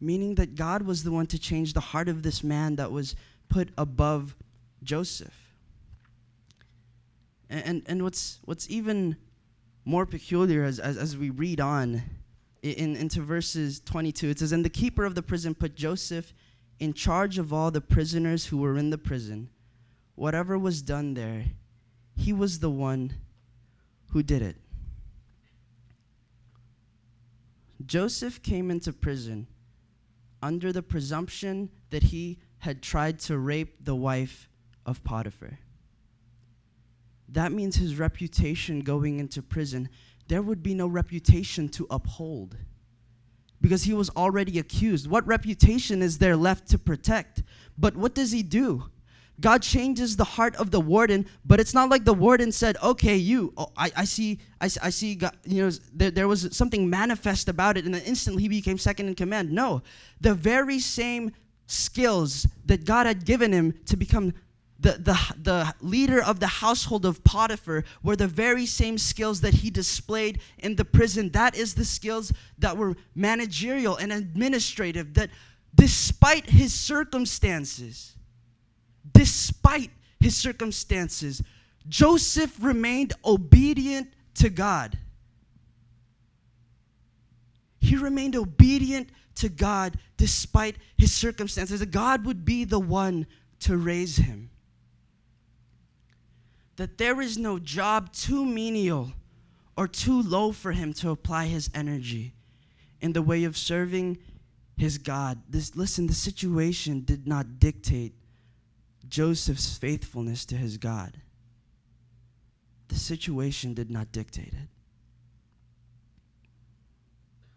Meaning 0.00 0.36
that 0.36 0.54
God 0.54 0.82
was 0.82 1.02
the 1.02 1.12
one 1.12 1.26
to 1.26 1.38
change 1.38 1.72
the 1.72 1.80
heart 1.80 2.08
of 2.08 2.22
this 2.22 2.42
man 2.42 2.76
that 2.76 2.90
was 2.90 3.14
put 3.48 3.70
above 3.76 4.34
Joseph. 4.82 5.34
And, 7.50 7.82
and, 7.86 8.02
what's, 8.02 8.38
what's 8.44 8.68
even 8.70 9.16
more 9.84 10.06
peculiar 10.06 10.64
as, 10.64 10.78
as, 10.78 10.96
as 10.96 11.16
we 11.16 11.30
read 11.30 11.60
on 11.60 12.02
in, 12.62 12.96
into 12.96 13.20
verses 13.20 13.80
22. 13.80 14.30
It 14.30 14.38
says, 14.38 14.52
And 14.52 14.64
the 14.64 14.70
keeper 14.70 15.04
of 15.04 15.14
the 15.14 15.22
prison 15.22 15.54
put 15.54 15.74
Joseph 15.74 16.32
in 16.80 16.92
charge 16.92 17.38
of 17.38 17.52
all 17.52 17.70
the 17.70 17.80
prisoners 17.80 18.46
who 18.46 18.58
were 18.58 18.76
in 18.76 18.90
the 18.90 18.98
prison. 18.98 19.50
Whatever 20.14 20.58
was 20.58 20.82
done 20.82 21.14
there, 21.14 21.44
he 22.16 22.32
was 22.32 22.60
the 22.60 22.70
one 22.70 23.14
who 24.10 24.22
did 24.22 24.42
it. 24.42 24.56
Joseph 27.84 28.42
came 28.42 28.70
into 28.70 28.92
prison 28.92 29.46
under 30.40 30.72
the 30.72 30.82
presumption 30.82 31.68
that 31.90 32.04
he 32.04 32.38
had 32.58 32.82
tried 32.82 33.18
to 33.18 33.38
rape 33.38 33.84
the 33.84 33.94
wife 33.94 34.48
of 34.86 35.02
Potiphar. 35.04 35.58
That 37.28 37.52
means 37.52 37.76
his 37.76 37.98
reputation 37.98 38.80
going 38.80 39.18
into 39.18 39.42
prison, 39.42 39.88
there 40.28 40.42
would 40.42 40.62
be 40.62 40.74
no 40.74 40.86
reputation 40.86 41.68
to 41.70 41.86
uphold 41.90 42.56
because 43.60 43.84
he 43.84 43.94
was 43.94 44.10
already 44.10 44.58
accused. 44.58 45.08
What 45.08 45.26
reputation 45.26 46.02
is 46.02 46.18
there 46.18 46.36
left 46.36 46.68
to 46.68 46.78
protect? 46.78 47.42
But 47.78 47.96
what 47.96 48.14
does 48.14 48.30
he 48.30 48.42
do? 48.42 48.90
God 49.40 49.62
changes 49.62 50.16
the 50.16 50.24
heart 50.24 50.54
of 50.56 50.70
the 50.70 50.80
warden, 50.80 51.26
but 51.44 51.58
it's 51.58 51.74
not 51.74 51.88
like 51.88 52.04
the 52.04 52.14
warden 52.14 52.52
said, 52.52 52.76
"Okay, 52.82 53.16
you, 53.16 53.52
oh, 53.56 53.72
I, 53.76 53.90
I 53.96 54.04
see, 54.04 54.38
I, 54.60 54.66
I 54.82 54.90
see, 54.90 55.16
God, 55.16 55.36
you 55.44 55.62
know, 55.62 55.70
there, 55.92 56.10
there 56.10 56.28
was 56.28 56.56
something 56.56 56.88
manifest 56.88 57.48
about 57.48 57.76
it, 57.76 57.84
and 57.84 57.94
then 57.94 58.02
instantly 58.02 58.42
he 58.42 58.48
became 58.48 58.78
second 58.78 59.08
in 59.08 59.14
command." 59.14 59.50
No, 59.50 59.82
the 60.20 60.34
very 60.34 60.78
same 60.78 61.32
skills 61.66 62.46
that 62.66 62.84
God 62.84 63.06
had 63.06 63.24
given 63.24 63.50
him 63.50 63.74
to 63.86 63.96
become 63.96 64.34
the, 64.84 64.98
the, 64.98 65.34
the 65.42 65.74
leader 65.80 66.22
of 66.22 66.40
the 66.40 66.46
household 66.46 67.06
of 67.06 67.24
Potiphar 67.24 67.84
were 68.02 68.16
the 68.16 68.26
very 68.26 68.66
same 68.66 68.98
skills 68.98 69.40
that 69.40 69.54
he 69.54 69.70
displayed 69.70 70.40
in 70.58 70.76
the 70.76 70.84
prison. 70.84 71.30
That 71.30 71.56
is 71.56 71.74
the 71.74 71.86
skills 71.86 72.34
that 72.58 72.76
were 72.76 72.94
managerial 73.14 73.96
and 73.96 74.12
administrative, 74.12 75.14
that 75.14 75.30
despite 75.74 76.50
his 76.50 76.74
circumstances, 76.74 78.14
despite 79.10 79.90
his 80.20 80.36
circumstances, 80.36 81.42
Joseph 81.88 82.54
remained 82.62 83.14
obedient 83.24 84.12
to 84.34 84.50
God. 84.50 84.98
He 87.80 87.96
remained 87.96 88.36
obedient 88.36 89.08
to 89.36 89.48
God 89.48 89.96
despite 90.18 90.76
his 90.98 91.10
circumstances. 91.14 91.82
God 91.86 92.26
would 92.26 92.44
be 92.44 92.64
the 92.64 92.78
one 92.78 93.26
to 93.60 93.78
raise 93.78 94.18
him. 94.18 94.50
That 96.76 96.98
there 96.98 97.20
is 97.20 97.38
no 97.38 97.58
job 97.58 98.12
too 98.12 98.44
menial 98.44 99.12
or 99.76 99.88
too 99.88 100.22
low 100.22 100.52
for 100.52 100.72
him 100.72 100.92
to 100.94 101.10
apply 101.10 101.46
his 101.46 101.70
energy 101.74 102.34
in 103.00 103.12
the 103.12 103.22
way 103.22 103.44
of 103.44 103.56
serving 103.56 104.18
his 104.76 104.98
God. 104.98 105.42
This 105.48 105.76
listen, 105.76 106.06
the 106.06 106.14
situation 106.14 107.04
did 107.04 107.26
not 107.26 107.58
dictate 107.58 108.14
Joseph's 109.08 109.76
faithfulness 109.76 110.44
to 110.46 110.56
his 110.56 110.76
God. 110.76 111.20
The 112.88 112.96
situation 112.96 113.74
did 113.74 113.90
not 113.90 114.12
dictate 114.12 114.52
it. 114.52 114.68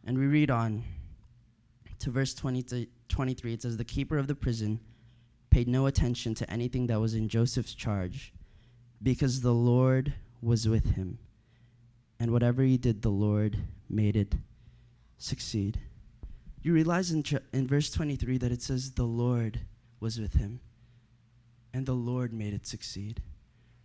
And 0.06 0.18
we 0.18 0.26
read 0.26 0.50
on 0.50 0.84
to 2.00 2.12
verse 2.12 2.34
20 2.34 2.88
23. 3.10 3.54
It 3.54 3.62
says, 3.62 3.78
The 3.78 3.84
keeper 3.84 4.18
of 4.18 4.28
the 4.28 4.36
prison 4.36 4.80
paid 5.50 5.68
no 5.68 5.86
attention 5.86 6.36
to 6.36 6.50
anything 6.50 6.88
that 6.88 7.00
was 7.00 7.14
in 7.14 7.30
Joseph's 7.30 7.74
charge 7.74 8.34
because 9.02 9.42
the 9.42 9.54
Lord 9.54 10.14
was 10.42 10.68
with 10.68 10.96
him. 10.96 11.20
And 12.20 12.32
whatever 12.32 12.64
he 12.64 12.78
did, 12.78 13.02
the 13.02 13.10
Lord 13.10 13.58
made 13.90 14.16
it 14.16 14.36
succeed. 15.18 15.80
You 16.62 16.74
realize 16.74 17.12
in, 17.12 17.24
in 17.54 17.68
verse 17.68 17.92
23 17.92 18.38
that 18.40 18.52
it 18.52 18.62
says, 18.62 18.92
The 18.92 19.04
Lord 19.04 19.62
was 20.00 20.20
with 20.20 20.34
him 20.34 20.60
and 21.78 21.86
the 21.86 21.94
Lord 21.94 22.34
made 22.34 22.56
it 22.56 22.66
succeed. 22.66 23.22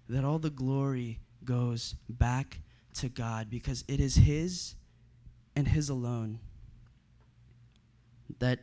That 0.08 0.24
all 0.24 0.38
the 0.38 0.48
glory 0.48 1.20
goes 1.44 1.94
back 2.08 2.60
to 2.94 3.10
God 3.10 3.50
because 3.50 3.84
it 3.86 4.00
is 4.00 4.14
His 4.16 4.76
and 5.54 5.68
His 5.68 5.90
alone. 5.90 6.38
That 8.38 8.60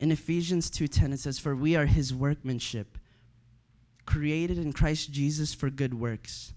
in 0.00 0.10
Ephesians 0.10 0.70
2:10 0.70 1.12
it 1.12 1.20
says 1.20 1.38
for 1.38 1.54
we 1.54 1.76
are 1.76 1.86
his 1.86 2.12
workmanship 2.12 2.98
created 4.08 4.56
in 4.56 4.72
Christ 4.72 5.12
Jesus 5.12 5.52
for 5.52 5.68
good 5.68 5.92
works 5.92 6.54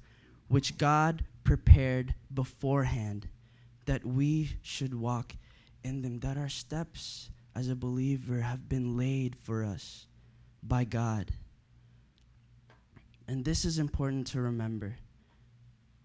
which 0.48 0.78
God 0.78 1.26
prepared 1.44 2.16
beforehand 2.34 3.28
that 3.86 4.06
we 4.06 4.52
should 4.62 4.94
walk 4.94 5.34
in 5.84 6.02
them 6.02 6.22
that 6.22 6.38
our 6.38 6.48
steps 6.48 7.30
as 7.54 7.68
a 7.68 7.76
believer 7.76 8.40
have 8.40 8.70
been 8.70 8.96
laid 8.96 9.36
for 9.36 9.66
us 9.66 10.06
by 10.64 10.86
God 10.86 11.34
and 13.28 13.44
this 13.44 13.66
is 13.66 13.80
important 13.80 14.28
to 14.28 14.40
remember 14.40 14.96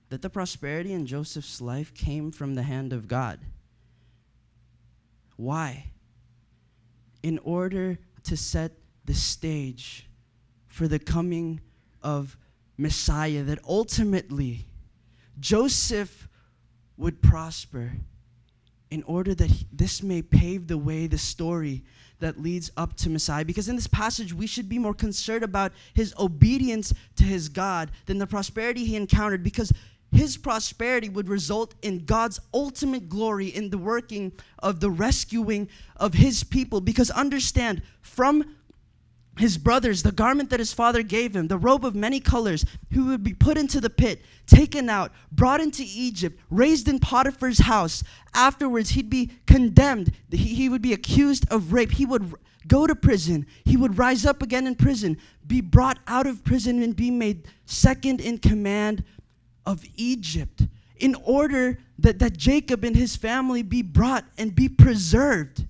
that 0.09 0.23
the 0.23 0.31
prosperity 0.31 0.93
in 0.93 1.07
Joseph's 1.07 1.61
life 1.61 1.95
came 1.95 2.33
from 2.33 2.55
the 2.55 2.63
hand 2.65 2.93
of 2.93 3.07
God. 3.07 3.39
Why? 5.37 5.91
In 7.23 7.39
order 7.45 7.99
to 8.25 8.37
set 8.37 8.73
the 9.05 9.15
stage 9.15 10.06
for 10.77 10.87
the 10.87 10.99
coming 10.99 11.59
of 12.03 12.37
Messiah, 12.77 13.43
that 13.45 13.59
ultimately 13.67 14.67
Joseph 15.41 16.29
would 16.99 17.23
prosper 17.23 17.93
in 18.91 19.03
order 19.05 19.35
that 19.35 19.51
he, 19.51 19.67
this 19.73 20.03
may 20.03 20.21
pave 20.21 20.67
the 20.67 20.77
way, 20.77 21.07
the 21.07 21.17
story 21.17 21.83
that 22.19 22.39
leads 22.39 22.71
up 22.77 22.95
to 22.97 23.09
Messiah. 23.09 23.43
Because 23.43 23.71
in 23.71 23.77
this 23.77 23.87
passage, 23.87 24.35
we 24.35 24.47
should 24.47 24.69
be 24.69 24.79
more 24.79 24.93
concerned 24.93 25.45
about 25.45 25.73
his 25.95 26.15
obedience 26.19 26.93
to 27.17 27.25
his 27.25 27.49
God 27.49 27.91
than 28.05 28.19
the 28.19 28.27
prosperity 28.27 28.85
he 28.85 28.97
encountered, 28.97 29.43
because 29.43 29.73
his 30.13 30.37
prosperity 30.37 31.09
would 31.09 31.31
result 31.31 31.75
in 31.81 32.05
God's 32.05 32.39
ultimate 32.53 33.09
glory 33.09 33.47
in 33.47 33.71
the 33.71 33.79
working 33.79 34.31
of 34.59 34.81
the 34.81 34.91
rescuing 34.91 35.71
of 35.97 36.13
his 36.13 36.45
people. 36.45 36.83
Because 36.83 37.11
understand, 37.13 37.81
from 38.03 38.45
his 39.39 39.59
brothers, 39.59 40.03
the 40.03 40.13
garment 40.13 40.51
that 40.51 40.61
his 40.61 40.73
father 40.73 41.03
gave 41.03 41.37
him, 41.37 41.49
the 41.49 41.59
robe 41.59 41.85
of 41.85 41.95
many 41.95 42.21
colors, 42.21 42.65
who 42.93 43.07
would 43.07 43.23
be 43.23 43.35
put 43.35 43.59
into 43.59 43.81
the 43.81 43.91
pit, 43.91 44.23
taken 44.47 44.89
out, 44.89 45.13
brought 45.31 45.61
into 45.61 45.83
Egypt, 45.87 46.39
raised 46.51 46.89
in 46.89 46.99
Potiphar's 46.99 47.59
house. 47.59 48.03
Afterwards, 48.35 48.91
he'd 48.91 49.11
be 49.11 49.31
condemned. 49.47 50.13
He, 50.31 50.55
he 50.55 50.69
would 50.69 50.83
be 50.83 50.93
accused 50.93 51.47
of 51.51 51.73
rape. 51.73 51.93
He 51.93 52.07
would 52.07 52.33
go 52.67 52.87
to 52.87 52.95
prison. 52.95 53.47
He 53.65 53.77
would 53.77 53.99
rise 53.99 54.25
up 54.25 54.43
again 54.43 54.67
in 54.67 54.75
prison, 54.75 55.19
be 55.47 55.61
brought 55.61 55.99
out 56.07 56.27
of 56.27 56.45
prison, 56.45 56.83
and 56.83 56.97
be 56.97 57.11
made 57.11 57.47
second 57.67 58.21
in 58.21 58.39
command 58.39 59.05
of 59.67 59.85
Egypt 59.97 60.63
in 60.99 61.15
order 61.25 61.79
that, 61.99 62.19
that 62.19 62.37
Jacob 62.37 62.85
and 62.85 62.97
his 62.97 63.17
family 63.17 63.63
be 63.63 63.83
brought 63.83 64.25
and 64.39 64.55
be 64.55 64.69
preserved. 64.69 65.67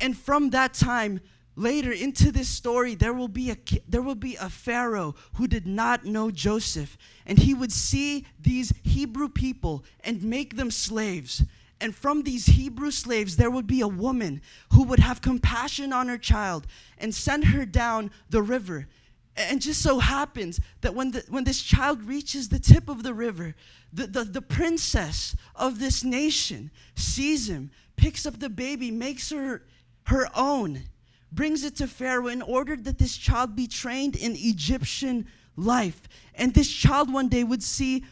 And 0.00 0.16
from 0.16 0.50
that 0.50 0.74
time, 0.74 1.20
later 1.58 1.92
into 1.92 2.30
this 2.30 2.48
story 2.48 2.94
there 2.94 3.12
will 3.12 3.28
be 3.28 3.50
a 3.50 3.56
there 3.88 4.02
will 4.02 4.14
be 4.14 4.36
a 4.36 4.48
pharaoh 4.48 5.14
who 5.34 5.46
did 5.46 5.66
not 5.66 6.04
know 6.04 6.30
Joseph 6.30 6.96
and 7.26 7.38
he 7.38 7.54
would 7.54 7.72
see 7.72 8.26
these 8.40 8.72
Hebrew 8.84 9.28
people 9.28 9.84
and 10.00 10.22
make 10.22 10.56
them 10.56 10.70
slaves. 10.70 11.44
And 11.80 11.94
from 11.94 12.22
these 12.22 12.46
Hebrew 12.46 12.90
slaves 12.90 13.36
there 13.36 13.50
would 13.50 13.66
be 13.66 13.80
a 13.80 13.88
woman 13.88 14.40
who 14.72 14.84
would 14.84 15.00
have 15.00 15.20
compassion 15.20 15.92
on 15.92 16.08
her 16.08 16.18
child 16.18 16.66
and 16.96 17.14
send 17.14 17.46
her 17.46 17.64
down 17.64 18.10
the 18.30 18.42
river. 18.42 18.88
And 19.36 19.60
just 19.62 19.82
so 19.82 20.00
happens 20.00 20.58
that 20.80 20.96
when, 20.96 21.12
the, 21.12 21.24
when 21.28 21.44
this 21.44 21.62
child 21.62 22.02
reaches 22.02 22.48
the 22.48 22.58
tip 22.58 22.88
of 22.88 23.04
the 23.04 23.14
river, 23.14 23.54
the, 23.92 24.08
the, 24.08 24.24
the 24.24 24.42
princess 24.42 25.36
of 25.54 25.78
this 25.78 26.02
nation 26.02 26.72
sees 26.96 27.48
him, 27.48 27.70
picks 27.94 28.26
up 28.26 28.40
the 28.40 28.48
baby, 28.48 28.90
makes 28.90 29.30
her 29.30 29.62
her 30.08 30.28
own, 30.34 30.84
brings 31.32 31.64
it 31.64 31.76
to 31.76 31.86
Pharaoh 31.86 32.28
in 32.28 32.42
order 32.42 32.76
that 32.76 32.98
this 32.98 33.16
child 33.16 33.54
be 33.54 33.66
trained 33.66 34.16
in 34.16 34.34
Egyptian 34.36 35.26
life. 35.56 36.08
And 36.34 36.54
this 36.54 36.70
child 36.70 37.12
one 37.12 37.28
day 37.28 37.44
would 37.44 37.62
see 37.62 38.04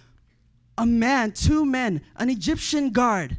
a 0.79 0.87
man, 0.87 1.33
two 1.33 1.65
men, 1.65 2.03
an 2.17 2.29
Egyptian 2.29 2.91
guard, 2.91 3.39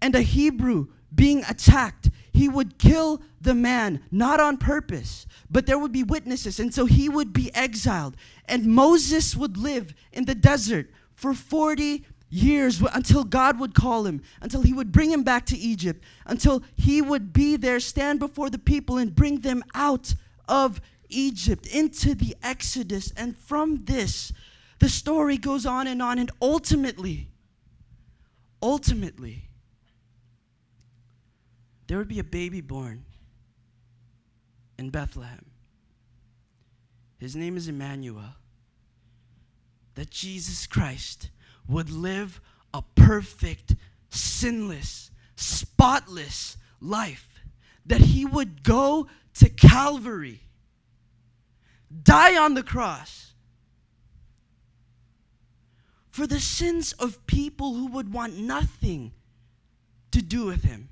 and 0.00 0.14
a 0.14 0.22
Hebrew 0.22 0.88
being 1.14 1.44
attacked. 1.48 2.10
He 2.32 2.48
would 2.48 2.78
kill 2.78 3.22
the 3.40 3.54
man, 3.54 4.02
not 4.10 4.40
on 4.40 4.56
purpose, 4.56 5.26
but 5.50 5.66
there 5.66 5.78
would 5.78 5.92
be 5.92 6.02
witnesses. 6.02 6.58
And 6.58 6.74
so 6.74 6.86
he 6.86 7.08
would 7.08 7.32
be 7.32 7.54
exiled. 7.54 8.16
And 8.46 8.66
Moses 8.66 9.36
would 9.36 9.56
live 9.56 9.94
in 10.12 10.24
the 10.24 10.34
desert 10.34 10.90
for 11.14 11.34
40 11.34 12.04
years 12.34 12.82
until 12.92 13.24
God 13.24 13.60
would 13.60 13.74
call 13.74 14.06
him, 14.06 14.20
until 14.40 14.62
he 14.62 14.72
would 14.72 14.90
bring 14.90 15.10
him 15.10 15.22
back 15.22 15.46
to 15.46 15.56
Egypt, 15.56 16.02
until 16.26 16.62
he 16.76 17.00
would 17.00 17.32
be 17.32 17.56
there, 17.56 17.78
stand 17.80 18.18
before 18.18 18.50
the 18.50 18.58
people, 18.58 18.98
and 18.98 19.14
bring 19.14 19.40
them 19.40 19.62
out 19.74 20.14
of 20.48 20.80
Egypt 21.08 21.66
into 21.66 22.14
the 22.14 22.36
Exodus. 22.42 23.12
And 23.16 23.36
from 23.36 23.84
this, 23.84 24.32
the 24.80 24.88
story 24.88 25.38
goes 25.38 25.64
on 25.64 25.86
and 25.86 26.02
on, 26.02 26.18
and 26.18 26.30
ultimately, 26.42 27.28
ultimately, 28.60 29.48
there 31.86 31.98
would 31.98 32.08
be 32.08 32.18
a 32.18 32.24
baby 32.24 32.60
born 32.60 33.04
in 34.78 34.90
Bethlehem. 34.90 35.44
His 37.18 37.36
name 37.36 37.56
is 37.56 37.68
Emmanuel. 37.68 38.34
That 39.94 40.10
Jesus 40.10 40.66
Christ 40.66 41.30
would 41.68 41.90
live 41.90 42.40
a 42.72 42.82
perfect, 42.94 43.76
sinless, 44.10 45.10
spotless 45.36 46.56
life, 46.80 47.28
that 47.86 48.00
he 48.00 48.24
would 48.24 48.62
go 48.62 49.08
to 49.34 49.48
Calvary, 49.48 50.40
die 52.02 52.36
on 52.36 52.54
the 52.54 52.62
cross 52.62 53.32
for 56.10 56.28
the 56.28 56.38
sins 56.38 56.92
of 56.92 57.26
people 57.26 57.74
who 57.74 57.88
would 57.88 58.12
want 58.12 58.36
nothing 58.36 59.10
to 60.12 60.22
do 60.22 60.46
with 60.46 60.62
him. 60.62 60.88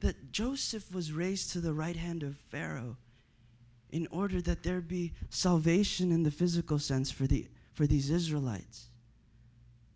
That 0.00 0.30
Joseph 0.30 0.92
was 0.92 1.12
raised 1.12 1.50
to 1.52 1.60
the 1.60 1.72
right 1.72 1.96
hand 1.96 2.22
of 2.22 2.36
Pharaoh 2.36 2.98
in 3.96 4.06
order 4.10 4.42
that 4.42 4.62
there 4.62 4.82
be 4.82 5.14
salvation 5.30 6.12
in 6.12 6.22
the 6.22 6.30
physical 6.30 6.78
sense 6.78 7.10
for, 7.10 7.26
the, 7.26 7.48
for 7.72 7.86
these 7.86 8.10
Israelites. 8.10 8.90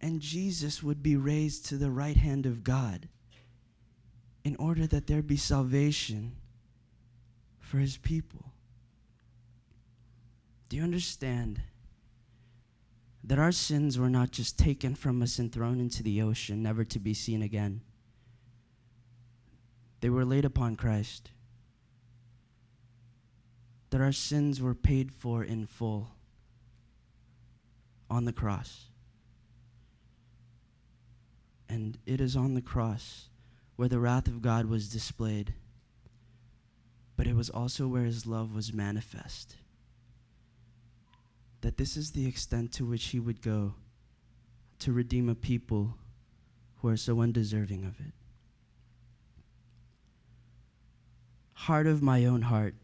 And 0.01 0.23
Jesus 0.23 0.83
would 0.83 1.03
be 1.03 1.17
raised 1.17 1.67
to 1.67 1.77
the 1.77 1.91
right 1.91 2.17
hand 2.17 2.47
of 2.47 2.65
God 2.65 3.11
in 4.43 4.57
order 4.57 4.87
that 4.87 5.07
there 5.07 5.21
be 5.21 5.37
salvation 5.37 6.35
for 7.59 7.77
his 7.77 7.99
people. 7.99 8.53
Do 10.71 10.79
you 10.79 10.83
understand 10.83 11.61
that 13.23 13.39
our 13.39 13.53
sins 13.53 13.99
were 13.99 14.09
not 14.09 14.31
just 14.31 14.59
taken 14.59 14.95
from 14.95 15.21
us 15.21 15.39
and 15.39 15.53
thrown 15.53 15.79
into 15.79 16.03
the 16.03 16.23
ocean, 16.23 16.63
never 16.63 16.85
to 16.85 16.99
be 16.99 17.13
seen 17.13 17.43
again? 17.43 17.83
They 20.01 20.09
were 20.09 20.25
laid 20.25 20.47
upon 20.47 20.77
Christ. 20.77 21.33
That 23.91 24.01
our 24.01 24.13
sins 24.13 24.61
were 24.61 24.75
paid 24.75 25.13
for 25.13 25.43
in 25.43 25.67
full 25.67 26.09
on 28.09 28.25
the 28.25 28.33
cross. 28.33 28.87
And 31.69 31.99
it 32.05 32.21
is 32.21 32.37
on 32.37 32.55
the 32.55 32.63
cross 32.63 33.29
where 33.77 33.89
the 33.89 34.01
wrath 34.01 34.27
of 34.27 34.43
God 34.43 34.67
was 34.67 34.89
displayed, 34.89 35.55
but 37.17 37.27
it 37.27 37.37
was 37.37 37.49
also 37.49 37.87
where 37.87 38.05
his 38.05 38.27
love 38.27 38.55
was 38.55 38.73
manifest. 38.73 39.57
That 41.61 41.77
this 41.77 41.97
is 41.97 42.11
the 42.11 42.27
extent 42.27 42.73
to 42.73 42.85
which 42.85 43.07
he 43.07 43.21
would 43.21 43.41
go 43.41 43.75
to 44.81 44.93
redeem 44.93 45.29
a 45.29 45.35
people 45.35 45.95
who 46.77 46.89
are 46.89 46.97
so 46.97 47.21
undeserving 47.21 47.85
of 47.85 48.01
it. 48.01 48.13
Heart 51.53 51.87
of 51.87 52.03
my 52.03 52.25
own 52.25 52.43
heart, 52.43 52.75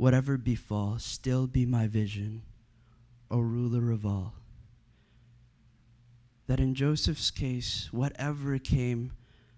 whatever 0.00 0.36
befall, 0.36 0.98
still 0.98 1.46
be 1.46 1.66
my 1.66 1.86
vision, 1.86 2.42
O 3.30 3.38
ruler 3.38 3.90
of 3.90 4.04
all 4.06 4.34
that 6.50 6.58
in 6.58 6.74
Joseph's 6.74 7.30
case, 7.30 7.88
whatever 7.92 8.58
came 8.58 9.12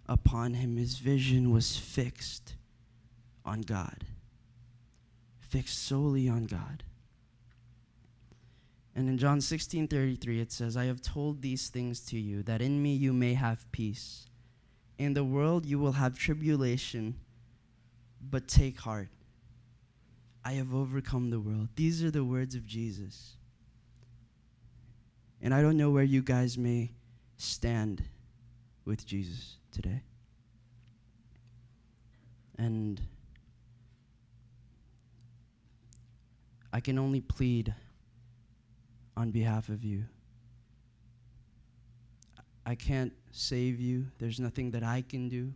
upon 0.07 0.53
him, 0.53 0.76
his 0.76 0.99
vision 0.99 1.51
was 1.51 1.74
fixed 1.74 2.53
on 3.47 3.62
God, 3.62 4.05
fixed 5.40 5.82
solely 5.86 6.28
on 6.28 6.45
God. 6.45 6.82
And 8.95 9.09
in 9.09 9.16
John 9.16 9.40
16 9.40 9.88
33, 9.88 10.38
it 10.43 10.53
says, 10.53 10.76
I 10.76 10.84
have 10.84 11.01
told 11.01 11.40
these 11.40 11.70
things 11.70 12.01
to 12.09 12.18
you, 12.18 12.43
that 12.43 12.61
in 12.61 12.82
me 12.82 12.93
you 12.93 13.14
may 13.14 13.32
have 13.32 13.72
peace. 13.72 14.26
In 14.99 15.14
the 15.14 15.24
world 15.24 15.64
you 15.64 15.78
will 15.78 15.93
have 15.93 16.18
tribulation, 16.18 17.14
but 18.20 18.49
take 18.49 18.80
heart. 18.80 19.09
I 20.45 20.53
have 20.53 20.74
overcome 20.74 21.30
the 21.30 21.40
world. 21.40 21.68
These 21.76 22.03
are 22.03 22.11
the 22.11 22.24
words 22.24 22.55
of 22.55 22.66
Jesus. 22.66 23.36
And 25.40 25.55
I 25.55 25.62
don't 25.62 25.76
know 25.76 25.90
where 25.90 26.03
you 26.03 26.22
guys 26.22 26.59
may 26.59 26.93
stand 27.36 28.03
with 28.84 29.07
Jesus 29.07 29.57
today. 29.70 30.03
And 32.59 33.01
I 36.72 36.80
can 36.80 36.99
only 36.99 37.20
plead 37.20 37.74
on 39.16 39.30
behalf 39.30 39.68
of 39.68 39.84
you. 39.84 40.05
I 42.64 42.74
can't 42.74 43.12
save 43.32 43.80
you, 43.80 44.07
there's 44.18 44.38
nothing 44.38 44.70
that 44.70 44.84
I 44.84 45.03
can 45.03 45.28
do. 45.28 45.53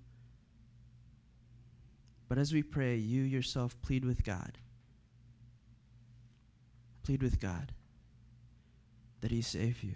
But 2.28 2.38
as 2.38 2.52
we 2.52 2.62
pray, 2.62 2.96
you 2.96 3.22
yourself 3.22 3.80
plead 3.82 4.04
with 4.04 4.24
God. 4.24 4.58
Plead 7.06 7.22
with 7.22 7.38
God 7.38 7.70
that 9.20 9.30
He 9.30 9.40
save 9.40 9.84
you. 9.84 9.94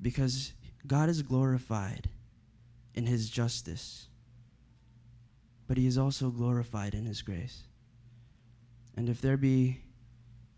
Because 0.00 0.52
God 0.86 1.08
is 1.08 1.22
glorified 1.22 2.08
in 2.94 3.06
His 3.06 3.28
justice, 3.28 4.06
but 5.66 5.76
He 5.76 5.88
is 5.88 5.98
also 5.98 6.30
glorified 6.30 6.94
in 6.94 7.04
His 7.04 7.20
grace. 7.20 7.64
And 8.96 9.08
if 9.08 9.20
there 9.20 9.36
be 9.36 9.80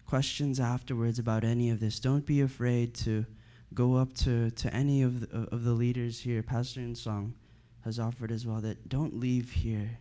questions 0.06 0.60
afterwards 0.60 1.18
about 1.18 1.42
any 1.42 1.70
of 1.70 1.80
this, 1.80 1.98
don't 2.00 2.26
be 2.26 2.42
afraid 2.42 2.94
to 2.96 3.24
go 3.72 3.96
up 3.96 4.12
to, 4.12 4.50
to 4.50 4.74
any 4.74 5.00
of 5.00 5.20
the, 5.20 5.48
of 5.50 5.64
the 5.64 5.72
leaders 5.72 6.20
here. 6.20 6.42
Pastor 6.42 6.94
Song 6.94 7.32
has 7.84 7.98
offered 7.98 8.30
as 8.30 8.46
well 8.46 8.60
that 8.60 8.90
don't 8.90 9.18
leave 9.18 9.52
here 9.52 10.00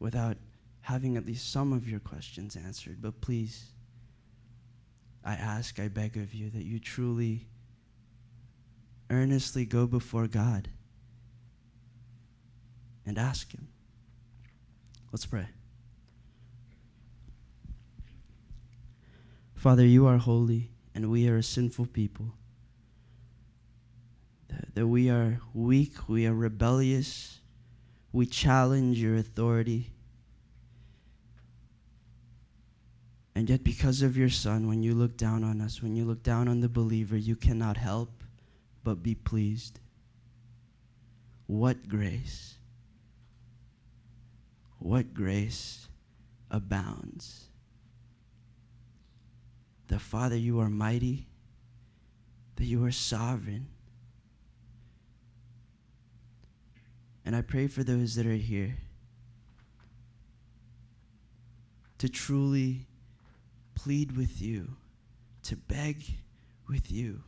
without 0.00 0.36
having 0.82 1.16
at 1.16 1.26
least 1.26 1.50
some 1.50 1.72
of 1.72 1.88
your 1.88 2.00
questions 2.00 2.56
answered. 2.56 3.00
But 3.00 3.20
please, 3.20 3.70
I 5.24 5.34
ask, 5.34 5.78
I 5.78 5.88
beg 5.88 6.16
of 6.16 6.34
you 6.34 6.50
that 6.50 6.64
you 6.64 6.78
truly, 6.78 7.46
earnestly 9.10 9.64
go 9.64 9.86
before 9.86 10.26
God 10.26 10.68
and 13.06 13.18
ask 13.18 13.52
Him. 13.52 13.68
Let's 15.12 15.26
pray. 15.26 15.46
Father, 19.54 19.86
you 19.86 20.06
are 20.06 20.18
holy, 20.18 20.70
and 20.92 21.08
we 21.08 21.28
are 21.28 21.36
a 21.36 21.42
sinful 21.42 21.86
people. 21.86 22.34
That, 24.74 24.88
we 24.88 25.08
are 25.08 25.40
weak, 25.54 26.08
we 26.08 26.26
are 26.26 26.34
rebellious, 26.34 27.40
we 28.10 28.26
challenge 28.26 28.98
your 28.98 29.16
authority. 29.16 29.91
And 33.34 33.48
yet, 33.48 33.64
because 33.64 34.02
of 34.02 34.16
your 34.16 34.28
Son, 34.28 34.68
when 34.68 34.82
you 34.82 34.94
look 34.94 35.16
down 35.16 35.42
on 35.42 35.60
us, 35.60 35.82
when 35.82 35.96
you 35.96 36.04
look 36.04 36.22
down 36.22 36.48
on 36.48 36.60
the 36.60 36.68
believer, 36.68 37.16
you 37.16 37.34
cannot 37.34 37.76
help 37.76 38.22
but 38.84 39.02
be 39.02 39.14
pleased. 39.14 39.80
What 41.46 41.88
grace! 41.88 42.58
What 44.78 45.14
grace 45.14 45.88
abounds. 46.50 47.44
The 49.88 49.98
Father, 49.98 50.36
you 50.36 50.60
are 50.60 50.68
mighty, 50.68 51.26
that 52.56 52.64
you 52.64 52.84
are 52.84 52.90
sovereign. 52.90 53.68
And 57.24 57.36
I 57.36 57.42
pray 57.42 57.66
for 57.68 57.84
those 57.84 58.14
that 58.16 58.26
are 58.26 58.34
here 58.34 58.76
to 61.98 62.08
truly 62.08 62.86
plead 63.82 64.16
with 64.16 64.40
you, 64.40 64.76
to 65.42 65.56
beg 65.56 66.04
with 66.68 66.90
you 66.92 67.22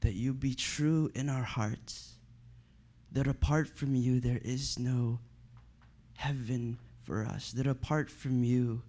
that 0.00 0.14
you 0.14 0.32
be 0.32 0.54
true 0.54 1.10
in 1.14 1.28
our 1.28 1.42
hearts, 1.42 2.14
that 3.12 3.26
apart 3.26 3.68
from 3.68 3.94
you 3.94 4.20
there 4.20 4.40
is 4.42 4.78
no 4.78 5.20
heaven 6.16 6.78
for 7.02 7.24
us, 7.24 7.52
that 7.52 7.66
apart 7.66 8.10
from 8.10 8.42
you 8.42 8.82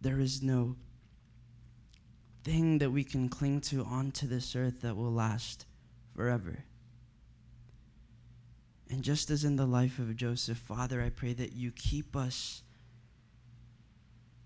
there 0.00 0.20
is 0.20 0.42
no 0.42 0.76
thing 2.44 2.78
that 2.78 2.90
we 2.90 3.04
can 3.04 3.28
cling 3.28 3.60
to 3.60 3.84
onto 3.84 4.26
this 4.26 4.54
earth 4.54 4.80
that 4.80 4.96
will 4.96 5.12
last 5.12 5.66
forever. 6.14 6.64
And 8.88 9.02
just 9.02 9.30
as 9.30 9.44
in 9.44 9.56
the 9.56 9.66
life 9.66 9.98
of 9.98 10.16
Joseph, 10.16 10.58
Father, 10.58 11.02
I 11.02 11.10
pray 11.10 11.32
that 11.34 11.52
you 11.52 11.70
keep 11.70 12.16
us 12.16 12.62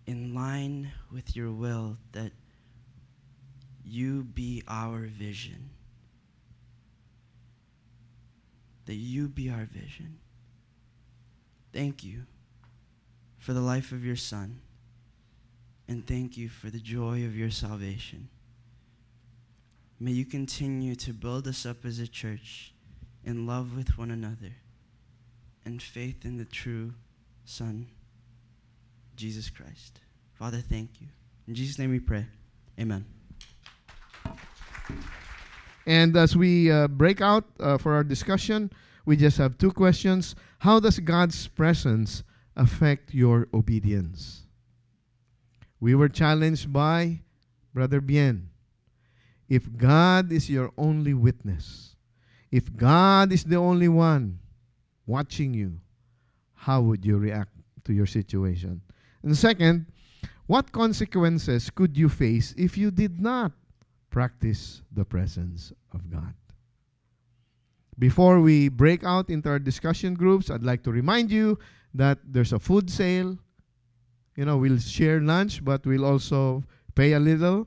in 0.06 0.34
line 0.34 0.92
with 1.10 1.34
your 1.34 1.50
will, 1.50 1.98
that 2.12 2.32
you 3.84 4.22
be 4.22 4.62
our 4.68 5.00
vision. 5.00 5.70
That 8.86 8.94
you 8.94 9.28
be 9.28 9.48
our 9.50 9.64
vision. 9.64 10.18
Thank 11.72 12.04
you 12.04 12.22
for 13.38 13.52
the 13.52 13.60
life 13.60 13.92
of 13.92 14.04
your 14.04 14.16
Son. 14.16 14.60
And 15.86 16.06
thank 16.06 16.36
you 16.36 16.48
for 16.48 16.70
the 16.70 16.80
joy 16.80 17.24
of 17.24 17.36
your 17.36 17.50
salvation. 17.50 18.28
May 20.00 20.12
you 20.12 20.24
continue 20.24 20.94
to 20.96 21.12
build 21.12 21.46
us 21.46 21.64
up 21.64 21.84
as 21.84 21.98
a 21.98 22.06
church 22.06 22.72
in 23.24 23.46
love 23.46 23.76
with 23.76 23.96
one 23.96 24.10
another 24.10 24.56
and 25.64 25.82
faith 25.82 26.24
in 26.24 26.36
the 26.36 26.44
true 26.44 26.94
Son, 27.44 27.88
Jesus 29.16 29.50
Christ. 29.50 30.00
Father, 30.34 30.58
thank 30.58 31.00
you. 31.00 31.08
In 31.46 31.54
Jesus' 31.54 31.78
name 31.78 31.90
we 31.90 32.00
pray. 32.00 32.26
Amen. 32.80 33.04
And 35.86 36.16
as 36.16 36.36
we 36.36 36.70
uh, 36.70 36.88
break 36.88 37.20
out 37.20 37.44
uh, 37.60 37.78
for 37.78 37.94
our 37.94 38.04
discussion, 38.04 38.70
we 39.04 39.16
just 39.16 39.36
have 39.38 39.58
two 39.58 39.70
questions. 39.70 40.34
How 40.58 40.80
does 40.80 40.98
God's 40.98 41.46
presence 41.48 42.22
affect 42.56 43.12
your 43.12 43.48
obedience? 43.52 44.46
We 45.80 45.94
were 45.94 46.08
challenged 46.08 46.72
by 46.72 47.20
Brother 47.74 48.00
Bien. 48.00 48.48
If 49.48 49.76
God 49.76 50.32
is 50.32 50.48
your 50.48 50.72
only 50.78 51.12
witness, 51.12 51.96
if 52.50 52.74
God 52.74 53.32
is 53.32 53.44
the 53.44 53.56
only 53.56 53.88
one 53.88 54.38
watching 55.06 55.52
you, 55.52 55.80
how 56.54 56.80
would 56.80 57.04
you 57.04 57.18
react 57.18 57.50
to 57.84 57.92
your 57.92 58.06
situation? 58.06 58.80
And 59.24 59.36
second, 59.36 59.86
what 60.46 60.70
consequences 60.70 61.70
could 61.70 61.96
you 61.96 62.10
face 62.10 62.54
if 62.58 62.76
you 62.76 62.90
did 62.90 63.20
not 63.20 63.52
practice 64.10 64.82
the 64.92 65.04
presence 65.04 65.72
of 65.92 66.10
God? 66.10 66.34
Before 67.98 68.40
we 68.40 68.68
break 68.68 69.02
out 69.02 69.30
into 69.30 69.48
our 69.48 69.58
discussion 69.58 70.14
groups, 70.14 70.50
I'd 70.50 70.62
like 70.62 70.82
to 70.82 70.92
remind 70.92 71.30
you 71.30 71.58
that 71.94 72.18
there's 72.24 72.52
a 72.52 72.58
food 72.58 72.90
sale. 72.90 73.38
You 74.36 74.44
know, 74.44 74.58
we'll 74.58 74.78
share 74.78 75.20
lunch, 75.20 75.64
but 75.64 75.86
we'll 75.86 76.04
also 76.04 76.62
pay 76.94 77.12
a 77.12 77.20
little 77.20 77.66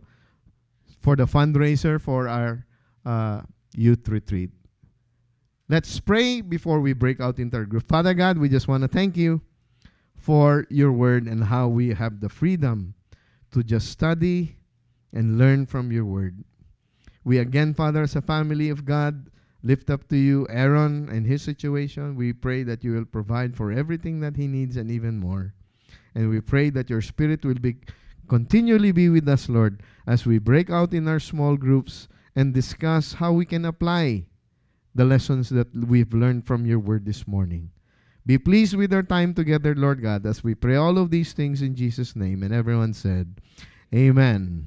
for 1.02 1.16
the 1.16 1.26
fundraiser 1.26 2.00
for 2.00 2.28
our 2.28 2.66
uh, 3.06 3.42
youth 3.74 4.08
retreat. 4.10 4.52
Let's 5.70 6.00
pray 6.00 6.42
before 6.42 6.82
we 6.82 6.94
break 6.94 7.20
out 7.20 7.40
into 7.40 7.58
our 7.58 7.66
group. 7.66 7.88
Father 7.88 8.14
God, 8.14 8.38
we 8.38 8.48
just 8.48 8.68
want 8.68 8.84
to 8.84 8.88
thank 8.88 9.18
you 9.18 9.42
for 10.28 10.68
your 10.70 10.92
word 10.92 11.24
and 11.24 11.46
how 11.46 11.70
we 11.70 11.94
have 11.94 12.20
the 12.20 12.28
freedom 12.28 12.94
to 13.50 13.64
just 13.64 13.88
study 13.88 14.58
and 15.14 15.38
learn 15.38 15.66
from 15.66 15.90
your 15.90 16.04
word. 16.04 16.44
We 17.24 17.38
again, 17.38 17.74
Father, 17.74 18.02
as 18.02 18.18
a 18.18 18.22
family 18.22 18.68
of 18.68 18.84
God, 18.84 19.32
lift 19.64 19.90
up 19.90 20.10
to 20.10 20.18
you 20.18 20.46
Aaron 20.50 21.08
and 21.08 21.26
his 21.26 21.44
situation. 21.44 22.18
We 22.18 22.34
pray 22.34 22.64
that 22.64 22.84
you 22.84 22.92
will 22.92 23.06
provide 23.06 23.56
for 23.56 23.72
everything 23.72 24.20
that 24.20 24.36
he 24.36 24.48
needs 24.48 24.76
and 24.76 24.92
even 24.92 25.18
more. 25.18 25.54
And 26.14 26.30
we 26.30 26.42
pray 26.42 26.72
that 26.72 26.90
your 26.90 27.02
spirit 27.02 27.46
will 27.46 27.56
be 27.64 27.78
continually 28.28 28.92
be 28.92 29.08
with 29.08 29.30
us, 29.30 29.48
Lord, 29.48 29.82
as 30.06 30.26
we 30.26 30.40
break 30.40 30.70
out 30.70 30.94
in 30.94 31.08
our 31.08 31.22
small 31.22 31.56
groups 31.56 32.10
and 32.36 32.54
discuss 32.54 33.14
how 33.14 33.32
we 33.32 33.46
can 33.46 33.64
apply 33.64 34.26
the 34.94 35.06
lessons 35.06 35.48
that 35.56 35.74
we've 35.74 36.14
learned 36.14 36.46
from 36.46 36.66
your 36.66 36.80
word 36.80 37.06
this 37.06 37.26
morning. 37.26 37.72
Be 38.28 38.38
pleased 38.38 38.76
with 38.76 38.92
our 38.92 39.04
time 39.04 39.34
together, 39.34 39.74
Lord 39.74 40.02
God, 40.02 40.26
as 40.26 40.44
we 40.44 40.54
pray 40.54 40.76
all 40.76 40.98
of 40.98 41.12
these 41.12 41.32
things 41.32 41.62
in 41.62 41.76
Jesus' 41.76 42.14
name. 42.14 42.44
And 42.44 42.54
everyone 42.54 42.94
said, 42.94 43.40
Amen. 43.96 44.66